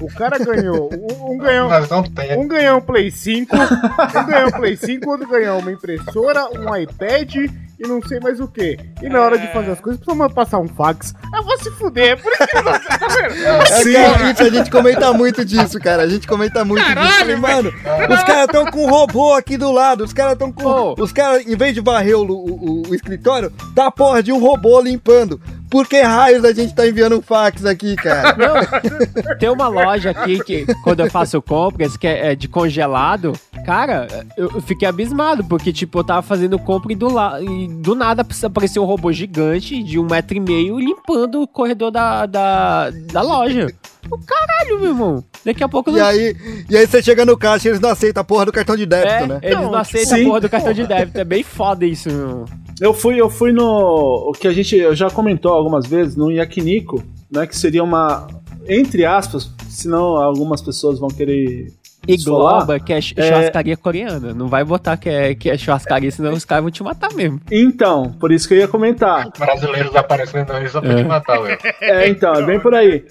[0.00, 0.90] O cara ganhou.
[0.92, 1.68] Um, um ganhou.
[2.38, 6.76] Um ganhou um Play 5, um ganhou um Play 5, outro ganhou uma impressora, um
[6.76, 7.34] iPad
[7.78, 8.78] e não sei mais o que.
[9.02, 11.14] E na hora de fazer as coisas, precisa passar um fax.
[11.34, 14.26] Eu vou se fuder, é por isso que você tá vendo?
[14.26, 16.02] É, isso, a gente comenta muito disso, cara.
[16.02, 17.18] A gente comenta muito Caralho, disso.
[17.18, 20.04] Falei, mano, os caras estão com um robô aqui do lado.
[20.04, 20.62] Os caras estão com.
[20.98, 24.80] Os caras, em vez de varrer o, o- o escritório, tá porra de um robô
[24.80, 25.40] limpando.
[25.68, 28.36] Por que raios a gente tá enviando fax aqui, cara?
[28.38, 33.32] Não, tem uma loja aqui que, quando eu faço compras, que é, é de congelado,
[33.64, 37.96] cara, eu fiquei abismado, porque, tipo, eu tava fazendo compra e do, la e do
[37.96, 42.90] nada apareceu um robô gigante de um metro e meio limpando o corredor da, da,
[42.90, 43.66] da loja.
[44.10, 45.24] O caralho, meu irmão.
[45.44, 46.36] Daqui a pouco E aí,
[46.68, 48.86] e aí você chega no caixa e eles não aceitam a porra do cartão de
[48.86, 49.38] débito, é, né?
[49.42, 50.24] eles não, Não, aceitam a sim.
[50.24, 51.18] porra do cartão de débito.
[51.18, 52.44] É bem foda isso, meu irmão.
[52.80, 54.28] Eu fui, eu fui no.
[54.28, 57.46] O que a gente já comentou algumas vezes, no Yakiniku, né?
[57.46, 58.26] Que seria uma.
[58.68, 61.72] Entre aspas, senão algumas pessoas vão querer.
[62.08, 62.58] E Esfolar?
[62.58, 64.32] Globa, que é ch- churrascaria coreana.
[64.32, 67.40] Não vai botar que é, que é churrascaria, senão os caras vão te matar mesmo.
[67.50, 69.28] Então, por isso que eu ia comentar.
[69.36, 71.58] Brasileiros aparecendo aí só pra te matar, velho.
[71.80, 73.04] É, então, é bem por aí.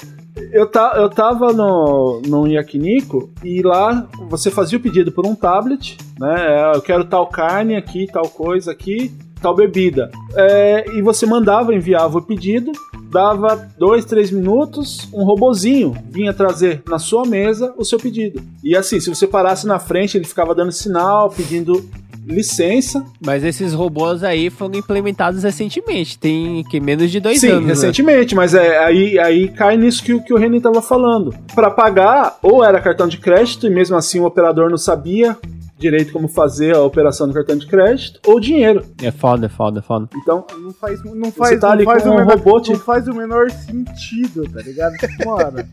[0.52, 5.36] Eu, ta, eu tava no, no Yakiniku e lá você fazia o pedido por um
[5.36, 6.36] tablet, né?
[6.38, 10.12] é, Eu quero tal carne aqui, tal coisa aqui, tal bebida.
[10.36, 12.72] É, e você mandava, enviava o pedido,
[13.10, 18.41] dava dois, três minutos, um robozinho vinha trazer na sua mesa o seu pedido.
[18.64, 21.88] E assim, se você parasse na frente, ele ficava dando sinal, pedindo
[22.26, 23.06] licença.
[23.24, 26.18] Mas esses robôs aí foram implementados recentemente.
[26.18, 27.64] Tem que menos de dois Sim, anos.
[27.64, 27.70] né?
[27.74, 31.34] recentemente, mas é, aí, aí cai nisso que, o- que o Renan tava falando.
[31.54, 35.38] Pra pagar, ou era cartão de crédito, e mesmo assim o operador não sabia
[35.78, 38.86] direito como fazer a operação do cartão de crédito, ou dinheiro.
[39.04, 40.08] É foda, é foda, é foda.
[40.16, 43.08] Então, Não faz, não faz, tá não ali faz o um menor, robô, não faz
[43.08, 44.94] o menor sentido, tá ligado?
[44.94, 45.68] Tipo, Mano,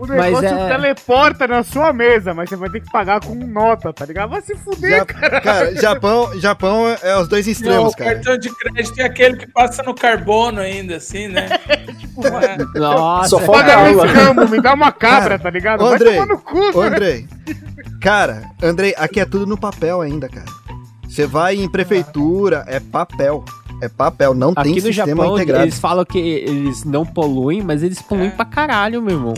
[0.00, 3.92] o negócio é- teleporta na sua mesa, mas você vai ter que pagar com nota,
[3.92, 4.30] tá ligado?
[4.30, 5.40] Vai se fuder, Ja- cara.
[5.40, 8.14] cara, Japão, Japão é os dois Não, extremos, o cara.
[8.16, 11.48] cartão de crédito é aquele que passa no carbono ainda, assim, né?
[11.98, 12.58] tipo, é.
[12.78, 13.90] Nossa, Só cara.
[13.90, 15.80] Escambo, me dá uma cabra, tá ligado?
[15.82, 17.28] Ô, Vai Andrei, tomar no cu, velho.
[18.00, 20.46] Cara, Andrei, aqui é tudo no papel ainda, cara.
[21.08, 23.44] Você vai em prefeitura, é papel.
[23.80, 25.64] É papel, não tem Aqui no sistema Japão, integrado.
[25.64, 28.30] eles falam que eles não poluem, mas eles poluem É.
[28.30, 29.34] pra caralho, meu irmão.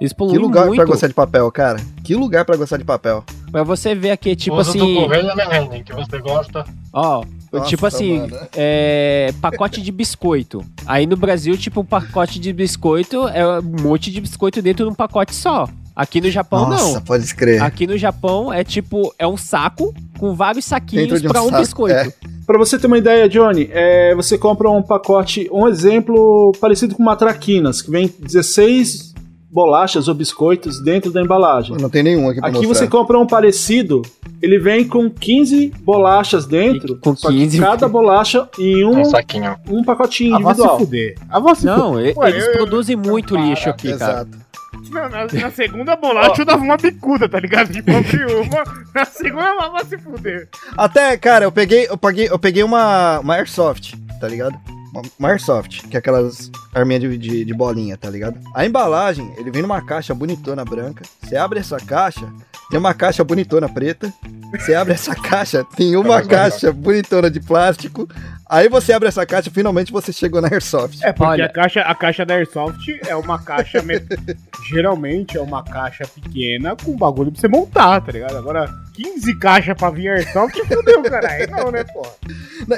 [0.00, 0.76] Eles Que poluem lugar muito.
[0.76, 1.78] pra gostar de papel, cara?
[2.02, 3.22] Que lugar pra gostar de papel?
[3.52, 6.64] Pra você ver aqui, tipo Usa do assim, correio, né, Renan, que você gosta.
[6.92, 7.22] ó,
[7.52, 8.36] Nossa, tipo assim, mano.
[8.56, 10.64] é, pacote de biscoito.
[10.86, 14.90] Aí no Brasil, tipo, um pacote de biscoito é um monte de biscoito dentro de
[14.90, 15.68] um pacote só.
[15.96, 17.02] Aqui no Japão, Nossa, não.
[17.02, 17.62] pode escrever.
[17.62, 21.48] Aqui no Japão é tipo, é um saco com vários saquinhos de um pra um
[21.50, 21.94] saco, biscoito.
[21.96, 22.12] é.
[22.46, 27.02] Pra você ter uma ideia, Johnny, é, você compra um pacote, um exemplo parecido com
[27.02, 29.14] uma traquinas, que vem 16
[29.50, 31.76] bolachas ou biscoitos dentro da embalagem.
[31.80, 32.74] Não tem nenhum aqui pra Aqui mostrar.
[32.74, 34.02] você compra um parecido,
[34.42, 39.00] ele vem com 15 bolachas dentro, E com só que 15 cada bolacha em um,
[39.00, 39.54] Um saquinho.
[39.70, 40.78] um pacotinho Ah, vai se individual.
[40.80, 41.14] fuder.
[41.30, 42.18] Ah, vai se Não, fuder.
[42.18, 44.12] Ué, eles eu- produzem muito Para, lixo aqui, cara.
[44.12, 44.43] Exato.
[44.90, 47.70] Não, na, na segunda bolacha eu dava uma bicuda, tá ligado?
[47.70, 50.48] Abri uma, na segunda ela vai se fuder.
[50.76, 54.56] Até, cara, eu peguei, eu peguei, eu peguei uma, uma Airsoft, tá ligado?
[54.92, 58.38] Uma, uma Airsoft, que é aquelas arminhas de, de, de bolinha, tá ligado?
[58.54, 61.02] A embalagem, ele vem numa caixa bonitona branca.
[61.22, 62.26] Você abre essa caixa,
[62.70, 64.12] tem uma caixa bonitona preta.
[64.52, 68.08] Você abre essa caixa, tem uma caixa bonitona de plástico.
[68.48, 71.02] Aí você abre essa caixa, finalmente você chegou na Airsoft.
[71.02, 71.46] É, porque Olha.
[71.46, 73.80] a, caixa, a caixa da Airsoft é uma caixa.
[73.82, 74.02] me-
[74.68, 78.36] Geralmente é uma caixa pequena com bagulho pra você montar, tá ligado?
[78.36, 81.50] Agora, 15 caixas pra vir Airsoft, fudeu, caralho.
[81.50, 82.06] Não, né, pô?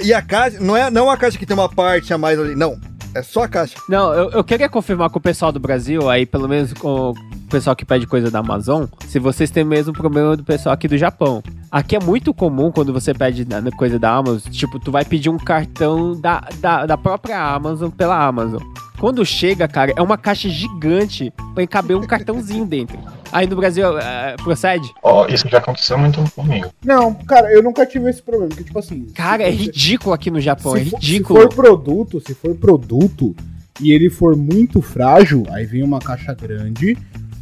[0.03, 2.39] E a caixa, não é, não é uma caixa que tem uma parte a mais
[2.39, 2.79] ali, não.
[3.15, 3.77] É só a caixa.
[3.89, 7.15] Não, eu, eu queria confirmar com o pessoal do Brasil, aí pelo menos com o
[7.49, 10.87] pessoal que pede coisa da Amazon, se vocês têm o mesmo problema do pessoal aqui
[10.87, 11.43] do Japão.
[11.71, 15.37] Aqui é muito comum quando você pede coisa da Amazon, tipo, tu vai pedir um
[15.39, 18.63] cartão da, da, da própria Amazon pela Amazon.
[18.99, 22.99] Quando chega, cara, é uma caixa gigante pra caber um cartãozinho dentro.
[23.31, 24.91] Aí no Brasil, é, procede?
[25.03, 26.71] Ó, isso já aconteceu muito comigo.
[26.83, 28.49] Não, cara, eu nunca tive esse problema.
[28.49, 29.07] Porque, tipo assim.
[29.15, 31.41] Cara, é ridículo aqui no Japão, é se for- ridículo.
[31.41, 33.37] Se for produto, se for produto
[33.81, 36.97] e ele for muito frágil, aí vem uma caixa grande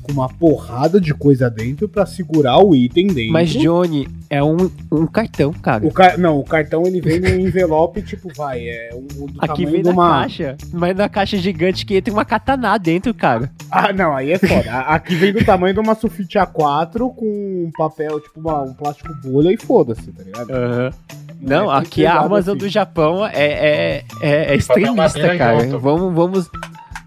[0.04, 3.32] com uma porrada de coisa dentro pra segurar o item dentro.
[3.32, 5.84] Mas, Johnny, é um, um cartão, cara.
[5.86, 6.16] O ca...
[6.18, 9.82] Não, o cartão ele vem no envelope, tipo, vai, é um, do Aqui tamanho vem
[9.82, 10.20] de na uma...
[10.20, 10.56] caixa.
[10.72, 13.50] Mas na caixa gigante que entra uma katana dentro, cara.
[13.70, 14.70] Ah, não, aí é foda.
[14.70, 18.74] A- Aqui vem do tamanho de uma sulfite A4 com um papel, tipo, uma- um
[18.74, 20.94] plástico bolha e foda-se, tá ligado?
[21.40, 22.64] Não, é aqui a pesado Amazon assim.
[22.64, 25.66] do Japão é, é, é, é extremista, cara.
[25.78, 26.50] Vamos, vamos.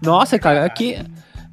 [0.02, 0.96] Nossa, cara, aqui,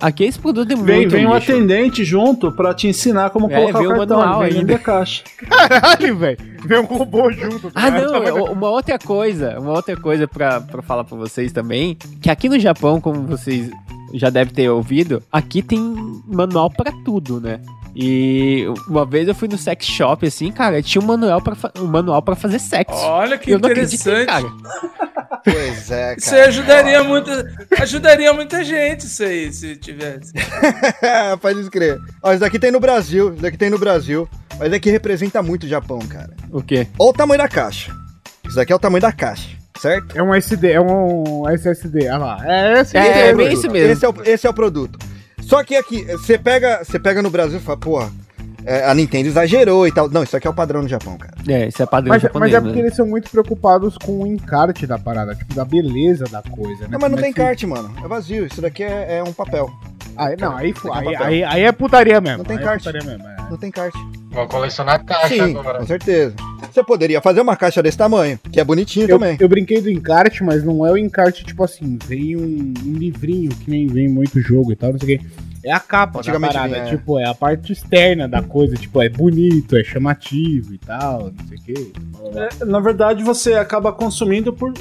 [0.05, 1.51] aqui esse produto é Vem, muito vem um lixo.
[1.51, 4.17] atendente junto pra te ensinar como É, colocar vem o cartão.
[4.19, 4.73] manual Vem ainda.
[4.73, 5.23] da caixa.
[5.49, 6.37] Caralho, velho.
[6.65, 7.71] Vem um robô junto.
[7.75, 11.95] Ah, não, eu- uma outra coisa, uma outra coisa pra, pra falar pra vocês também,
[12.21, 13.69] que aqui no Japão, como vocês
[14.13, 15.79] já devem ter ouvido, aqui tem
[16.27, 17.59] manual pra tudo, né?
[17.97, 21.85] E uma vez eu fui no sex shop, assim, cara, tinha um manual pra, um
[21.85, 22.93] manual pra fazer sexo.
[23.05, 24.45] Olha que eu não acreditei, interessante.
[24.61, 24.95] cara.
[25.45, 26.17] Pois é, cara.
[26.17, 27.47] Isso ajudaria muita,
[27.79, 30.33] ajudaria muita gente, isso aí, se tivesse.
[31.39, 31.99] Pode crer.
[32.21, 34.27] Ó, isso daqui tem no Brasil, isso daqui tem no Brasil.
[34.57, 36.31] Mas aqui representa muito o Japão, cara.
[36.51, 36.87] O quê?
[36.97, 37.93] Olha o tamanho da caixa.
[38.45, 39.49] Isso daqui é o tamanho da caixa,
[39.79, 40.17] certo?
[40.17, 42.07] É um SD, é um SSD.
[42.07, 42.37] Olha lá.
[42.43, 42.97] É SSD.
[42.97, 43.53] É, é produto.
[43.53, 43.91] isso mesmo.
[43.91, 44.99] Esse é, o, esse é o produto.
[45.41, 48.11] Só que aqui, você pega, você pega no Brasil e fala, porra,
[48.65, 50.09] é, a Nintendo exagerou e tal.
[50.09, 51.33] Não, isso aqui é o padrão no Japão, cara.
[51.47, 52.87] É, isso é padrão Mas, japonês, mas é porque né?
[52.87, 56.89] eles são muito preocupados com o encarte da parada, tipo, da beleza da coisa, né?
[56.91, 57.93] Não, mas não Como é tem que- kart, mano.
[58.03, 58.45] É vazio.
[58.45, 59.69] Isso daqui é, é um papel.
[60.17, 62.37] Aí, não, aí, aí, aí, aí é putaria mesmo.
[62.39, 62.61] Não tem é
[63.03, 63.35] mesmo, é.
[63.49, 63.93] Não tem kart.
[64.31, 65.79] Vou colecionar caixa Sim, agora.
[65.79, 66.35] com certeza.
[66.71, 69.37] Você poderia fazer uma caixa desse tamanho, que é bonitinho Eu, também.
[69.39, 73.49] eu brinquei do encarte, mas não é o encarte, tipo assim, vem um, um livrinho
[73.51, 75.25] que nem vem muito jogo e tal, não sei o quê.
[75.65, 76.85] É a capa da parada, vinha, é.
[76.89, 81.47] tipo, é a parte externa da coisa, tipo, é bonito, é chamativo e tal, não
[81.47, 81.91] sei o quê.
[82.61, 84.71] É, na verdade, você acaba consumindo por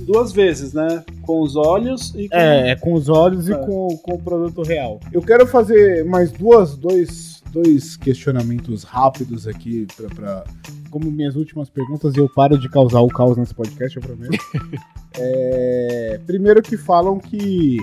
[0.00, 1.02] duas vezes, né?
[1.22, 2.36] Com os olhos e com...
[2.36, 3.56] É, é com os olhos e É.
[3.56, 5.00] com, com o produto real.
[5.12, 10.44] Eu quero fazer mais duas, dois, dois questionamentos rápidos aqui pra, pra-
[10.90, 14.38] Como minhas últimas perguntas, eu paro de causar o caos nesse podcast, eu prometo.
[15.20, 17.78] É, primeiro que falam que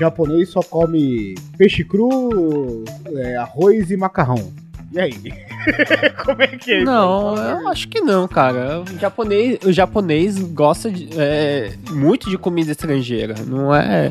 [0.00, 2.84] japonês só come peixe cru,
[3.14, 4.52] é, arroz e macarrão.
[4.92, 5.14] E aí?
[6.24, 6.86] Como é que é isso?
[6.86, 8.80] Não, eu acho que não, cara.
[8.82, 13.36] O japonês, o japonês gosta de, é, muito de comida estrangeira.
[13.46, 14.10] Não é.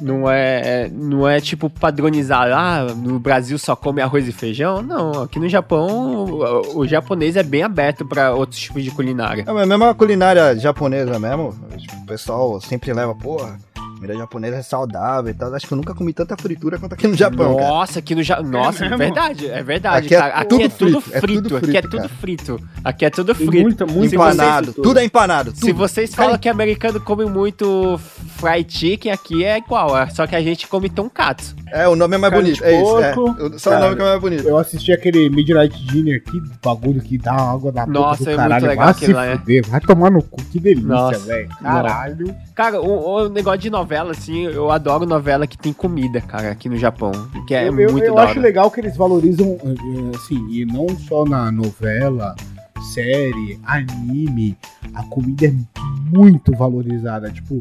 [0.00, 4.82] Não é, não é tipo padronizar, ah, no Brasil só come arroz e feijão.
[4.82, 9.44] Não, aqui no Japão o, o japonês é bem aberto pra outros tipos de culinária.
[9.46, 13.58] É, mesmo a culinária japonesa mesmo, tipo, o pessoal sempre leva, porra,
[14.02, 15.54] comida japonesa é saudável e tal.
[15.54, 17.68] Acho que eu nunca comi tanta fritura quanto aqui no Japão, cara.
[17.68, 18.50] Nossa, aqui no Japão.
[18.50, 18.98] Nossa, é mesmo?
[18.98, 20.34] verdade, é verdade, Aqui é cara.
[20.34, 22.08] Aqui tudo é tudo frito, é frito, tudo aqui é frito, tudo cara.
[22.20, 22.60] frito.
[22.84, 23.52] Aqui é tudo frito.
[23.52, 24.88] muita, muita Empanado, fritura.
[24.88, 25.50] tudo é empanado.
[25.54, 25.74] Se Tudo.
[25.74, 27.98] vocês falam que americano come muito
[28.36, 31.54] fried chicken, aqui é igual, é só que a gente come tonkatsu.
[31.72, 32.64] É, o nome é mais Carne bonito.
[32.64, 32.98] É isso.
[33.00, 33.14] É.
[33.16, 34.48] O- Só o Cara, nome que é mais bonito.
[34.48, 38.36] Eu assisti aquele Midnight Dinner, que bagulho que dá água da boca Nossa, do é
[38.36, 38.66] muito caralho.
[38.66, 39.38] legal vai se aquele lá, é.
[39.38, 41.48] fuder, vai tomar no cu, que delícia, velho.
[41.62, 42.34] Caralho.
[42.54, 46.68] Cara, o, o negócio de novela, assim, eu adoro novela que tem comida, cara, aqui
[46.68, 47.12] no Japão.
[47.46, 50.64] Que é eu eu, muito eu da acho legal que eles valorizam, eh, assim, e
[50.66, 52.34] não só na novela,
[52.82, 54.56] série, anime,
[54.94, 55.54] a comida é
[56.10, 57.30] muito valorizada.
[57.30, 57.60] Tipo,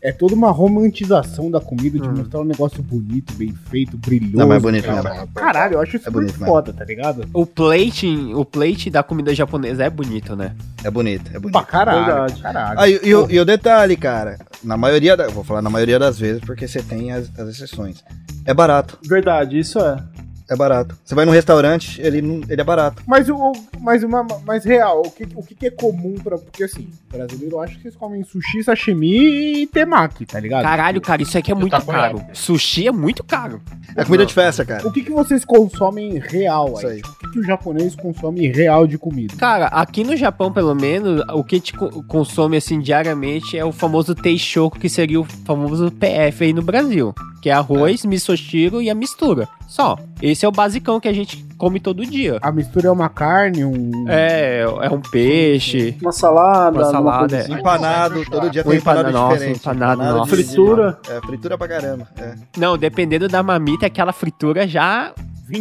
[0.00, 2.14] é toda uma romantização da comida, de Hum.
[2.16, 4.36] mostrar um negócio bonito, bem feito, brilhoso.
[4.38, 5.02] Não, mas é bonito tal.
[5.04, 5.28] mesmo.
[5.34, 7.24] Caralho, eu acho isso É muito bonito foda, tá ligado?
[7.32, 10.54] O plate, o plate da comida japonesa é bonito, né?
[10.82, 11.52] É bonito, é bonito.
[11.52, 12.40] Pra caralho, Verdade.
[12.40, 12.80] pra caralho.
[12.80, 15.98] Ah, e, e o, e o detalhe, cara, na maioria da, vou falar na maioria
[15.98, 18.02] das vezes porque você tem as, as exceções.
[18.44, 20.02] É barato, Verdade, isso é.
[20.52, 20.96] É barato.
[21.04, 22.18] Você vai num restaurante, ele,
[22.48, 23.02] ele é barato.
[23.06, 26.38] Mas o mas uma mais real, o que, o que é comum pra.
[26.38, 30.62] Porque assim, brasileiro eu acho que eles comem sushi, sashimi e temaki, tá ligado?
[30.62, 32.14] Caralho, cara, isso aqui é muito takoyaki.
[32.20, 32.26] caro.
[32.32, 33.60] Sushi é muito caro.
[33.96, 34.86] É comida de festa, cara.
[34.86, 36.92] O que, que vocês consomem real Isso aí?
[36.94, 37.02] aí.
[37.02, 39.34] Tipo, o que, que o japonês consome real de comida?
[39.36, 43.64] Cara, aqui no Japão, pelo menos, o que a gente co- consome, assim, diariamente é
[43.64, 47.14] o famoso teishoku, que seria o famoso PF aí no Brasil.
[47.42, 49.48] Que é arroz, misoshiro e a mistura.
[49.72, 49.96] Só.
[50.20, 52.36] Esse é o basicão que a gente come todo dia.
[52.42, 54.04] A mistura é uma carne, um.
[54.06, 55.96] É, é um peixe.
[56.02, 57.40] Uma salada, Uma salada, coisa é.
[57.40, 57.52] assim.
[57.54, 59.58] Empanado, todo dia Um tem empanado empanado, nossa, diferente.
[59.60, 60.36] empanado, de- nossa.
[60.36, 60.98] Fritura.
[61.08, 62.06] É, fritura pra caramba.
[62.18, 62.34] É.
[62.58, 65.12] Não, dependendo da mamita, aquela fritura já.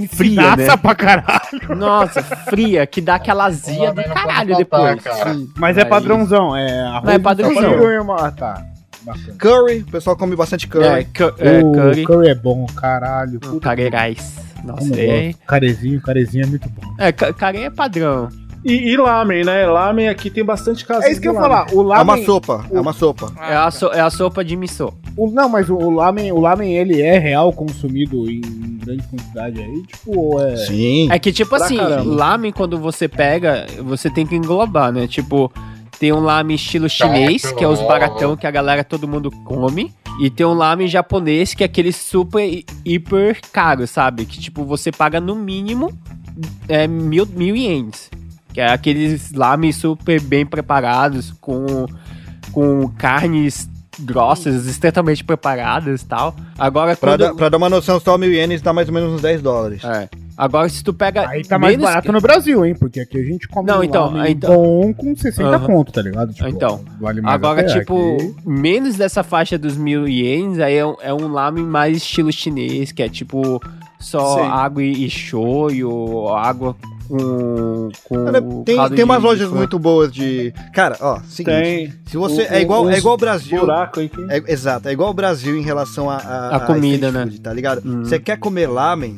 [0.10, 0.76] fria, né?
[0.78, 1.76] pra caralho.
[1.78, 5.04] Nossa, fria, que dá aquela azia do caralho faltar, depois.
[5.04, 5.38] cara.
[5.58, 8.02] Mas é padrãozão, é arroz Não, é padrãozão.
[8.02, 8.66] uma- Ah, tá.
[9.03, 9.34] Bacana.
[9.38, 10.86] Curry, o pessoal come bastante curry.
[10.86, 12.06] É, cu- é, o curry.
[12.06, 13.36] curry é bom, caralho.
[13.44, 14.36] Um Puta Careirais.
[14.64, 15.34] Nossa, é.
[15.48, 16.82] Carezinho, carezinho é muito bom.
[16.99, 18.30] É, ca- carê é padrão.
[18.64, 19.65] E, e lamen, né?
[19.65, 21.07] Lamen aqui tem bastante casa.
[21.07, 21.65] É isso que eu ia falar.
[21.73, 23.32] O É uma lamen, sopa, é uma sopa.
[23.41, 24.94] É a, so- é a sopa de miso.
[25.18, 28.40] o- não, mas o, o lamen, o lamen ele é real consumido em
[28.86, 31.11] grande quantidade aí, tipo, ou é Sim.
[31.11, 32.03] É que, tipo Pra assim, caramba.
[32.15, 35.07] lamen, quando você pega, você tem que englobar, né?
[35.07, 35.52] Tipo,
[36.02, 39.94] tem um lamen estilo chinês, que é os baratão que a galera, todo mundo come.
[40.19, 44.26] E tem um lamen japonês, que é aquele super, hi- hiper caro, sabe?
[44.26, 45.94] Que, tipo, você paga no mínimo
[46.68, 48.10] é, mil, mil ienes.
[48.52, 51.86] Que é aqueles lamen super bem preparados, com,
[52.52, 53.69] com carnes
[53.99, 56.36] grossas, extremamente preparadas e tal.
[56.57, 57.19] Agora, Pra, quando...
[57.19, 59.84] dar- pra dar uma noção, só mil ienes dá mais ou menos uns 10 dólares.
[59.84, 60.10] É.
[60.44, 61.30] Agora, se tu pega.
[61.30, 62.74] Aí tá mais barato no Brasil, hein?
[62.74, 65.66] Porque aqui a gente come Não, um então, lamen então- bom com 60 Aham.
[65.68, 66.34] conto, tá ligado?
[66.34, 70.86] Tipo, Então, vale Agora, a tipo, aqui- menos dessa faixa dos mil ienes, aí é
[70.86, 73.62] um, é um lamen mais estilo chinês, que é tipo
[74.00, 74.50] só Sim.
[74.50, 76.76] água e, e shoyu, água
[77.08, 77.90] com.
[78.04, 80.52] com Cara, tem, tem umas lojas muito boas de.
[80.74, 81.62] Cara, ó, seguinte.
[81.62, 81.94] Tem.
[82.08, 82.42] Se você.
[82.42, 83.60] O- é igual, é igual o Brasil.
[83.60, 84.22] Buraco aí que...
[84.30, 87.24] É, exato, é igual o Brasil em relação a, a, A comida, street né?
[87.26, 87.82] food, tá ligado?
[87.86, 88.04] Hum.
[88.04, 89.18] Você quer comer lamen,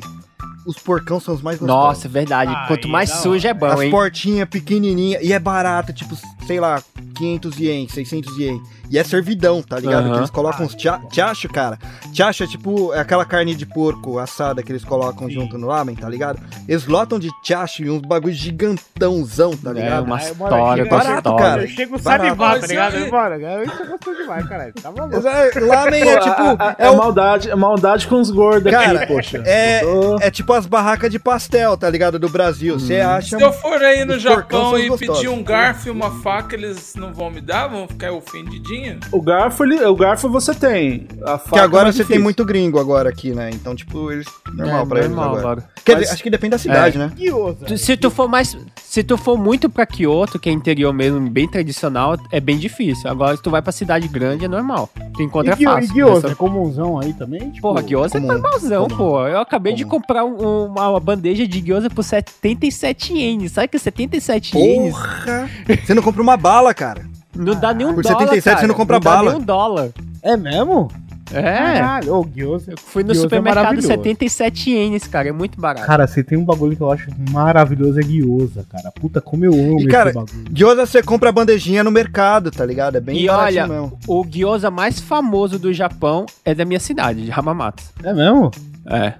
[0.66, 1.84] os porcão são os mais gostosos.
[1.98, 2.54] Nossa, verdade.
[2.54, 3.90] Aí, Quanto mais sujo é bom, As hein?
[3.90, 6.16] portinhas pequenininhas e é barato, tipo,
[6.46, 6.82] sei lá,
[7.16, 8.60] 500 ien, 600 ien.
[8.90, 10.10] E é servidão, tá ligado?
[10.12, 11.78] Que eles colocam os tiacho, cara.
[12.12, 15.96] Tiacho é tipo é aquela carne de porco assada que eles colocam junto no lamen,
[15.96, 16.38] tá ligado?
[16.68, 20.04] Eles lotam de tiacho e uns bagulho gigantãozão, tá É ligado?
[20.04, 21.36] uma Aí, bora, história barato, gostosa.
[21.42, 21.62] cara.
[21.62, 22.94] Eu chego salivar, tá ligado?
[22.96, 24.72] aí- Bora, cara, isso gostou demais, caralho.
[24.74, 25.20] Tá maluco.
[25.66, 26.42] Lamen Pô, é tipo.
[26.78, 29.42] é é o maldade, é maldade com os gordos Cara, aqui, poxa.
[29.46, 32.18] é- Tô- É tipo as barracas de pastel, tá ligado?
[32.18, 32.78] Do Brasil.
[32.78, 33.38] Você acha.
[33.38, 35.16] Se eu for aí no Japão e gostosos.
[35.22, 37.68] pedir um garfo e uma faca, eles não vão me dar?
[37.68, 38.98] Vão ficar ofendidinhos?
[39.12, 41.06] O garfo, ele, o garfo você tem.
[41.24, 42.22] A faca Que agora é você tem difícil.
[42.24, 43.50] muito gringo agora aqui, né?
[43.52, 44.26] Então, tipo, eles.
[44.52, 45.40] Normal É, pra eles normal agora.
[45.42, 45.68] agora.
[45.84, 47.12] Quer Mas- acho que depende da cidade, né?
[47.16, 47.66] Gyoza.
[47.66, 48.56] Tu- Se tu for mais.
[48.82, 53.10] Se tu for muito pra Kyoto, que é interior mesmo, bem tradicional, é bem difícil.
[53.10, 54.88] Agora, se tu vai pra cidade grande, é normal.
[55.14, 55.90] Tu encontra E fácil.
[55.90, 57.50] E gyoza, Essa- é comunzão aí também?
[57.50, 58.32] Tipo, Porra, gyoza é comum.
[58.32, 58.96] normalzão, Comum.
[58.96, 59.26] pô.
[59.26, 60.00] Eu acabei de Comum.
[60.00, 63.52] comprar um- uma, uma bandeja de gyoza por 77 ienes.
[63.52, 65.50] Sabe que 77 ienes Porra!
[65.84, 67.02] Você não compra uma bala, cara.
[67.34, 68.60] não dá nem um Por dólar, 77 cara.
[68.60, 69.30] você não compra dá bala.
[69.32, 69.90] nem um dólar.
[70.22, 70.90] É mesmo?
[71.32, 71.42] É.
[71.42, 72.72] Caralho, ô, gyoza.
[72.72, 73.88] Eu fui no Gyoza é supermercado maravilhoso.
[73.88, 75.28] 77 ienes, cara.
[75.28, 75.86] É muito barato.
[75.86, 78.92] Cara, você tem um bagulho que eu acho maravilhoso, é gyoza, cara.
[78.92, 80.44] Puta, como eu amo E, cara, esse bagulho.
[80.50, 82.96] Gyoza você compra a bandejinha no mercado, tá ligado?
[82.96, 83.98] É bem E olha, mesmo.
[84.06, 87.90] o gyoza mais famoso do Japão é da minha cidade, de Hamamatsu.
[88.02, 88.50] É mesmo?
[88.86, 89.14] É.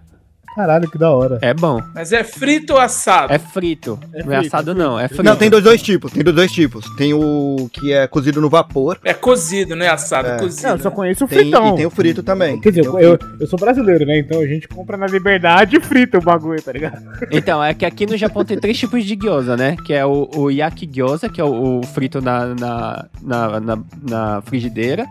[0.55, 1.39] Caralho, que da hora.
[1.43, 1.83] É bom.
[1.95, 3.33] Mas é frito ou assado?
[3.33, 3.99] É frito.
[4.13, 4.99] É não é frito, assado, não.
[5.01, 5.23] É frito.
[5.25, 6.13] Não, tem dois, dois tipos.
[6.13, 6.85] Tem dois, dois tipos.
[6.97, 8.99] Tem o que é cozido no vapor.
[9.05, 10.39] É cozido, não é assado, é, É.
[10.39, 10.63] cozido.
[10.69, 11.75] Não, eu só conheço o Tem, fritão.
[11.75, 12.61] e tem o frito também.
[12.61, 13.37] Quer dizer, eu, frito.
[13.41, 14.19] eu sou brasileiro, né?
[14.19, 17.03] Então a gente compra na liberdade e frita o bagulho, tá ligado?
[17.31, 19.77] Então, é que aqui no Japão tem três tipos de gyoza, né?
[19.85, 23.79] Que é o, o yaki gyoza, que é o, o frito na, na, na, na-
[24.09, 25.05] na frigideira.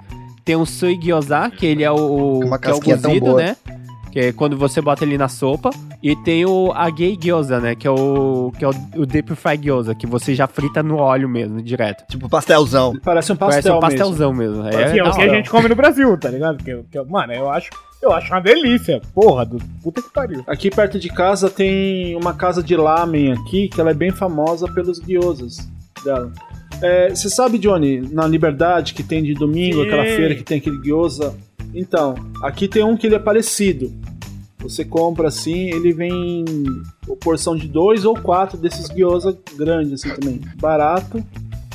[0.45, 3.41] Tem o sui gyoza, que ele é o, Uma que é o cozido, boa.
[3.41, 3.55] né?
[4.13, 5.71] Que é quando você bota ele na sopa.
[6.03, 7.73] E tem o agei gyoza, né?
[7.73, 10.97] Que é o, que é o, o deep fry gyoza, que você já frita no
[10.97, 12.05] óleo mesmo, direto.
[12.07, 12.93] Tipo pastelzão.
[13.03, 14.67] Parece um Parece pastel um pastelzão mesmo.
[14.67, 16.63] É, Assim, é o que a gente come no Brasil, tá ligado?
[16.63, 17.71] Que, que, mano, eu acho,
[18.03, 19.01] eu acho uma delícia.
[19.15, 20.43] Porra, do puta que pariu.
[20.45, 24.71] Aqui perto de casa tem uma casa de lamen aqui, que ela é bem famosa
[24.71, 25.67] pelos guiosas
[26.05, 26.31] dela.
[26.83, 29.87] É, Você sabe, Johnny, na Liberdade, que tem de domingo, Sim.
[29.87, 31.35] aquela feira que tem aquele gyoza?
[31.73, 33.91] Então, aqui tem um que ele é parecido.
[34.59, 36.45] Você compra assim, ele vem
[37.21, 40.41] porção de dois ou quatro desses gyoza grandes assim também.
[40.55, 41.23] Barato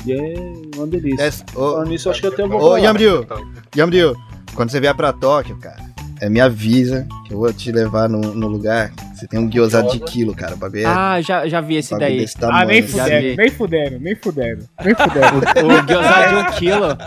[0.05, 0.33] e é
[0.75, 1.23] uma delícia.
[1.23, 2.79] É, ô, Falando nisso, acho que até eu vou ô colar.
[2.79, 3.27] Yamryu,
[3.75, 4.15] Yamryu,
[4.55, 5.83] quando você vier pra Tóquio, cara,
[6.19, 8.91] é, me avisa que eu vou te levar no, no lugar.
[9.19, 10.55] Você tem um gyoza de quilo, cara.
[10.55, 12.25] O bagulho é Ah, já, já vi esse daí.
[12.43, 13.35] Ah, nem fuderam, vi.
[13.35, 15.39] nem fuderam, nem fuderam, nem fuderam.
[15.67, 16.97] O gyoza de um quilo.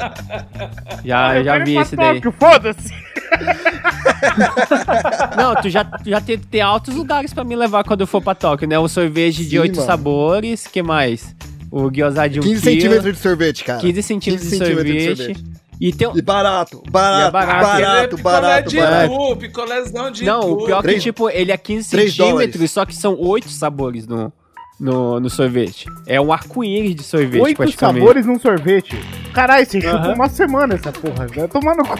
[1.04, 2.20] Já, Eu já vi pra esse daí.
[2.38, 2.92] Foda-se!
[5.36, 8.34] Não, tu já, já tem, tem altos lugares pra me levar quando eu for pra
[8.34, 8.78] Tóquio, né?
[8.78, 11.34] O sorvete de oito sabores, que mais?
[11.70, 13.80] O gyoza de 1 15 quilo, centímetros de sorvete, cara.
[13.80, 15.38] 15 centímetros de 15 centímetros de sorvete.
[15.38, 15.51] sorvete.
[15.84, 16.06] E tem...
[16.06, 17.62] um- E barato, E é barato, barato.
[17.62, 19.12] barato, Aquele barato, picolé de barato.
[19.12, 22.70] Itu, picolézão de Não, o pior é que, tipo, ele é 15 três centímetros, dólares.
[22.70, 24.32] só que são oito sabores no,
[24.78, 25.86] no, no sorvete.
[26.06, 27.98] É um arco-íris de sorvete, Oito praticamente.
[27.98, 28.96] sabores num sorvete.
[29.32, 30.14] Caralho, você chupa Aham.
[30.14, 31.26] uma semana essa porra.
[31.34, 31.96] Vai tomar no cu.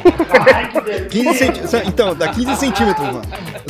[1.11, 1.75] 15 centímetros.
[1.89, 3.23] Então, dá 15 centímetros, mano.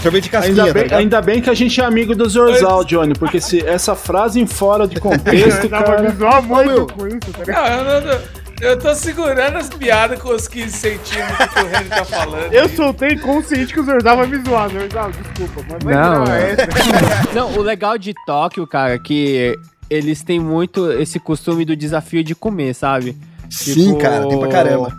[0.02, 0.98] Sorvete de casquinha, Ainda tá bem, ligado?
[1.00, 4.46] ainda bem que a gente é amigo do Zorzal, Johnny, porque se essa frase em
[4.46, 6.12] fora de contexto, Eu tava cara.
[6.12, 6.42] tá?
[6.42, 11.88] Não, eu, não- eu tô segurando as piadas com os 15 centímetros que o Reni
[11.88, 12.52] tá falando.
[12.52, 14.70] Eu soltei consciente que o Zorzal vai me zoar.
[14.70, 16.52] Zorzal, desculpa, mas vai Não, é.
[16.52, 16.68] essa.
[17.34, 19.58] Não, o legal de Tóquio, cara, é que
[19.90, 23.16] eles têm muito esse costume do desafio de comer, sabe?
[23.50, 24.96] Sim, Tipo, cara, tem pra caramba.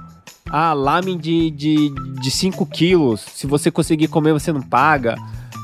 [0.49, 3.21] Ah, lamen de 5 de, de cinco quilos.
[3.33, 5.15] Se você conseguir comer, você não paga.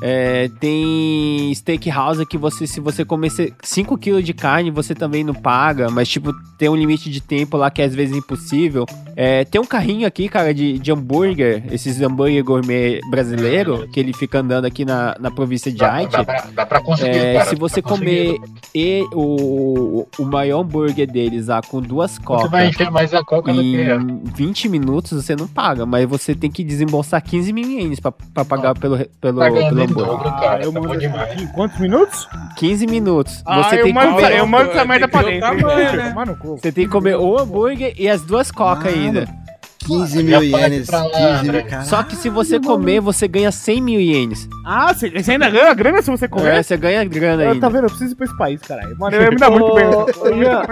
[0.01, 3.31] É, tem steakhouse que você, se você comer
[3.61, 7.57] 5 kg de carne, você também não paga, mas tipo, tem um limite de tempo
[7.57, 8.85] lá que é às vezes impossível.
[9.21, 14.13] É, tem um carrinho aqui, cara, de, de hambúrguer, esses hambúrguer gourmet brasileiro, que ele
[14.13, 16.13] fica andando aqui na, na província de Dá, Haiti.
[16.13, 18.37] dá, pra, dá pra conseguir, É, cara, se dá você comer
[18.73, 23.21] e, o, o maior hambúrguer deles lá com duas Você cocas vai encher mais a
[23.21, 23.93] coca do que é.
[23.95, 28.13] em 20 minutos você não paga, mas você tem que desembolsar 15 mil ienes pra,
[28.13, 29.87] pra pagar pelo, pelo, Tá pelo hambúrguer.
[29.89, 30.63] dobro, cara.
[30.63, 31.51] eu tá mando demais.
[31.51, 32.25] quantos minutos?
[32.55, 33.43] 15 minutos.
[33.45, 34.37] Ah, você eu tem que mando, comer.
[34.37, 35.67] eu mando essa merda pra dentro.
[35.67, 36.13] né?
[36.57, 39.39] Você tem que comer o hambúrguer e as duas cocas Mano, ainda.
[39.85, 40.87] 15 Já mil ienes.
[40.87, 41.09] pra lá,
[41.39, 41.89] 15 mil, caralho.
[41.89, 44.47] Só que se você comer, você ganha 100 mil ienes.
[44.63, 46.63] Ah, você, você ainda ganha grana se você É, comer?
[46.63, 47.61] você ganha grana Eu, ainda.
[47.61, 47.85] tá vendo?
[47.85, 48.95] Eu preciso ir pra esse país, caralho.
[48.99, 49.85] Mano, eu ia me dar muito bem.
[49.87, 50.63] Ô, ô, Ian,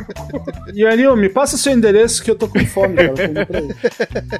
[0.76, 3.14] Ianil, me passa seu endereço que eu tô com fome, cara.
[3.14, 3.76] Pra ele.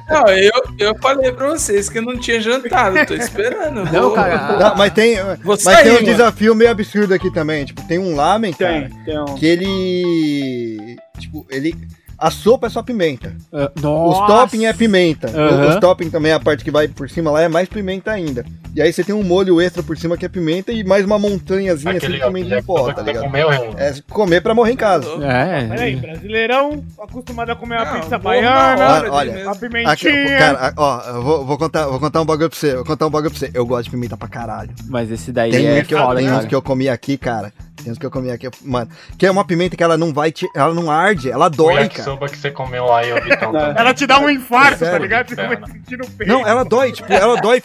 [0.08, 3.84] Não, eu, eu falei pra vocês que eu não tinha jantado, tô esperando.
[3.90, 4.58] Não, vou- cara.
[4.58, 6.06] Não, mas tem, Vou mas sair, tem um mano.
[6.06, 7.64] desafio meio absurdo aqui também.
[7.64, 9.34] Tipo, tem um lamen, Tem, cara, tem um.
[9.34, 10.96] que ele.
[11.18, 11.74] Tipo, ele.
[12.18, 13.36] A sopa é só pimenta.
[13.52, 15.28] Ah, Os topping é pimenta.
[15.28, 15.68] Aham.
[15.68, 18.44] Os topping também, a parte que vai por cima lá, é mais pimenta ainda.
[18.74, 21.18] E aí você tem um molho extra por cima que é pimenta e mais uma
[21.18, 23.24] montanhazinha assim Aquele de pimenta em pó, tá ligado?
[23.24, 23.70] comeu, hein?
[23.76, 25.08] É comer pra morrer em casa.
[25.24, 25.68] É.
[25.68, 29.92] Peraí, brasileirão, acostumado a comer uma Não, pizza baiana, Olha, olha, pimentinha.
[29.92, 32.74] Aqui, cara, ó, eu vou, vou contar, vou contar um bagulho pra você.
[32.74, 33.50] Vou contar um bagulho pra você.
[33.54, 34.70] Eu gosto de pimenta pra caralho.
[34.88, 37.16] Mas esse daí Tem, é um que eu, foda, tem uns que eu comi aqui,
[37.16, 37.52] cara.
[37.82, 38.90] Tem uns que eu comi aqui, mano.
[39.16, 41.74] Que é uma pimenta que ela não vai, te, ela não arde, ela O dói,
[41.74, 41.82] cara.
[41.84, 43.60] yakisoba que você comeu aí, ô Vitão, Não.
[43.60, 43.74] também.
[43.78, 45.02] Ela te dá um infarto, tá Sério?
[45.02, 45.28] ligado?
[45.28, 46.32] Você a sentir no peito.
[46.32, 47.62] Não, ela dói, tipo, ela dói,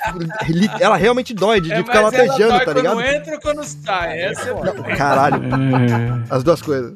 [0.80, 2.96] ela realmente dói de, de É, ficar mas ela latejando, dói tá ligado?
[2.96, 4.22] Quando entra ou quando sai.
[4.22, 5.42] Essa é Não, caralho,
[6.30, 6.94] as duas coisas.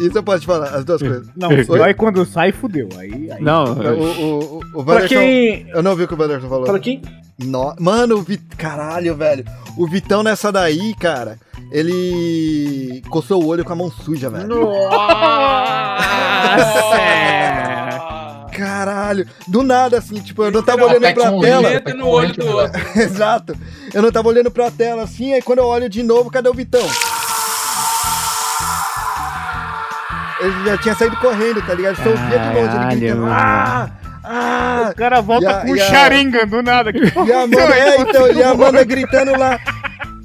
[0.00, 1.28] Isso eu posso te falar, as duas coisas.
[1.36, 1.50] Não,
[1.84, 2.88] aí quando sai, fudeu.
[2.98, 3.42] Aí, aí.
[3.42, 5.68] Não, O, o, o, o quem.
[5.68, 6.64] eu não vi o que o Wanderson falou.
[6.64, 7.00] Pra quem.
[7.38, 8.42] No- Mano, o Vit...
[8.56, 9.44] caralho, velho.
[9.76, 11.38] O Vitão nessa daí, cara,
[11.70, 14.48] ele coçou o olho com a mão suja, velho.
[14.48, 14.96] Nossa!
[18.56, 21.82] Caralho, do nada assim, tipo, eu não tava olhando pra tela.
[21.94, 22.80] no olho do outro.
[22.98, 23.54] Exato.
[23.92, 26.54] Eu não tava olhando pra tela assim, aí quando eu olho de novo, cadê o
[26.54, 26.80] Vitão?
[30.40, 31.96] Ele já tinha saído correndo, tá ligado?
[31.96, 33.26] Só ouvia de longe ele gritando.
[33.26, 33.90] Ah!
[34.28, 34.88] Ah!
[34.92, 36.92] O cara volta a- com a- charinga do nada.
[36.92, 39.58] Que E a Amanda, é, então, e a Amanda gritando lá.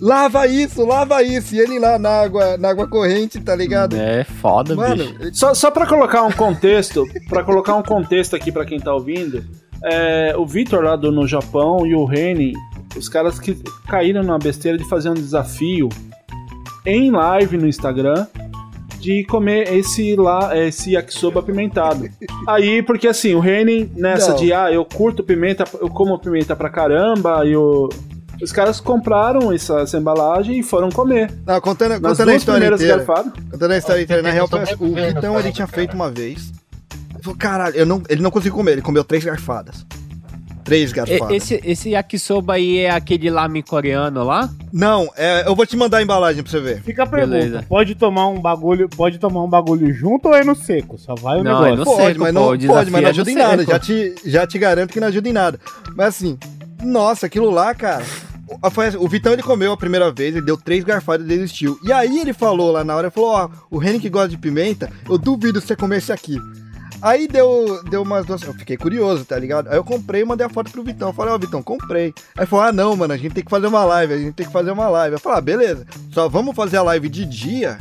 [0.02, 1.53] Lava isso, lava isso.
[1.53, 3.95] E ele lá na água, na água corrente, tá ligado?
[3.95, 5.30] É foda, Mano, bicho.
[5.34, 9.45] Só, só pra colocar um contexto, para colocar um contexto aqui pra quem tá ouvindo,
[9.84, 12.53] é, o Vitor lá do No Japão e o Reni,
[12.98, 13.56] os caras que
[13.88, 15.88] caíram na besteira de fazer um desafio
[16.86, 18.26] em live no Instagram
[18.99, 22.07] de comer esse lá, esse yakisoba apimentado.
[22.48, 24.38] Aí, porque assim, o Reni nessa Não.
[24.38, 27.90] de ah, eu curto pimenta, eu como pimenta pra caramba, e o
[28.41, 31.31] os caras compraram essa, essa embalagem e foram comer.
[31.45, 32.97] não, contando, Nas contando a história inteira.
[32.97, 33.34] garfadas.
[33.51, 35.77] Contando a história inteira, na real, assim, o Vitão ele tinha cara.
[35.77, 36.51] feito uma vez.
[37.13, 39.85] Ele falou, caralho, eu não, ele não conseguiu comer, ele comeu três garfadas.
[40.63, 41.35] Três garfadas.
[41.35, 44.47] Esse, esse yakisoba aí é aquele lamen coreano lá?
[44.72, 46.81] Não, é, eu vou te mandar a embalagem pra você ver.
[46.84, 47.65] Fica a pergunta, Beleza.
[47.68, 50.97] pode tomar um bagulho, pode tomar um bagulho junto ou é no seco?
[50.99, 51.77] Só vai o Não, é negócio.
[51.77, 53.57] no Pode, seco, mas não, pode, desafio mas não é ajuda em no nada.
[53.57, 53.72] seco.
[53.72, 55.59] Já te, já te garanto que não ajuda em nada.
[55.95, 56.38] Mas assim,
[56.84, 58.05] nossa, aquilo lá, cara.
[58.61, 61.30] O- foi assim, O Vitão ele comeu a primeira vez, ele deu três garfadas e
[61.30, 61.80] desistiu.
[61.84, 64.91] E aí ele falou lá na hora, ele falou: Ó, o Henrique gosta de pimenta,
[65.10, 66.38] eu duvido você comer esse aqui.
[67.02, 68.44] Aí deu, deu umas duas.
[68.44, 69.69] Eu fiquei curioso, tá ligado?
[69.69, 71.10] Aí eu comprei e mandei a foto pro Vitão.
[71.10, 72.14] Eu falei, ó, Vitão, comprei.
[72.38, 74.45] Aí falou, ah, não, mano, a gente tem que fazer uma live, a gente tem
[74.45, 75.15] que fazer uma live.
[75.15, 75.88] Eu falei, ah, beleza.
[76.11, 77.80] Só vamos fazer a live de dia.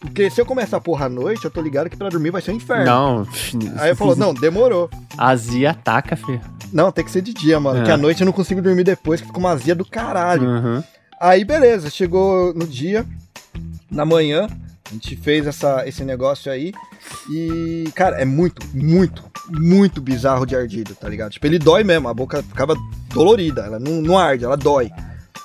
[0.00, 2.40] Porque se eu começar a porra à noite, eu tô ligado que pra dormir vai
[2.40, 2.86] ser um inferno.
[2.86, 3.28] Não.
[3.76, 4.88] Aí falou, não, demorou.
[5.16, 6.40] Azia ataca, filho.
[6.72, 7.80] Não, tem que ser de dia, mano.
[7.80, 7.84] É.
[7.84, 10.48] Que à noite eu não consigo dormir depois, que fica uma azia do caralho.
[10.48, 10.82] Uhum.
[11.20, 13.04] Aí, beleza, chegou no dia,
[13.90, 14.48] na manhã,
[14.88, 16.72] a gente fez essa, esse negócio aí.
[17.30, 21.32] E, cara, é muito, muito, muito bizarro de ardido, tá ligado?
[21.32, 22.74] Tipo, ele dói mesmo, a boca ficava
[23.12, 24.90] dolorida, ela não, não arde, ela dói.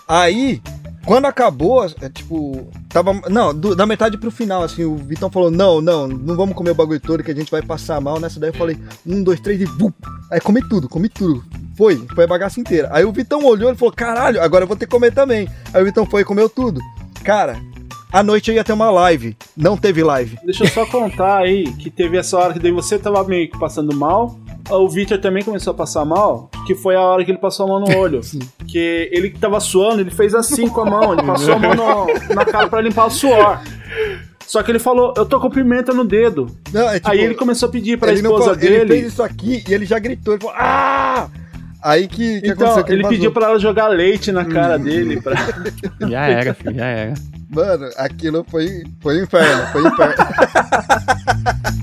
[0.08, 0.62] Aí,
[1.06, 3.14] quando acabou, é, tipo, tava.
[3.30, 6.72] Não, do- da metade pro final, assim, o Vitão falou: não, não, não vamos comer
[6.72, 8.20] o bagulho todo que a gente vai passar mal.
[8.20, 9.66] Nessa daí eu falei: um, dois, três e.
[9.66, 9.92] Bum!
[10.32, 11.44] Aí comi tudo, comi tudo.
[11.78, 12.90] Foi, foi a bagaça inteira.
[12.92, 15.48] Aí o Vitão olhou e falou: caralho, agora eu vou ter que comer também.
[15.74, 16.80] Aí o Vitão foi e comeu tudo.
[17.24, 17.60] Cara,
[18.12, 19.36] à noite eu ia ter uma live.
[19.56, 20.38] Não teve live.
[20.44, 23.60] Deixa eu só contar aí que teve essa hora que daí você tava meio que
[23.60, 24.40] passando mal.
[24.70, 27.70] O Victor também começou a passar mal, que foi a hora que ele passou a
[27.70, 28.22] mão no olho.
[28.68, 31.76] Que ele que tava suando, ele fez assim com a mão, ele passou a mão
[31.76, 33.60] no- na cara pra limpar o suor.
[34.48, 36.48] Só que ele falou, eu tô com pimenta no dedo.
[36.72, 38.88] Não, é tipo, Aí ele começou a pedir pra ele não esposa falou- Ele dele.
[39.02, 40.34] fez isso aqui e ele já gritou.
[40.36, 41.28] Ele falou, ah!
[41.84, 42.84] Aí que, que Então, aconteceu?
[42.84, 43.16] Que ele vazou.
[43.18, 45.22] pediu pra ela jogar leite na cara dele.
[45.22, 45.36] Pra...
[46.10, 47.14] Já era, filho, já era.
[47.50, 50.16] Mano, aquilo foi, foi inferno, foi inferno.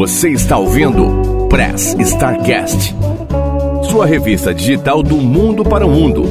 [0.00, 2.96] Você está ouvindo Press Starcast,
[3.90, 6.22] sua revista digital do mundo para o mundo.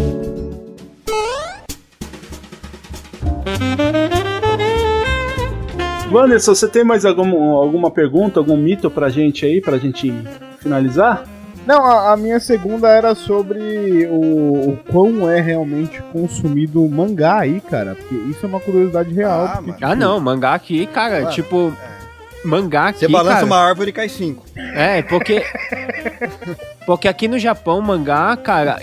[6.11, 10.11] Wanderson, você tem mais algum, alguma pergunta, algum mito pra gente aí, pra gente
[10.57, 11.25] finalizar?
[11.67, 17.61] Não, a, a minha segunda era sobre o, o quão é realmente consumido mangá aí,
[17.61, 17.93] cara.
[17.93, 19.45] Porque isso é uma curiosidade real.
[19.45, 19.93] Ah, porque, mano.
[19.93, 21.71] Ah, não, mangá aqui, cara, Mano, tipo.
[22.43, 22.99] Mangá aqui.
[22.99, 24.45] Você balança cara, uma árvore e cai cinco.
[24.55, 25.43] É, porque.
[26.85, 28.79] porque aqui no Japão, mangá, cara,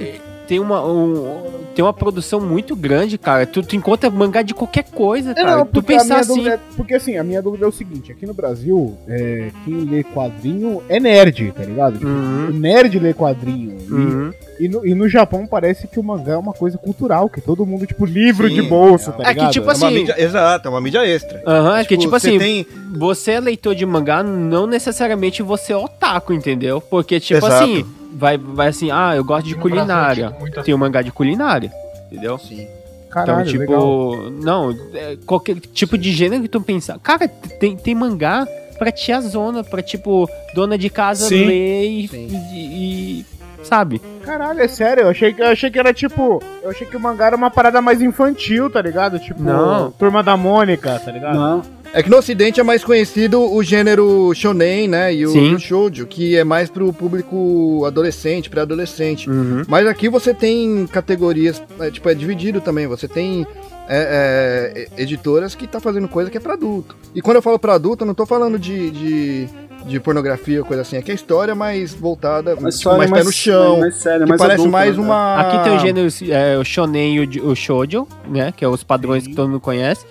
[0.47, 3.47] tem uma, um- tem uma produção muito grande, cara.
[3.47, 5.57] Tu, tu encontra mangá de qualquer coisa, É, cara.
[5.57, 6.49] não, tu pensar assim.
[6.49, 10.05] é- porque assim, a minha dúvida é o seguinte, aqui no Brasil, é, quem lê
[10.05, 11.95] quadrinho é nerd, tá ligado?
[11.99, 12.47] Tipo, Uhum.
[12.49, 13.77] O nerd lê quadrinho.
[13.91, 14.31] Uhum.
[14.31, 17.65] E, no, e no Japão parece que o mangá é uma coisa cultural, que todo
[17.67, 19.13] mundo, tipo, livro Sim, de bolso, é.
[19.13, 21.43] tá É que, tipo É uma assim- mídia, exato, é uma mídia extra.
[21.47, 22.67] Aham, é que tipo você assim, tem-
[22.97, 26.81] você é leitor de mangá, não necessariamente você é otaku, entendeu?
[26.81, 27.65] Porque, tipo Exato.
[27.65, 27.85] assim,
[28.15, 30.37] vai, vai assim, ah, eu gosto de No Brasil, culinária.
[30.45, 31.71] tipo, Tem um mangá de culinária,
[32.11, 32.39] entendeu?
[32.39, 32.67] Sim.
[33.11, 34.31] Caralho, então, tipo, legal.
[34.43, 36.99] não, é, qualquer tipo de gênero que tu pensar.
[36.99, 38.47] Cara, tem, tem mangá
[38.79, 41.47] pra tiazona, pra tipo, dona de casa Sim.
[41.47, 42.29] ler e, Sim.
[42.31, 43.27] e- e-
[43.67, 44.01] sabe?
[44.25, 46.43] Caralho, é sério, eu achei, que, eu achei que era tipo.
[46.63, 49.19] Eu achei que o mangá era uma parada mais infantil, tá ligado?
[49.19, 49.91] Tipo, Não.
[49.93, 51.35] Turma da Mônica, tá ligado?
[51.35, 51.63] Não.
[51.93, 55.15] É que no ocidente é mais conhecido o gênero shonen, né?
[55.15, 55.55] E o, Sim.
[55.55, 59.31] o shoujo, que é mais pro público adolescente, pré-adolescente.
[59.31, 59.63] Uhum.
[59.67, 62.87] Mas aqui você tem categorias, é, tipo, é dividido também.
[62.87, 63.47] Você tem
[63.89, 66.97] é, é, editoras que tá fazendo coisa que é pra adulto.
[67.15, 69.49] E quando eu falo pra adulto, eu não tô falando de, de,
[69.87, 70.97] de pornografia coisa assim.
[70.97, 73.81] Aqui é história mais voltada, Uma tipo, história mais, pé no chão.
[73.81, 75.03] mais séria, que mais parece adulta, mais né?
[75.03, 75.41] uma...
[75.41, 78.53] Aqui tem o gênero, é, o shonen e o, o shoujo, né?
[78.55, 80.05] Que é os padrões que todo mundo conhece.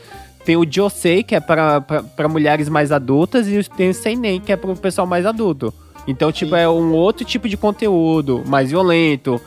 [0.46, 4.40] Tem o josei, que é pra, pra, pra mulheres mais adultas, e tem o seinen,
[4.40, 5.74] que é pro pessoal mais adulto.
[6.08, 9.42] Então, tipo, é um outro tipo de conteúdo, mais violento,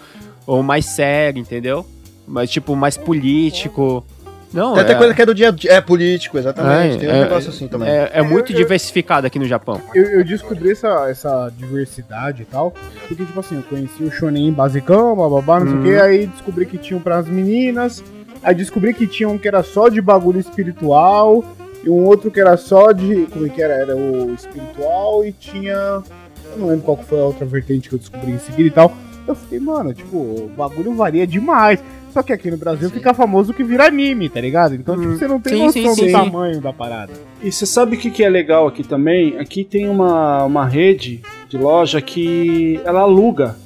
[0.45, 1.87] ou mais sério, entendeu?
[2.27, 4.05] Mas, tipo, mais político.
[4.53, 5.73] Não, Tem até é, coisa que é do dia a dia.
[5.73, 6.97] É político, exatamente.
[6.97, 7.89] É, tem um é, negócio assim também.
[7.89, 9.81] é, é muito Eu- eu- diversificado aqui no Japão.
[9.95, 12.73] Eu, eu descobri essa, essa diversidade e tal,
[13.07, 15.85] porque, tipo assim, eu conheci o Shonen basicão, bababá, não sei o Uhum.
[15.85, 18.03] que, aí descobri que tinha um pras meninas,
[18.43, 21.45] aí descobri que tinha um que era só de bagulho espiritual,
[21.85, 23.27] e um outro que era só de.
[23.27, 23.75] Como é que era?
[23.75, 25.73] Era o espiritual e tinha.
[25.73, 28.93] Eu não lembro qual foi a outra vertente que eu descobri em seguida e tal.
[29.27, 31.79] Eu fiquei, mano, tipo, o bagulho varia demais.
[32.13, 34.75] Só que aqui no Brasil fica famoso que vira anime, tá ligado?
[34.75, 36.13] Então, tipo, você não tem Sim, noção sim, do sim.
[36.13, 37.13] tamanho da parada.
[37.43, 39.37] E você sabe o que, que é legal aqui também?
[39.39, 43.57] Aqui tem uma, uma rede de loja que ela aluga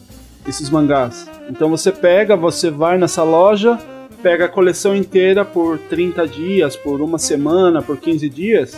[0.46, 1.28] esses mangás.
[1.48, 3.78] Então você pega, você vai nessa loja,
[4.22, 8.76] pega a coleção inteira por 30 dias, por uma semana, por 15 dias,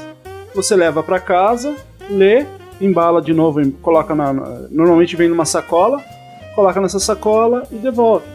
[0.55, 1.75] você leva pra casa,
[2.11, 2.45] lê,
[2.81, 4.33] embala de novo, coloca na.
[4.33, 6.03] na- Normalmente vem numa sacola,
[6.55, 8.27] coloca nessa sacola e devolve.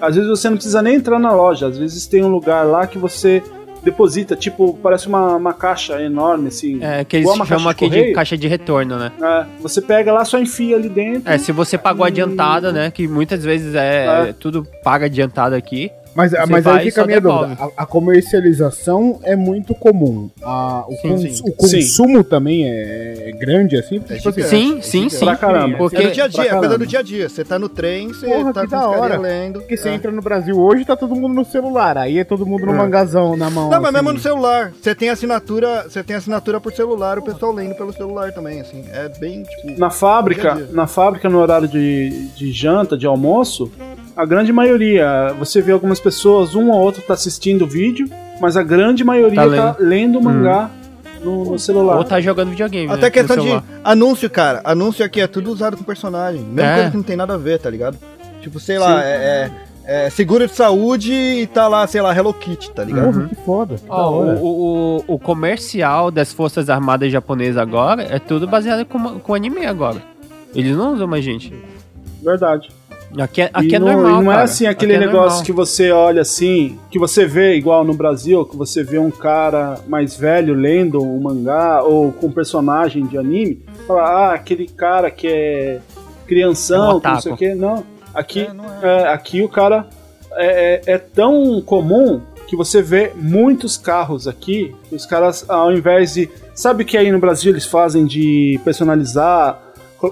[0.00, 2.86] Às vezes você não precisa nem entrar na loja, às vezes tem um lugar lá
[2.86, 3.42] que você
[3.82, 6.82] deposita, tipo, parece uma, uma caixa enorme, assim.
[6.82, 8.14] É, que eles chamam caixa aqui de correio.
[8.14, 9.12] caixa de retorno, né?
[9.22, 11.30] É, você pega lá, só enfia ali dentro.
[11.30, 12.90] É, se você pagou adiantada, né?
[12.90, 14.32] Que muitas vezes é, É.
[14.32, 15.90] tudo paga adiantado aqui.
[16.14, 17.54] Mas, Você mas vai aí fica a minha devolve.
[17.56, 17.72] dúvida.
[17.76, 20.30] A, a comercialização é muito comum.
[20.42, 21.42] A- o, Sim, cons- sim.
[21.48, 23.96] o consumo também é, é grande, assim.
[24.08, 24.48] É tipo assim, gigante.
[24.48, 25.24] Sim, é sim, sim.
[25.24, 25.76] Pra caramba.
[25.78, 27.28] Porque É do dia a dia, pra é coisa do dia a dia.
[27.28, 29.18] Você tá no trem, você Porra, tá que da hora.
[29.18, 29.60] lendo.
[29.60, 29.94] Porque você é.
[29.94, 31.96] entra no Brasil hoje, tá todo mundo no celular.
[31.98, 33.70] Aí é todo mundo no mangazão na mão.
[33.70, 33.94] Não, mas assim.
[33.94, 34.72] mesmo no celular.
[34.80, 38.84] Você tem assinatura, você tem assinatura por celular, o pessoal lendo pelo celular também, assim.
[38.92, 39.78] É bem, tipo.
[39.78, 40.74] Na fábrica, Dia dia.
[40.74, 43.70] na fábrica, no horário de, de janta, de almoço,
[44.16, 48.08] a grande maioria, você vê algumas pessoas, um ou outro tá assistindo o vídeo,
[48.40, 50.70] mas a grande maioria Tá tá lendo o mangá
[51.22, 51.96] no, no celular.
[51.96, 52.90] Ou tá jogando videogame.
[52.90, 54.60] Até né, questão no de anúncio, cara.
[54.64, 56.42] Anúncio aqui é tudo usado com personagem.
[56.42, 56.74] Mesmo É.
[56.74, 57.96] coisa que não tem nada a ver, tá ligado?
[58.40, 59.06] Tipo, sei lá, Sim.
[59.06, 59.50] é,
[59.86, 63.12] é- é seguro de saúde e tá lá, sei lá, Hello Kitty, tá ligado?
[63.12, 63.74] Porra, que foda.
[63.76, 64.38] que hora.
[64.40, 69.66] o, o, o comercial das Forças Armadas Japonesas agora é tudo baseado com, com anime
[69.66, 70.00] agora.
[70.54, 71.52] Eles não usam mais gente.
[72.22, 72.70] Verdade.
[73.18, 74.10] Aqui é, aqui e é não, normal.
[74.20, 74.44] e não é cara.
[74.44, 75.44] assim aquele Aqui é negócio normal.
[75.44, 79.78] que você olha assim, que você vê igual no Brasil, que você vê um cara
[79.86, 85.10] mais velho lendo um mangá ou com um personagem de anime, fala, ah, aquele cara
[85.10, 87.84] que é É um crianção, não sei o que, não.
[88.14, 89.02] Aqui, É, não é.
[89.02, 89.86] é, aqui o cara
[90.36, 94.74] é, é- é tão comum que você vê muitos carros aqui.
[94.88, 96.28] que Os caras, ao invés de.
[96.54, 99.60] Sabe que aí no Brasil eles fazem de personalizar,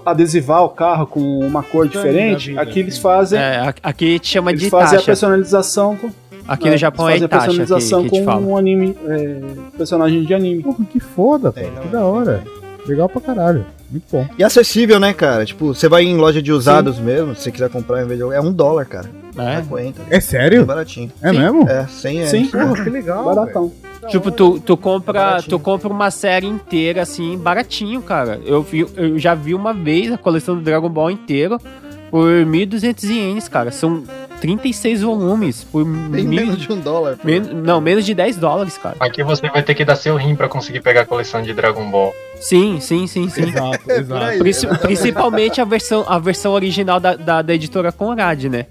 [0.06, 2.48] adesivar o carro com uma cor Tem diferente?
[2.50, 3.00] vida, Aqui eles sim.
[3.00, 3.38] fazem.
[3.38, 5.06] É, a- aqui te chama Eles de fazem a taxa.
[5.06, 6.10] personalização com.
[6.48, 8.96] Aqui no Japão é eles fazem a Itachi, personalização que, que com um anime.
[9.06, 9.40] é,
[9.76, 10.62] personagem de anime.
[10.62, 12.42] Porra, que foda, não, Que da hora.
[12.86, 13.64] Legal pra caralho.
[13.90, 14.26] Muito bom.
[14.38, 15.44] E acessível, né, cara?
[15.44, 18.34] Tipo, você vai em loja de usados mesmo, se você quiser comprar em vez de.
[18.34, 19.08] É um dólar, cara.
[19.38, 19.62] É.
[19.62, 20.02] 50.
[20.10, 20.64] É sério?
[20.66, 21.10] baratinho.
[21.22, 21.38] É Sim.
[21.38, 21.68] mesmo?
[21.68, 22.26] É, 100 é.
[22.26, 22.46] Sim.
[22.46, 23.24] Porra, que legal.
[23.24, 23.72] Baratão.
[24.08, 25.50] Tipo, tu, tu compra, Baratinho.
[25.50, 28.40] tu compra uma série inteira assim, baratinho, cara.
[28.44, 31.56] Eu, vi, eu já vi uma vez a coleção do Dragon Ball inteiro
[32.10, 33.70] por 1.200 ienes, cara.
[33.70, 34.02] São
[34.40, 37.16] 36 volumes por Bem mil- menos de um dólar.
[37.22, 38.96] men- não, menos de 10 dólares, cara.
[38.98, 41.88] Aqui você vai ter que dar seu rim pra conseguir pegar a coleção de Dragon
[41.88, 42.12] Ball.
[42.40, 43.42] Sim, sim, sim, sim.
[43.50, 43.98] Exato, É
[44.48, 44.78] exato.
[44.80, 48.66] principalmente a versão, a versão original da, da, da editora Conrad, né?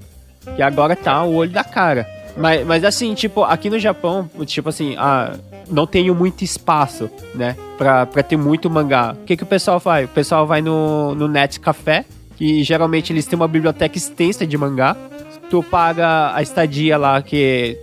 [0.55, 2.07] Que agora tá o olho da cara.
[2.35, 5.35] Mas, mas assim, tipo, aqui no Japão, tipo assim, ah,
[5.69, 7.55] não tenho muito espaço, né?
[7.77, 9.13] Pra, pra ter muito mangá.
[9.13, 10.05] O que, que o pessoal faz?
[10.05, 12.05] O pessoal vai no, no Net Café,
[12.37, 14.95] que geralmente eles têm uma biblioteca extensa de mangá.
[15.49, 17.77] Tu paga a estadia lá, que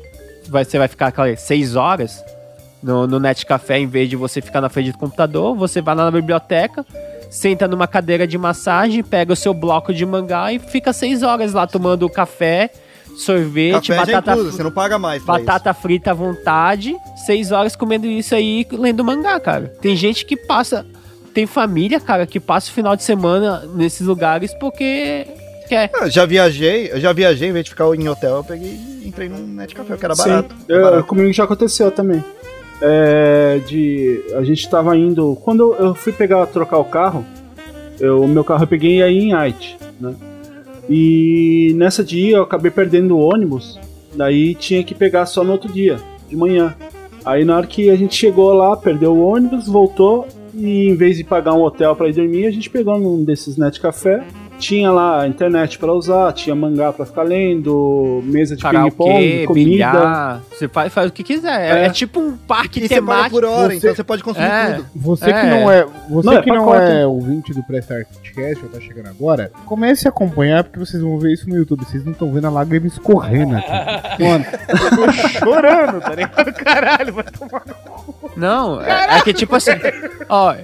[0.48, 2.24] vai, você vai ficar seis horas
[2.82, 5.94] no, no Net Café, em vez de você ficar na frente do computador, você vai
[5.94, 6.84] lá na biblioteca,
[7.30, 11.52] senta numa cadeira de massagem, pega o seu bloco de mangá e fica seis horas
[11.52, 12.70] lá tomando café,
[13.16, 15.22] sorvete, Café batata, incluso, você não paga mais.
[15.22, 16.94] batata frita à vontade,
[17.26, 19.72] seis horas comendo isso aí e lendo mangá, cara.
[19.80, 20.86] Tem gente que passa.
[21.34, 25.26] Tem família, cara, que passa o final de semana nesses lugares porque
[25.68, 25.90] quer.
[25.94, 26.04] isso.
[26.04, 29.06] Eu já viajei, eu já viajei, em vez de ficar em hotel, eu peguei e
[29.06, 30.54] entrei num net café, que era Sim, barato.
[30.68, 31.04] eu- barato.
[31.04, 32.24] comigo já aconteceu também.
[32.80, 37.24] É, de a gente tava indo quando eu fui pegar trocar o carro,
[37.98, 40.14] eu, o meu carro eu peguei aí em Haiti, né?
[40.88, 43.78] E nessa dia eu acabei perdendo o ônibus,
[44.14, 45.98] daí tinha que pegar só no outro dia,
[46.28, 46.74] de manhã.
[47.24, 51.16] Aí na hora que a gente chegou lá, perdeu o ônibus, voltou e em vez
[51.16, 54.24] de pagar um hotel pra ir dormir, a gente pegou num desses net café.
[54.58, 59.70] Tinha lá a internet pra usar, tinha mangá pra ficar lendo, mesa de ping-pong, comida.
[59.70, 61.60] bilhar, você faz, faz o que quiser.
[61.76, 61.86] É, É.
[61.86, 63.30] é tipo um parque E você paga temático.
[63.40, 64.72] por hora, Você- então você pode consumir É.
[64.74, 64.86] tudo.
[64.96, 65.40] Você É.
[65.40, 68.80] que não é, você Não, é que não é ouvinte do Prestart Cast, ou tá
[68.80, 71.84] chegando agora, comece a acompanhar porque vocês vão ver isso no YouTube.
[71.84, 73.68] Vocês não estão vendo a lágrima escorrendo aqui.
[74.24, 76.52] Mano, eu tô chorando, tá ligado?
[76.54, 78.30] Caralho, vai tomar no cu.
[78.36, 79.70] Não, é, é que tipo assim,
[80.28, 80.54] ó,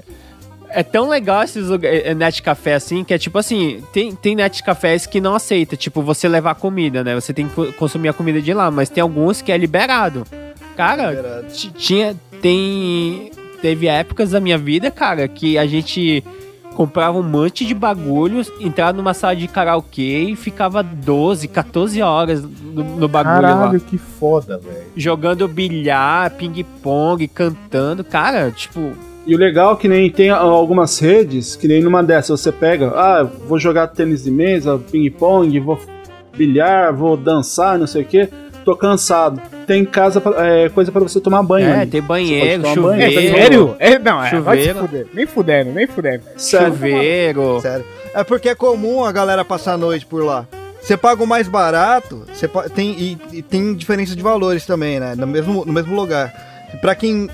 [0.74, 4.34] é tão legal esses lugares, é, net café assim, que é tipo assim, tem, tem
[4.36, 7.14] net cafés que não aceita, tipo, você levar comida, né?
[7.14, 10.24] Você tem que co- consumir a comida de lá, mas tem alguns que é liberado.
[10.76, 11.46] Cara, Liberado.
[11.76, 13.30] tinha, tem,
[13.62, 16.22] teve épocas da minha vida, cara, que a gente
[16.74, 22.42] comprava um monte de bagulhos, entrava numa sala de karaokê e ficava 12, 14 horas
[22.42, 24.86] no, no bagulho lá Caralho, que foda, velho.
[24.96, 28.02] jogando bilhar, ping-pong, cantando.
[28.02, 28.92] Cara, tipo,
[29.26, 32.88] E o legal é que nem tem algumas redes, que nem numa dessas você pega,
[32.94, 35.80] ah, vou jogar tênis de mesa, ping-pong, vou
[36.36, 38.28] bilhar, vou dançar, não sei o que,
[38.64, 39.40] tô cansado.
[39.66, 41.66] Tem casa, pra- é, coisa pra você tomar banho.
[41.68, 41.90] é, ali.
[41.90, 43.76] tem banheiro, tomar banho, chuveiro, é Sério?
[43.78, 44.78] É, não, é, vai se Chuveiro.
[44.80, 45.06] fuder.
[45.14, 46.22] Nem fudendo, nem fudendo.
[46.36, 46.66] Sério.
[46.68, 47.60] chuveiro.
[47.62, 47.84] Sério.
[48.14, 50.46] É porque é comum a galera passar a noite por lá.
[50.82, 55.14] Você paga o mais barato, você tem, e, e tem diferença de valores também, né?
[55.16, 56.30] No mesmo, no mesmo lugar.
[56.82, 57.30] Pra quem.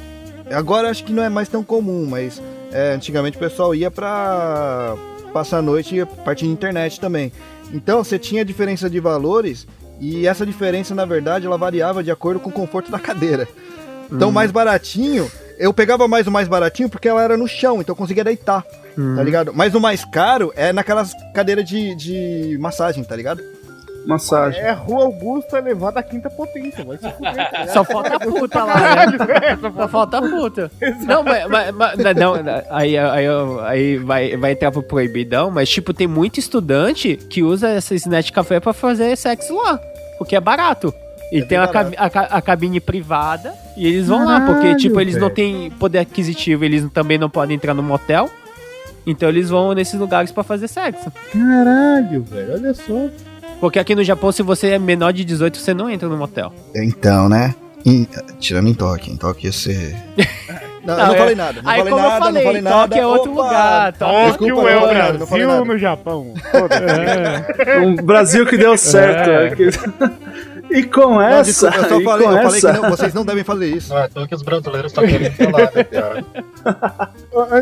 [0.53, 4.97] Agora acho que não é mais tão comum, mas é, antigamente o pessoal ia pra
[5.33, 7.33] passar a noite e a partir de internet também.
[7.73, 9.67] Então você tinha diferença de valores
[10.01, 13.47] e essa diferença, na verdade, ela variava de acordo com o conforto da cadeira.
[14.11, 17.93] Então, mais baratinho, eu pegava mais o mais baratinho porque ela era no chão, então
[17.93, 18.65] eu conseguia deitar,
[19.17, 19.53] tá ligado?
[19.55, 23.41] Mas o mais caro é naquelas cadeiras de, de massagem, tá ligado?
[24.07, 24.61] Massagem.
[24.61, 27.51] É Rua Augusta elevada à quinta potência, vai se fuder.
[27.51, 27.67] tá?
[27.69, 28.81] Só falta a puta lá, né?
[28.83, 30.71] Caralho, velho, só Só falta a puta.
[31.07, 33.27] Não, mas, mas- mas- não, não, aí, aí,
[33.67, 38.33] aí vai, vai entrar pro proibidão, mas tipo, tem muito estudante que usa esses net
[38.33, 39.79] café pra fazer sexo lá,
[40.19, 40.93] porque é barato.
[41.33, 44.63] E É tem a, cabi- a, ca- a cabine privada e eles vão lá, porque
[44.63, 45.35] Caralho, tipo, eles não velho.
[45.35, 48.29] têm poder aquisitivo, eles também não podem entrar no motel.
[49.07, 51.11] Então eles vão nesses lugares pra fazer sexo.
[51.33, 53.09] Caralho, velho, olha só.
[53.61, 56.53] Porque aqui no Japão, se você é menor de 18, você não entra no motel.
[56.75, 57.55] Então, né?
[57.85, 58.07] Em-
[58.39, 59.95] tirando em toque, em toque você.
[60.85, 62.49] Não, Não, eu não é- falei nada, não aí, falei como eu nada, falei, não
[62.53, 62.99] falei Tóquio nada.
[62.99, 63.43] é outro Opa!
[63.43, 65.65] lugar, Tóquio- Tóquio é o falei falei Brasil nada.
[65.65, 66.35] no Japão.
[66.51, 67.79] Foda-se.
[67.85, 69.31] Um Brasil que deu certo.
[69.31, 69.47] É.
[69.47, 69.71] é que-
[70.73, 73.13] E com Não, essa, desculpa, eu só falei, com eu falei essa, que não, vocês
[73.15, 73.93] não devem fazer isso.
[73.93, 76.25] Não é toa que os brasileiros estão querendo falar, né, cara?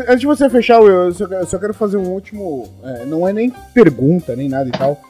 [0.07, 2.69] Antes de você fechar, Will, eu só, eu só quero fazer um último.
[2.83, 5.01] é, não é nem pergunta, nem nada e tal.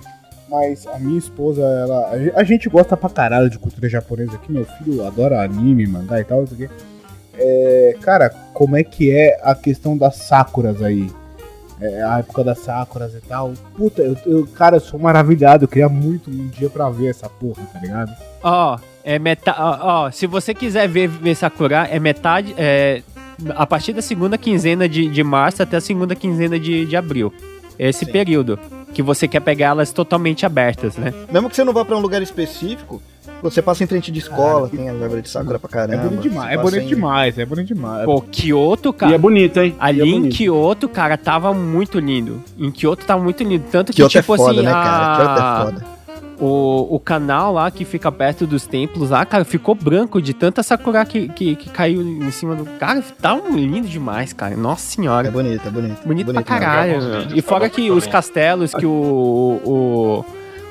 [0.50, 2.10] Mas a minha esposa, ela.
[2.10, 4.52] a gen- A gente gosta pra caralho de cultura japonesa aqui.
[4.52, 6.70] Meu filho adora anime, mangá e tal, isso aqui.
[7.38, 11.10] É, cara, como é que é a questão das sakuras aí?
[11.82, 13.54] É, a época das sakuras e tal.
[13.78, 15.64] Puta, eu, eu- cara, eu sou maravilhado.
[15.64, 18.12] Eu queria muito um dia pra ver essa porra, tá ligado?
[18.44, 19.58] Ó, é metade.
[19.62, 22.54] Ó, ó, se você quiser ver, ver Sakura, é metade.
[22.58, 23.02] É,
[23.56, 27.32] a partir da segunda quinzena de, de março até a segunda quinzena de, de abril.
[27.78, 28.12] Esse Sim.
[28.12, 28.60] período.
[28.94, 31.14] Que você quer pegar elas totalmente abertas, né?
[31.32, 33.02] Mesmo que você não vá pra um lugar específico,
[33.42, 36.04] você passa em frente de escola, tem a árvore de sakura pra É caramba.
[36.10, 38.06] bonito demais, é bonito em- demais, é bonito demais.
[38.06, 39.16] Pô, Kyoto, E cara.
[39.16, 39.74] é bonito, hein?
[39.76, 40.36] E Ali é em bonito.
[40.36, 42.44] Kyoto, cara, tava muito lindo.
[42.58, 43.64] Em Kyoto tava muito lindo.
[43.72, 45.16] Tanto que, Kyoto tipo é foda, assim, né, cara?
[45.18, 45.99] Kyoto a- é foda.
[46.40, 50.64] O, o canal lá que fica perto dos templos lá, cara, ficou branco de tanta
[50.64, 52.66] sakura que, que, que caiu em cima do.
[52.80, 54.56] Cara, tá um lindo demais, cara.
[54.56, 55.32] Nossa É senhora.
[55.32, 55.98] bonito, é bonito.
[56.06, 56.46] Bonito, pra mesmo.
[56.46, 57.02] caralho.
[57.02, 60.24] Vídeos E fora que os castelos que o,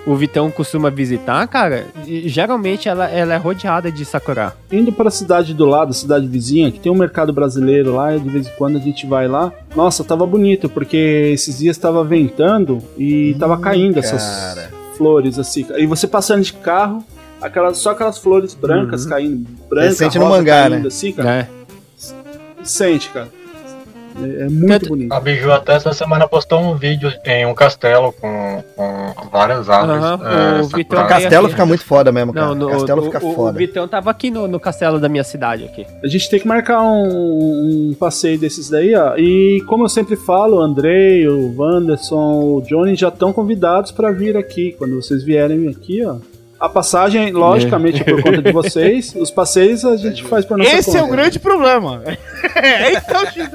[0.07, 1.87] o, o Vitão costuma visitar, cara,
[2.25, 4.55] geralmente ela, ela é rodeada de sakura.
[4.73, 8.29] Indo pra cidade do lado, cidade vizinha, que tem um mercado brasileiro lá, e de
[8.31, 9.53] vez em quando a gente vai lá.
[9.77, 14.78] Nossa, tava bonito, porque esses dias tava ventando e tava caindo essas cara.
[14.99, 15.65] Flores assim.
[15.79, 17.03] E você passando de carro,
[17.41, 19.11] aquelas, só aquelas flores brancas Uhum.
[19.11, 20.87] caindo, branca, Você sente no mangá, caindo né?
[20.89, 21.29] assim, cara.
[21.31, 21.49] né?
[22.65, 23.29] Sente, cara.
[24.23, 25.13] É, é muito Tanto- bonito.
[25.13, 30.03] A Biju até essa semana postou um vídeo em um castelo com, com várias árvores.
[30.03, 30.21] Aham,
[30.59, 30.69] é, o.
[30.69, 31.55] Vitão O castelo aqui.
[31.55, 32.47] fica muito foda mesmo, cara.
[32.49, 33.59] Não, no, o castelo o, fica o, o foda.
[33.59, 35.87] Vitão tava aqui no, no castelo da minha cidade aqui.
[36.03, 39.17] A gente tem que marcar um, um passeio desses daí, ó.
[39.17, 44.11] E como eu sempre falo, o Andrei, o Wanderson, o Johnny já estão convidados para
[44.11, 44.75] vir aqui.
[44.79, 46.17] Quando vocês vierem aqui, ó.
[46.61, 49.15] A passagem, logicamente, é por conta de vocês.
[49.15, 50.99] Os passeios a gente faz por nossa Esse conta.
[50.99, 52.03] é o grande problema.
[52.57, 53.49] é, esse é o X.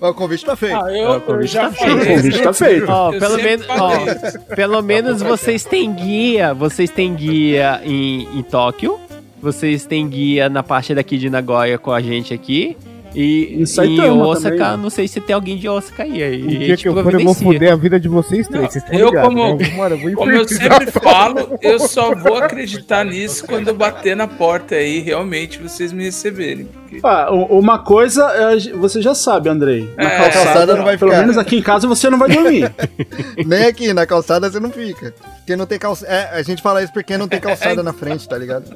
[0.00, 0.76] O convite tá feito.
[0.76, 1.94] Ah, É, eu, o convite tá falei.
[1.94, 2.90] O convite tá feito.
[2.90, 3.34] Eu pelo
[3.68, 4.40] ó, isso.
[4.56, 8.98] pelo menos vocês têm guia, vocês têm guia em, em Tóquio,
[9.42, 12.76] vocês têm guia na parte daqui de Nagoya com a gente aqui.
[13.14, 14.82] E Em em Saitama Osaka, também, né?
[14.82, 16.22] não sei se tem alguém de Osaka aí.
[16.22, 18.62] aí Um dia que eu for, eu vou foder a vida de vocês três.
[18.62, 19.70] Não, vocês estão eu ligados, como- né?
[19.76, 24.14] Mano, eu vou Como eu sempre falo, eu só vou acreditar nisso quando eu bater
[24.14, 26.66] na porta aí realmente vocês me receberem.
[26.88, 29.88] Porque Ah, uma coisa é, você já sabe, Andrei.
[29.96, 31.20] Na É, calçada, calçada não vai pelo ficar.
[31.22, 32.72] menos aqui em casa você não vai dormir.
[33.46, 35.14] Nem aqui, na calçada você não fica.
[35.38, 36.12] Porque não tem calçada.
[36.12, 38.70] É, a gente fala isso porque não tem calçada na frente, tá ligado?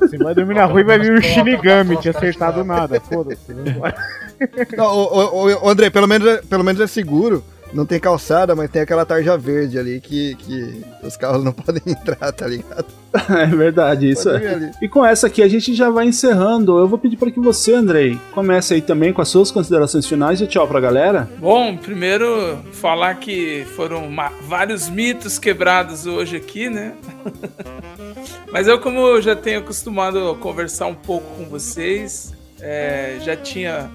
[0.00, 3.00] Você vai dormir na rua e vai vir o Shinigami te acertar do nada.
[3.00, 3.52] Foda-se.
[5.64, 7.42] André, pelo menos, é- pelo menos é seguro.
[7.72, 11.82] Não tem calçada, mas tem aquela tarja verde ali que, que os carros não podem
[11.86, 12.86] entrar, tá ligado?
[13.30, 14.70] é verdade, isso é.
[14.82, 16.78] E com essa aqui a gente já vai encerrando.
[16.78, 20.40] Eu vou pedir para que você, Andrei, comece aí também com as suas considerações finais
[20.40, 21.28] e tchau pra galera.
[21.38, 24.08] Bom, primeiro falar que foram
[24.46, 26.94] vários mitos quebrados hoje aqui, né?
[28.52, 33.36] Mas eu, como eu já tenho acostumado a conversar um pouco com vocês, é, já
[33.36, 33.90] tinha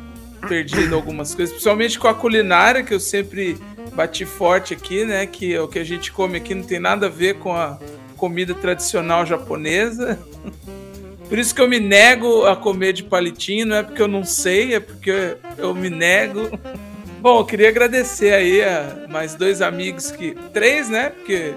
[0.47, 3.57] perdido algumas coisas, principalmente com a culinária, que eu sempre
[3.93, 5.25] bati forte aqui, né?
[5.25, 7.77] Que o que a gente come aqui não tem nada a ver com a
[8.17, 10.19] comida tradicional japonesa.
[11.29, 14.23] Por isso que eu me nego a comer de palitinho, não é porque eu não
[14.23, 16.49] sei, é porque eu me nego.
[17.19, 20.35] Bom, eu queria agradecer aí a mais dois amigos que.
[20.53, 21.09] Três, né?
[21.09, 21.53] Porque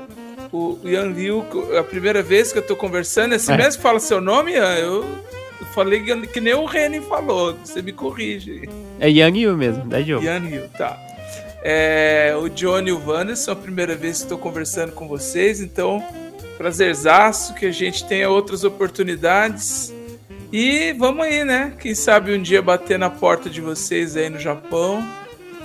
[0.53, 3.57] o Ian Liu, é a primeira vez que eu tô conversando, é assim É.
[3.57, 4.75] mesmo que fala seu nome, Ian?
[4.77, 5.05] Eu,
[5.61, 8.69] eu falei que, nem o Renan falou, você me corrige.
[9.01, 10.25] É Yang Yu mesmo, da Joe.
[10.25, 10.99] Ian Liu, tá.
[11.63, 16.03] É, o Johnny e o Wanderson, a primeira vez que estou conversando com vocês, então
[16.57, 19.93] prazerzaço que a gente tenha outras oportunidades.
[20.53, 21.73] E vamos aí, né?
[21.79, 25.05] Quem sabe um dia bater na porta de vocês aí no Japão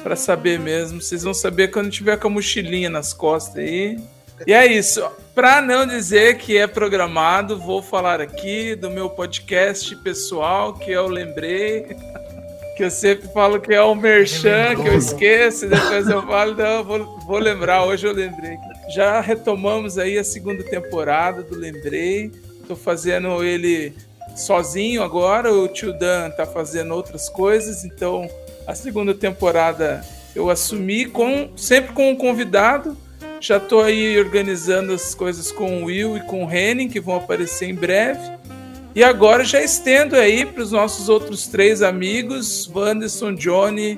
[0.03, 1.01] para saber mesmo.
[1.01, 3.97] Vocês vão saber quando tiver com a mochilinha nas costas aí.
[4.45, 5.03] E é isso.
[5.33, 11.07] Para não dizer que é programado, vou falar aqui do meu podcast pessoal, que eu
[11.07, 11.95] lembrei.
[12.77, 16.55] Que eu sempre falo que é o Merchan, que eu esqueço, e depois eu falo,
[16.55, 18.57] não, vou, vou lembrar, hoje eu lembrei.
[18.95, 22.31] Já retomamos aí a segunda temporada do Lembrei.
[22.67, 23.93] Tô fazendo ele
[24.35, 28.27] sozinho agora, o Tio Dan tá fazendo outras coisas, então
[28.65, 30.03] a segunda temporada
[30.35, 32.97] eu assumi com sempre com um convidado.
[33.41, 37.15] Já tô aí organizando as coisas com o Will e com o Henning, que vão
[37.15, 38.21] aparecer em breve.
[38.93, 43.97] E agora já estendo aí para os nossos outros três amigos, Wanderson, Johnny,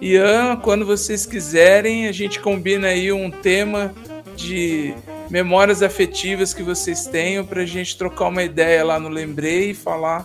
[0.00, 3.92] Ian, quando vocês quiserem, a gente combina aí um tema
[4.36, 4.94] de
[5.28, 9.74] memórias afetivas que vocês tenham para a gente trocar uma ideia lá no Lembrei e
[9.74, 10.24] falar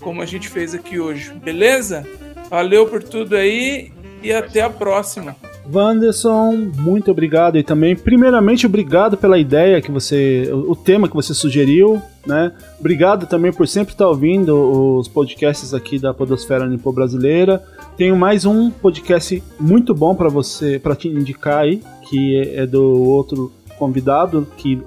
[0.00, 2.04] como a gente fez aqui hoje, beleza?
[2.50, 5.36] Valeu por tudo aí e até a próxima.
[5.70, 11.34] Wanderson, muito obrigado e também, primeiramente, obrigado pela ideia que você, o tema que você
[11.34, 12.52] sugeriu, né?
[12.80, 17.62] Obrigado também por sempre estar ouvindo os podcasts aqui da Podosfera Nipo Brasileira.
[17.96, 23.02] Tenho mais um podcast muito bom para você, para te indicar aí, que é do
[23.02, 24.82] outro convidado, que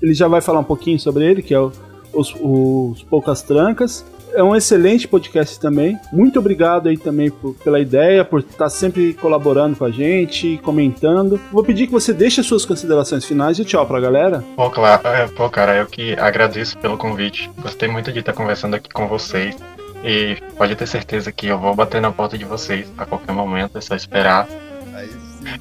[0.00, 1.72] ele já vai falar um pouquinho sobre ele, que é o,
[2.12, 4.04] os, os Poucas Trancas.
[4.32, 5.98] É um excelente podcast também.
[6.12, 11.40] Muito obrigado aí também por, pela ideia, por estar sempre colaborando com a gente, comentando.
[11.52, 14.44] Vou pedir que você deixe as suas considerações finais e tchau pra galera.
[14.56, 17.50] Pô, claro, é, pô, cara, eu que agradeço pelo convite.
[17.60, 19.56] Gostei muito de estar conversando aqui com vocês.
[20.02, 23.76] E pode ter certeza que eu vou bater na porta de vocês a qualquer momento,
[23.76, 24.48] é só esperar.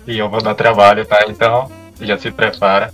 [0.08, 1.26] E eu vou dar trabalho, tá?
[1.28, 1.70] Então,
[2.00, 2.94] já se prepara.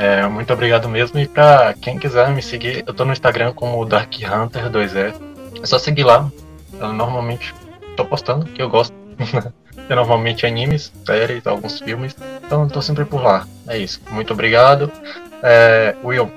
[0.00, 1.20] É, muito obrigado mesmo.
[1.20, 5.14] E pra quem quiser me seguir, eu tô no Instagram como Dark Hunter 2E.
[5.62, 6.32] É só seguir lá.
[6.80, 7.54] Eu normalmente
[7.98, 8.94] tô postando, que eu gosto.
[9.90, 12.16] eu normalmente animes, séries, alguns filmes.
[12.42, 13.46] Então tô sempre por lá.
[13.68, 14.00] É isso.
[14.10, 14.90] Muito obrigado.
[15.42, 16.32] É, Will,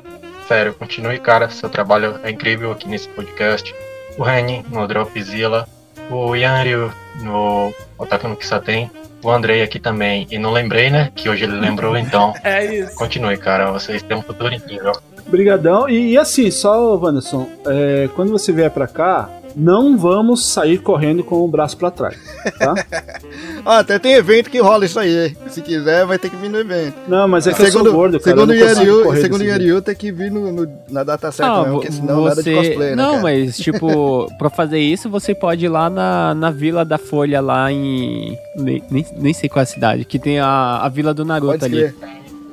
[0.45, 1.49] sério, continue, cara.
[1.49, 3.73] Seu trabalho é incrível aqui nesse podcast.
[4.18, 5.69] O Reni no Dropzilla.
[6.10, 6.91] O Yanryu
[7.22, 8.91] no Otaku no Kisaten
[9.24, 10.28] o Andrei aqui também.
[10.30, 11.12] E não lembrei, né?
[11.16, 12.34] Que hoje ele lembrou, então.
[12.44, 12.95] É isso.
[12.95, 13.72] Continue, cara.
[13.72, 14.91] Vocês têm um futuro incrível.
[15.26, 15.90] Obrigadão.
[15.90, 21.24] E, e assim, só, Wanderson, é, quando você vier pra cá, não vamos sair correndo
[21.24, 22.16] com o braço pra trás,
[22.60, 22.74] tá?
[23.66, 25.36] Ah, até tem evento que rola isso aí.
[25.50, 26.96] Se quiser, vai ter que vir no evento.
[27.08, 28.36] Não, mas é que segundo, eu sou gordo, cara.
[28.36, 29.44] Segundo o não Yariu, segundo o.
[29.46, 32.44] Yariu, tem que vir no, no- na data certa Ah, mesmo, vo- porque senão nada
[32.44, 33.24] de cosplay, né, Não, cara?
[33.24, 37.72] mas tipo, pra fazer isso, você pode ir lá na, na Vila da Folha, lá
[37.72, 38.38] em.
[38.58, 41.58] Nem, nem, nem sei qual é a cidade, que tem a, a Vila do Naruto
[41.60, 41.94] Pode ali.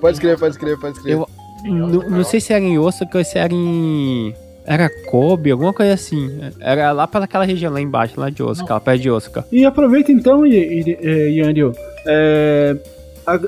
[0.00, 1.18] Pode escrever, pode escrever, pode escrever.
[1.20, 1.28] Eu
[1.64, 4.32] não, não sei se era em Osaka ou se era em.
[4.64, 6.30] Era Kobe, alguma coisa assim.
[6.60, 9.46] Era lá para aquela região lá embaixo, lá de Osaka, lá perto de Osaka.
[9.50, 11.72] E aproveita então, eh, Yanryu,
[12.06, 12.76] é,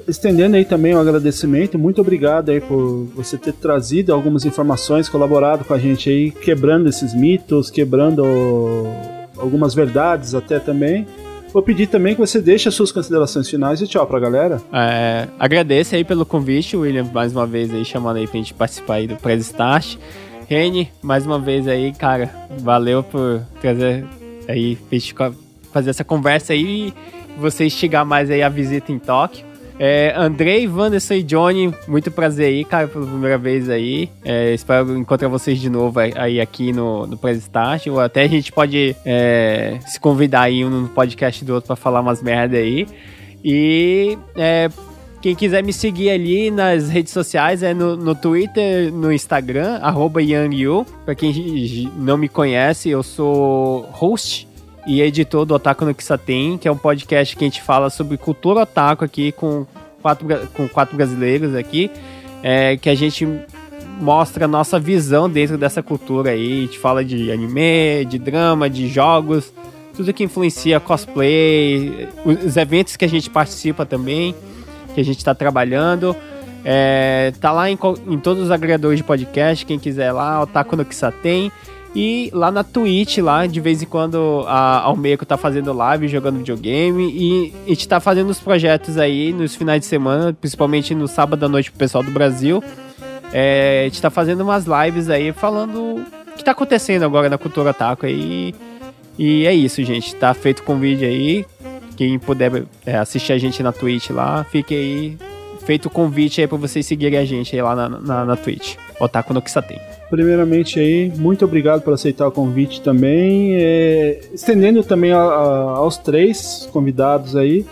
[0.06, 5.64] estendendo aí também um agradecimento, muito obrigado aí por você ter trazido algumas informações, colaborado
[5.64, 8.24] com a gente aí, quebrando esses mitos, quebrando
[9.36, 11.06] algumas verdades até também.
[11.52, 14.60] Vou pedir também que você deixe as suas considerações finais e tchau pra galera.
[14.72, 18.94] É, agradeço aí pelo convite, William, mais uma vez aí chamando aí pra gente participar
[18.94, 19.96] aí do Press Start.
[20.48, 24.04] Reni, mais uma vez aí, cara, valeu por trazer
[24.48, 24.78] aí,
[25.72, 26.94] fazer essa conversa aí e
[27.38, 29.52] você instigar mais aí a visita em Tóquio.
[29.78, 34.08] É, Andrei, Wanderson e Johnny, muito prazer aí, cara, pela primeira vez aí.
[34.24, 37.50] É, espero encontrar vocês de novo aí, aqui no, no Press.
[37.90, 41.76] Ou até a gente pode é, se convidar aí um no podcast do outro pra
[41.76, 42.86] falar umas merda aí.
[43.44, 44.68] E é,
[45.22, 50.20] quem quiser me seguir ali nas redes sociais é no, no Twitter, no Instagram, arroba
[50.20, 50.84] YangYu.
[51.04, 54.48] Pra quem não me conhece, eu sou host
[54.84, 58.16] e editor do Otaku no Kisaten, que é um podcast que a gente fala sobre
[58.16, 59.64] cultura otaku aqui com
[60.02, 61.88] quatro, com quatro brasileiros aqui,
[62.42, 63.24] é, que a gente
[64.00, 66.58] mostra a nossa visão dentro dessa cultura aí.
[66.58, 69.54] A gente fala de anime, de drama, de jogos,
[69.94, 74.34] tudo que influencia cosplay, os eventos que a gente participa também,
[74.94, 76.14] que a gente está trabalhando.
[76.64, 80.84] É, tá lá em, em todos os agregadores de podcast, quem quiser lá, Otaku no
[80.84, 81.50] Kisaten.
[81.94, 86.38] E lá na Twitch, lá, de vez em quando a Almeco tá fazendo live, jogando
[86.38, 87.10] videogame.
[87.12, 91.44] E a gente tá fazendo os projetos aí nos finais de semana, principalmente no sábado
[91.44, 92.64] à noite pro pessoal do Brasil.
[93.30, 97.36] É, a gente tá fazendo umas lives aí falando o que tá acontecendo agora na
[97.36, 98.54] cultura otaku aí.
[99.18, 100.14] E é isso, gente.
[100.16, 101.44] Tá feito o convite aí.
[102.02, 105.16] Quem puder é, assistir a gente na Twitch lá, fique aí.
[105.64, 108.74] Feito o convite aí pra vocês seguirem a gente aí lá na, na, na Twitch.
[108.98, 109.78] Otaku no Kisaten.
[110.10, 113.52] Primeiramente aí, muito obrigado por aceitar o convite também.
[113.54, 117.64] É, estendendo também a- a- aos três convidados aí.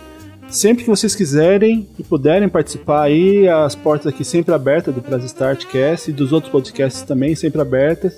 [0.47, 5.25] Sempre que vocês quiserem e puderem participar aí, as portas aqui sempre abertas do Press
[5.25, 8.17] Start Cast e dos outros podcasts também sempre abertas.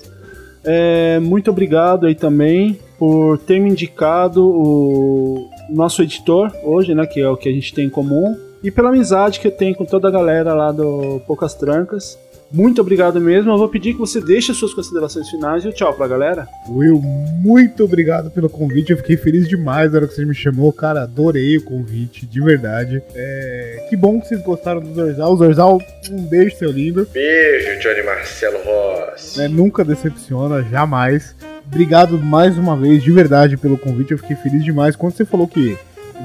[0.62, 7.20] É, muito obrigado aí também por ter me indicado o nosso editor hoje, né, que
[7.20, 9.84] é o que a gente tem em comum, e pela amizade que eu tenho com
[9.84, 12.18] toda a galera lá do Poucas Trancas.
[12.52, 13.50] Muito obrigado mesmo.
[13.50, 16.46] Eu vou pedir que você deixe as suas considerações finais e o tchau pra galera.
[16.68, 18.92] Will, muito obrigado pelo convite.
[18.92, 20.72] Eu fiquei feliz demais na hora que você me chamou.
[20.72, 23.02] Cara, adorei o convite, de verdade.
[23.12, 25.36] É, Que bom que vocês gostaram do Zorzal.
[25.36, 25.78] Zorzal,
[26.12, 27.08] um beijo, seu lindo.
[27.12, 29.38] Beijo, Johnny Marcelo Rossi.
[29.38, 31.34] né, Nunca decepciona, jamais.
[31.66, 34.12] Obrigado mais uma vez, de verdade, pelo convite.
[34.12, 34.94] Eu fiquei feliz demais.
[34.96, 35.76] Quando você falou que,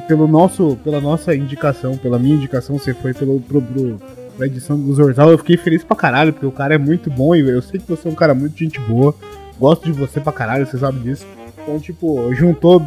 [0.07, 3.99] pelo nosso, pela nossa indicação, pela minha indicação, você foi pelo, pro, pro,
[4.38, 7.36] pra edição do Zorzal, eu fiquei feliz pra caralho, porque o cara é muito bom
[7.36, 9.16] e eu sei que você é um cara muito gente boa.
[9.60, 11.26] Gosto de você pra caralho, você sabe disso.
[11.61, 12.82] Então, tipo, juntou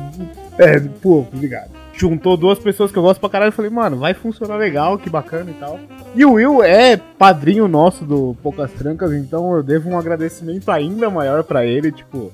[0.59, 1.82] É, pô, obrigado.
[2.03, 5.09] Juntou duas pessoas que eu gosto pra caralho e falei, mano, vai funcionar legal, que
[5.09, 5.79] bacana e tal.
[6.17, 11.09] E o Will é padrinho nosso do Poucas Trancas, então eu devo um agradecimento ainda
[11.09, 12.33] maior pra ele, tipo,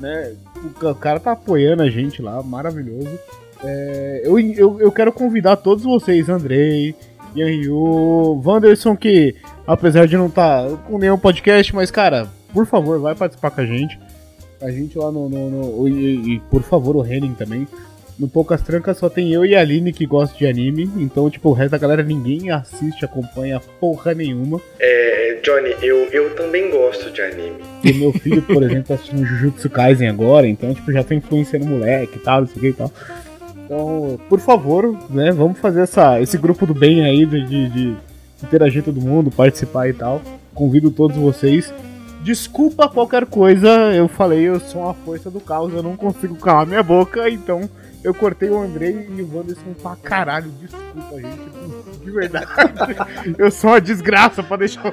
[0.00, 0.32] né?
[0.80, 3.10] O cara tá apoiando a gente lá, maravilhoso.
[3.62, 6.94] É, eu, eu, eu quero convidar todos vocês, Andrei,
[7.34, 9.36] Ian Ryu, Wanderson, que
[9.66, 13.60] apesar de não estar tá com nenhum podcast, mas cara, por favor, vai participar com
[13.60, 14.00] a gente.
[14.62, 15.28] A gente lá no.
[15.28, 17.68] no, no e, e, por favor, o Henning também.
[18.20, 20.90] No Poucas Trancas só tem eu e a Aline que gostam de anime.
[20.98, 24.60] Então, tipo, o resto da galera ninguém assiste, acompanha porra nenhuma.
[24.78, 27.62] É, Johnny, eu, eu também gosto de anime.
[27.82, 31.64] E meu filho, por exemplo, tá assistindo Jujutsu Kaisen agora, então, tipo, já tá influenciando
[31.64, 32.92] o moleque e tal, não sei o que e tal.
[33.64, 37.96] Então, por favor, né, vamos fazer essa, esse grupo do bem aí de, de, de
[38.44, 40.20] interagir todo mundo, participar e tal.
[40.52, 41.72] Convido todos vocês.
[42.22, 46.66] Desculpa qualquer coisa, eu falei, eu sou uma força do caos, eu não consigo calar
[46.66, 47.66] minha boca, então
[48.02, 50.50] eu cortei o Andrei e o Wanderson pra caralho.
[50.60, 52.04] Desculpa, gente.
[52.04, 52.46] De verdade.
[53.38, 54.92] eu sou uma desgraça pra deixar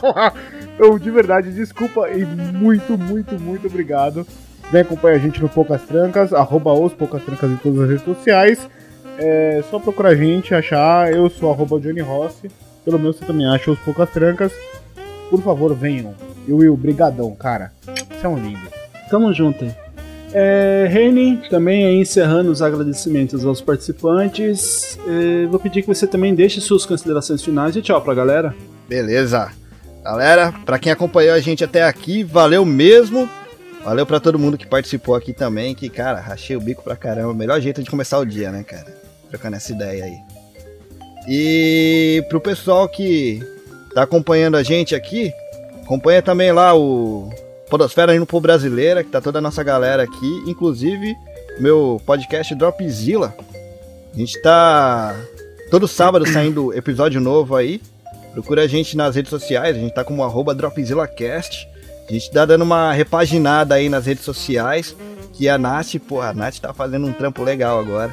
[0.00, 0.34] falar.
[0.78, 4.26] Eu, de verdade, desculpa e muito, muito, muito obrigado.
[4.70, 8.04] Vem acompanhar a gente no Poucas Trancas, arroba os Poucas Trancas em todas as redes
[8.04, 8.68] sociais.
[9.18, 11.12] É só procurar a gente, achar.
[11.12, 12.50] Eu sou arroba Johnny Rossi.
[12.84, 14.52] Pelo menos você também acha os Poucas Trancas.
[15.28, 16.14] Por favor, venham.
[16.48, 17.72] E Will, brigadão, cara.
[17.84, 18.66] Você é um lindo.
[19.10, 19.89] Tamo junto aí.
[20.32, 24.98] É, Reni, também encerrando os agradecimentos aos participantes.
[25.06, 28.54] É, vou pedir que você também deixe suas considerações finais e tchau pra galera.
[28.88, 29.50] Beleza.
[30.04, 33.28] Galera, para quem acompanhou a gente até aqui, valeu mesmo.
[33.84, 37.34] Valeu para todo mundo que participou aqui também, que, cara, rachei o bico pra caramba.
[37.34, 38.86] Melhor jeito de começar o dia, né, cara?
[39.28, 40.18] Trocando essa ideia aí.
[41.28, 43.42] E pro pessoal que
[43.94, 45.32] tá acompanhando a gente aqui,
[45.82, 47.30] acompanha também lá o
[47.70, 51.16] Podosfera Indo pro Brasileira, que tá toda a nossa galera aqui, inclusive
[51.60, 53.32] meu podcast Dropzilla.
[54.12, 55.14] A gente tá
[55.70, 57.80] todo sábado saindo episódio novo aí.
[58.32, 61.68] Procura a gente nas redes sociais, a gente tá como arroba DropzillaCast.
[62.08, 64.96] A gente tá dando uma repaginada aí nas redes sociais.
[65.32, 68.10] Que a Nath, pô, a Nath tá fazendo um trampo legal agora.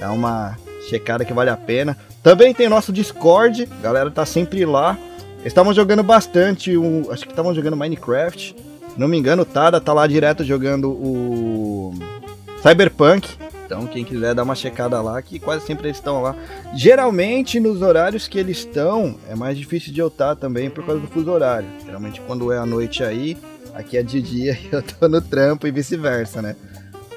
[0.00, 0.58] Dá uma
[0.88, 1.96] checada que vale a pena.
[2.24, 4.98] Também tem nosso Discord, a galera tá sempre lá.
[5.44, 8.56] Estavam jogando bastante, um, acho que estavam jogando Minecraft.
[8.96, 11.94] Não me engano, o Tada tá lá direto jogando o
[12.62, 13.36] Cyberpunk.
[13.66, 16.36] Então, quem quiser dar uma checada lá, que quase sempre eles estão lá.
[16.74, 21.00] Geralmente, nos horários que eles estão, é mais difícil de eu estar também por causa
[21.00, 21.68] do fuso horário.
[21.84, 23.36] Geralmente, quando é à noite aí,
[23.74, 26.54] aqui é de dia e eu tô no trampo e vice-versa, né?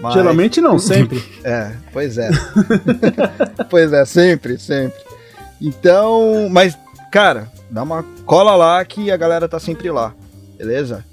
[0.02, 0.14] Mas...
[0.14, 1.24] Geralmente não, sempre.
[1.44, 2.30] é, pois é.
[3.70, 5.00] pois é, sempre, sempre.
[5.62, 6.76] Então, mas,
[7.12, 10.14] cara, dá uma cola lá que a galera tá sempre lá,
[10.58, 11.06] beleza?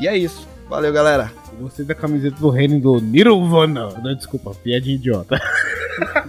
[0.00, 0.46] E é isso.
[0.68, 1.30] Valeu, galera.
[1.60, 3.90] Gostei da camiseta do reino do Nirvana.
[4.02, 5.40] Não, desculpa, piadinha idiota.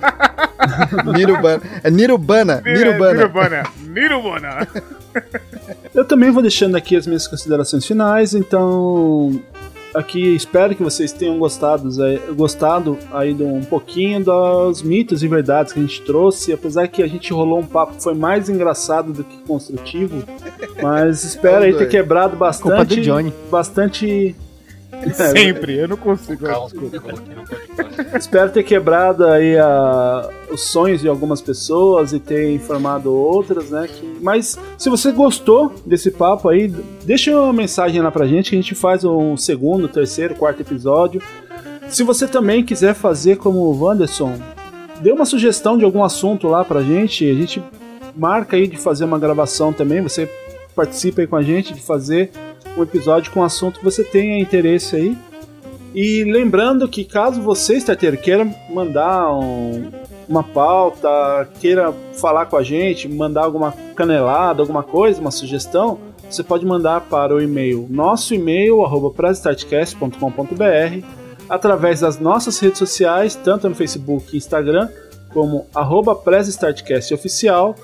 [1.15, 1.61] Nirvana.
[1.83, 2.61] É Nirvana.
[2.63, 3.13] Nirvana.
[3.13, 3.63] Nirvana.
[3.87, 4.67] Nirvana.
[5.93, 9.41] Eu também vou deixando aqui as minhas considerações finais, então
[9.95, 11.89] aqui espero que vocês tenham gostado,
[12.35, 17.01] gostado aí de um pouquinho dos mitos e verdades que a gente trouxe, apesar que
[17.01, 20.23] a gente rolou um papo que foi mais engraçado do que construtivo,
[20.81, 23.33] mas espero aí ter quebrado bastante, Culpa do Johnny.
[23.49, 24.35] bastante
[25.13, 26.45] Sempre, eu não consigo.
[28.17, 33.87] Espero ter quebrado aí a, os sonhos de algumas pessoas e ter informado outras, né?
[33.87, 36.67] Que, mas se você gostou desse papo aí,
[37.03, 41.21] deixa uma mensagem lá pra gente que a gente faz um segundo, terceiro, quarto episódio.
[41.89, 44.39] Se você também quiser fazer como o Wanderson,
[45.01, 47.63] dê uma sugestão de algum assunto lá pra gente, a gente
[48.15, 50.29] marca aí de fazer uma gravação também, você
[50.75, 52.31] participa aí com a gente de fazer
[52.77, 55.17] um episódio com um assunto que você tenha interesse aí.
[55.93, 59.89] E lembrando que caso você, starter, queira mandar um,
[60.27, 65.99] uma pauta, queira falar com a gente, mandar alguma canelada, alguma coisa, uma sugestão,
[66.29, 69.09] você pode mandar para o e-mail, nosso e-mail, arroba
[71.47, 74.89] através das nossas redes sociais, tanto no Facebook e Instagram,
[75.31, 76.15] como arroba
[77.13, 77.75] oficial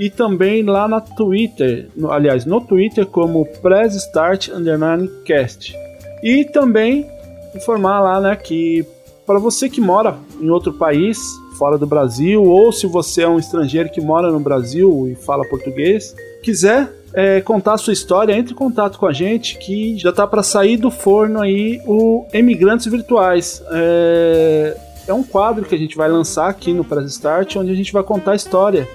[0.00, 5.76] e também lá na Twitter, no, aliás, no Twitter como Press Start Underline Cast.
[6.22, 7.06] E também
[7.54, 8.82] informar lá, né, que
[9.26, 11.18] para você que mora em outro país,
[11.58, 15.46] fora do Brasil, ou se você é um estrangeiro que mora no Brasil e fala
[15.46, 20.10] português, quiser é, contar a sua história, entre em contato com a gente que já
[20.10, 23.62] tá para sair do forno aí o Emigrantes Virtuais.
[23.70, 24.76] É,
[25.08, 27.92] é um quadro que a gente vai lançar aqui no Press Start, onde a gente
[27.92, 28.88] vai contar a história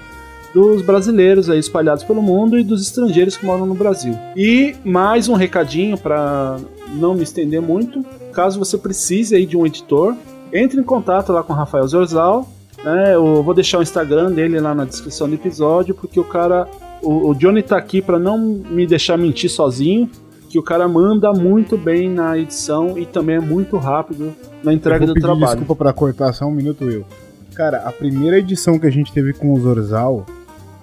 [0.56, 4.18] dos brasileiros aí espalhados pelo mundo e dos estrangeiros que moram no Brasil.
[4.38, 6.56] E mais um recadinho para
[6.94, 8.02] não me estender muito,
[8.32, 10.16] caso você precise aí de um editor,
[10.54, 12.50] entre em contato lá com o Rafael Zorzal.
[12.82, 13.16] Né?
[13.16, 16.70] Eu vou deixar o Instagram dele lá na descrição do episódio, porque o cara.
[17.04, 20.10] O, o Johnny tá aqui para não me deixar mentir sozinho.
[20.50, 24.34] Que o cara manda muito bem na edição e também é muito rápido
[24.64, 25.58] na entrega do trabalho.
[25.58, 27.04] Desculpa pra cortar só um minuto, eu.
[27.54, 30.26] Cara, a primeira edição que a gente teve com o Zorzal,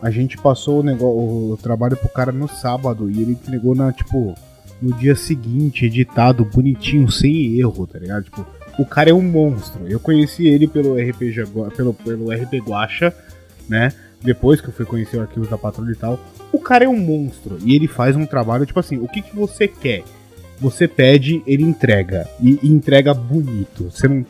[0.02, 3.92] a gente passou o, negócio, o trabalho pro cara no sábado e ele entregou na,
[3.92, 4.34] tipo,
[4.80, 8.24] no dia seguinte, editado, bonitinho, sem erro, tá ligado?
[8.24, 8.44] Tipo,
[8.78, 9.86] o cara é um monstro.
[9.86, 10.96] Eu conheci ele pelo
[11.52, 13.14] Gua- pelo, pelo RP Guacha,
[13.68, 13.92] né?
[14.20, 16.18] Depois que eu fui conhecer o arquivo da patrulha e tal.
[16.52, 19.34] O cara é um monstro e ele faz um trabalho, tipo assim, o que, que
[19.34, 20.02] você quer?
[20.60, 22.28] Você pede, ele entrega.
[22.40, 23.90] E, e entrega bonito.
[23.90, 24.24] Você não,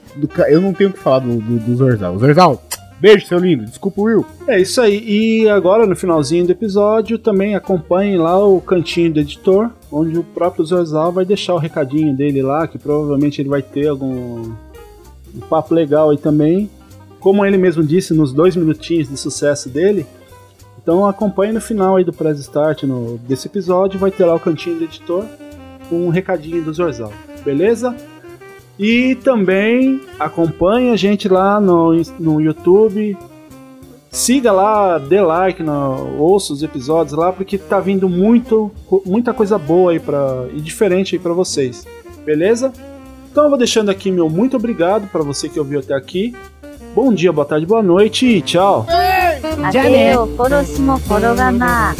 [0.48, 2.18] eu não tenho o que falar do, do, do Zorzal.
[2.18, 2.62] Zorzal,
[3.02, 3.64] beijo, seu lindo.
[3.64, 4.24] Desculpa, Will.
[4.46, 5.02] É isso aí.
[5.04, 10.22] E agora, no finalzinho do episódio, também acompanhe lá o cantinho do editor, onde o
[10.22, 14.52] próprio Zorzal vai deixar o recadinho dele lá, que provavelmente ele vai ter algum
[15.34, 16.70] um papo legal aí também.
[17.18, 20.06] Como ele mesmo disse nos dois minutinhos de sucesso dele.
[20.80, 24.40] Então acompanhe no final aí do Press Start no, desse episódio, vai ter lá o
[24.40, 25.24] cantinho do editor
[25.88, 27.12] com um recadinho do Zorzal,
[27.44, 27.94] beleza?
[28.82, 33.16] E também acompanhe a gente lá no, no YouTube.
[34.10, 38.72] Siga lá, dê like, no, ouça os episódios lá, porque tá vindo muito,
[39.06, 41.86] muita coisa boa aí pra, e diferente aí para vocês.
[42.26, 42.72] Beleza?
[43.30, 46.34] Então eu vou deixando aqui meu muito obrigado para você que ouviu até aqui.
[46.92, 48.84] Bom dia, boa tarde, boa noite e tchau!
[49.62, 51.94] Até o próximo programa!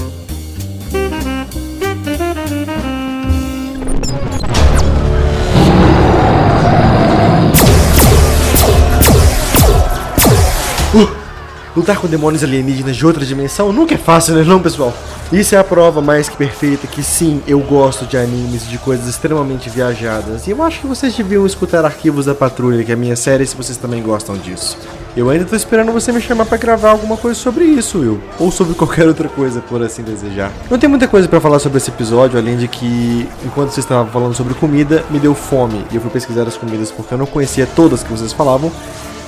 [11.74, 14.92] Lutar com demônios alienígenas de outra dimensão nunca é fácil, né não, pessoal?
[15.32, 19.06] Isso é a prova mais que perfeita que sim, eu gosto de animes, de coisas
[19.08, 20.46] extremamente viajadas.
[20.46, 23.46] E eu acho que vocês deviam escutar Arquivos da Patrulha, que é a minha série,
[23.46, 24.76] se vocês também gostam disso.
[25.16, 28.20] Eu ainda tô esperando você me chamar pra gravar alguma coisa sobre isso, Will.
[28.38, 30.52] Ou sobre qualquer outra coisa, por assim desejar.
[30.70, 34.12] Não tem muita coisa pra falar sobre esse episódio, além de que, enquanto vocês estavam
[34.12, 35.82] falando sobre comida, me deu fome.
[35.90, 38.70] E eu fui pesquisar as comidas porque eu não conhecia todas que vocês falavam.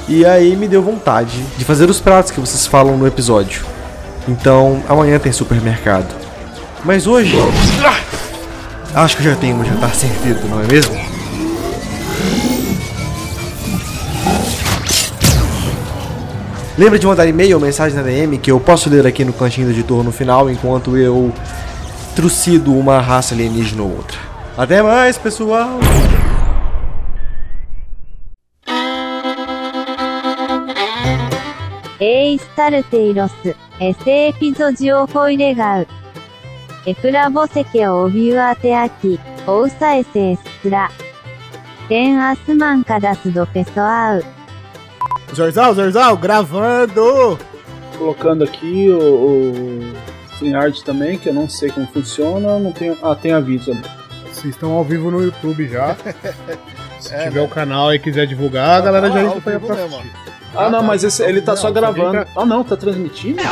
[0.07, 3.65] E aí me deu vontade de fazer os pratos que vocês falam no episódio.
[4.29, 6.15] Então, amanhã tem supermercado.
[6.85, 7.35] Mas hoje.
[7.85, 9.03] Ah!
[9.03, 10.95] Acho que já tenho um jantar servido, não é mesmo?
[16.77, 19.69] Lembra de mandar e-mail ou mensagem na DM que eu posso ler aqui no cantinho
[19.69, 21.33] do editor no final enquanto eu
[22.15, 24.19] trucido uma raça alienígena ou outra.
[24.57, 25.79] Até mais, pessoal!
[32.00, 35.88] エイスタルテイロス、エセエピゾジオフォイレガウ。
[36.86, 40.90] エプラボセケオビュアテアキ、オウサエセエスプラ。
[41.90, 44.24] テンアスマンカダスドペソアウ。
[45.34, 47.38] Zorzal, Zorzal, gravando!
[47.98, 49.94] Colocando aqui o, o
[50.36, 52.98] StreamYard também, que eu não sei como funciona, não tenho.
[53.04, 53.82] Ah, tem aviso ali.
[54.32, 55.96] Vocês estão ao vivo no YouTube já.
[57.00, 57.46] Se É, tiver né?
[57.46, 60.23] o canal e quiser divulgar, a galera já Ao entra pra, vivo pra mesmo, assistir.
[60.57, 62.09] Ah, não, mas esse, ele tá Não, só gravando.
[62.19, 63.43] entra- Ah, não, tá transmitindo?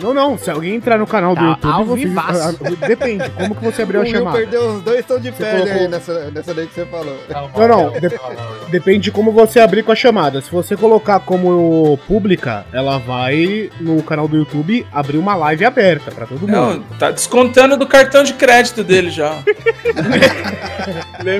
[0.00, 2.58] Não, não, se alguém entrar no canal do Tá YouTube, ao você, vivaço.
[2.64, 4.36] ah, depende, como que você abriu O a chamada?
[4.38, 7.16] perdeu os dois estão de Você pé colocou- aí nessa, nessa daí que você falou.
[7.56, 10.40] Não, não, de- depende de como você abrir com a chamada.
[10.40, 16.10] Se você colocar como pública, ela vai no canal do YouTube abrir uma live aberta
[16.10, 16.84] pra todo Não, mundo.
[16.98, 19.32] tá descontando do cartão de crédito dele já.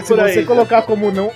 [0.05, 0.45] Se você aí.
[0.45, 1.31] colocar como não,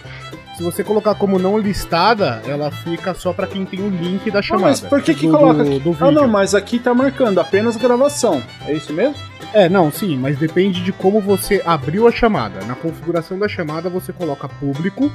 [0.60, 4.40] se você colocar como não listada, ela fica só pra quem tem o link da
[4.40, 4.66] Ah, chamada.
[4.68, 5.78] mas por que que do- coloca aqui?
[5.78, 8.42] do ah, não, mas aqui tá marcando apenas gravação.
[8.66, 9.14] É isso mesmo?
[9.54, 12.62] É, não, sim, mas depende de como você abriu a chamada.
[12.66, 15.10] Na configuração da chamada você coloca público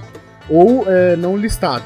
[0.50, 1.86] ou é, não listado.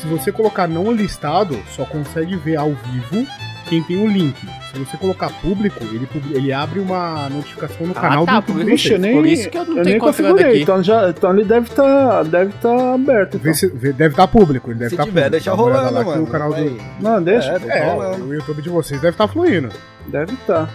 [0.00, 3.24] Se você colocar não listado, só consegue ver ao vivo
[3.68, 4.34] quem tem o link.
[4.72, 8.64] Se você colocar público, ele, ele abre uma notificação no Ah, canal tá, do YouTube.
[8.70, 10.52] Vixe, eu nem, Por isso que eu não tenho nem configurado configurei.
[10.54, 10.62] aqui.
[10.62, 13.36] Então, já, então ele deve estar deve tá aberto.
[13.36, 13.52] Então.
[13.54, 15.30] Se- deve estar público, ele deve Se estar tiver, público.
[15.30, 16.22] deixa rolando, lá que mano.
[16.22, 16.78] O canal do...
[17.00, 17.60] Não, deixa.
[17.68, 19.68] É, É, o YouTube de vocês deve estar fluindo.
[20.06, 20.70] Deve estar.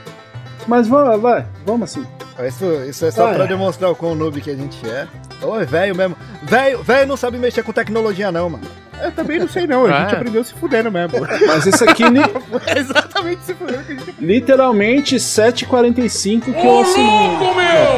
[0.67, 2.05] Mas vai, vai, vamos assim.
[2.47, 3.47] Isso, isso é só Ah, pra é.
[3.47, 5.07] demonstrar o quão noob que a gente é.
[5.41, 6.15] Ô, é velho mesmo.
[6.43, 8.63] Velho, velho não sabe mexer com tecnologia, não, mano.
[9.01, 10.17] Eu também não sei não, a gente É.
[10.17, 11.19] aprendeu se fudendo mesmo.
[11.47, 12.19] Mas esse aqui, ni-
[12.65, 17.37] É exatamente se fudendo que a gente literalmente 7h45 que eu assinei.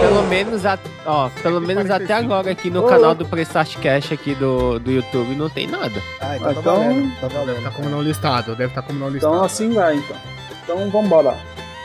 [0.02, 3.24] Pelo menos, a- ó, pelo menos até agora aqui no Ô, canal louco.
[3.24, 6.02] do Prestart Cash aqui do, do YouTube não tem nada.
[6.22, 7.10] Ah, então Ah, tá então- valendo.
[7.20, 7.72] Tá Deve estar valendo.
[7.76, 9.34] como não listado, deve estar como não listado.
[9.34, 10.18] Então assim vai, então.
[10.64, 11.36] Então vambora.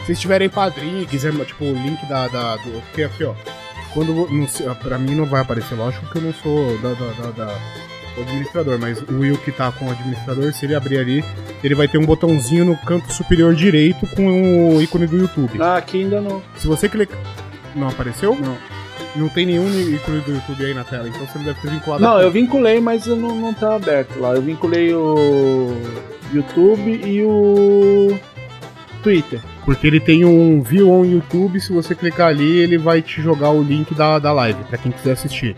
[0.00, 2.28] Se vocês tiverem padrinho e quiser, tipo, o link da.
[2.28, 3.32] da do, porque aqui, ó.
[3.94, 4.12] Quando.
[4.30, 6.90] Não, pra mim não vai aparecer, lógico que eu não sou da.
[6.90, 7.58] da, da, da-
[8.16, 11.24] o administrador, mas o Will que tá com o administrador, se ele abrir ali,
[11.62, 15.60] ele vai ter um botãozinho no canto superior direito com o ícone do YouTube.
[15.60, 16.42] Ah, aqui ainda não.
[16.56, 17.18] Se você clicar.
[17.74, 18.36] Não apareceu?
[18.36, 18.56] Não.
[19.16, 22.02] Não tem nenhum ícone do YouTube aí na tela, então você não deve ter vinculado
[22.02, 24.34] Não, eu vinculei, mas não, não tá aberto lá.
[24.34, 25.72] Eu vinculei o
[26.32, 28.18] YouTube e o
[29.02, 29.40] Twitter.
[29.64, 33.50] Porque ele tem um View on YouTube, se você clicar ali, ele vai te jogar
[33.50, 35.54] o link da, da live, pra quem quiser assistir.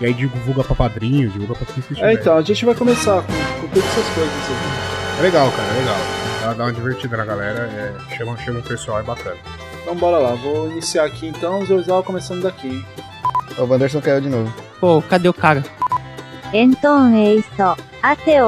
[0.00, 2.02] E aí divulga pra padrinho, divulga pra quem se.
[2.02, 5.18] É, então, a gente vai começar com, com todas essas coisas assim.
[5.18, 5.96] É legal, cara, é legal.
[6.40, 9.36] Dá, dá uma divertida na galera, é, chama, chama o pessoal, é bacana.
[9.82, 12.86] Então bora lá, vou iniciar aqui então, os dois começando daqui, hein?
[13.58, 14.52] O Wanderson caiu de novo.
[14.80, 15.62] Pô, cadê o cara?
[16.52, 17.48] Então é isso.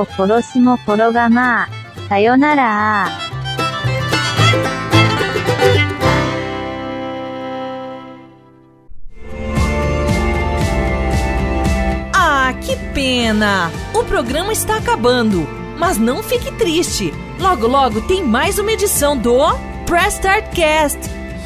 [0.01, 1.69] O próximo programa.
[2.09, 3.32] Sayonara.
[12.63, 13.71] Que pena!
[13.95, 15.47] O programa está acabando.
[15.79, 17.13] Mas não fique triste.
[17.39, 19.37] Logo, logo tem mais uma edição do
[19.85, 20.99] Press Start Cast.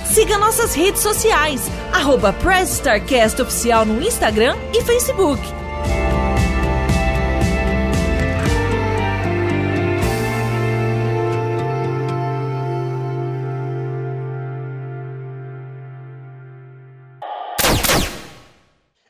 [0.05, 1.63] Siga nossas redes sociais,
[1.93, 5.41] arroba Press Start Cast Oficial no Instagram e Facebook.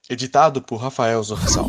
[0.08, 1.68] Editado por Rafael Zorzal.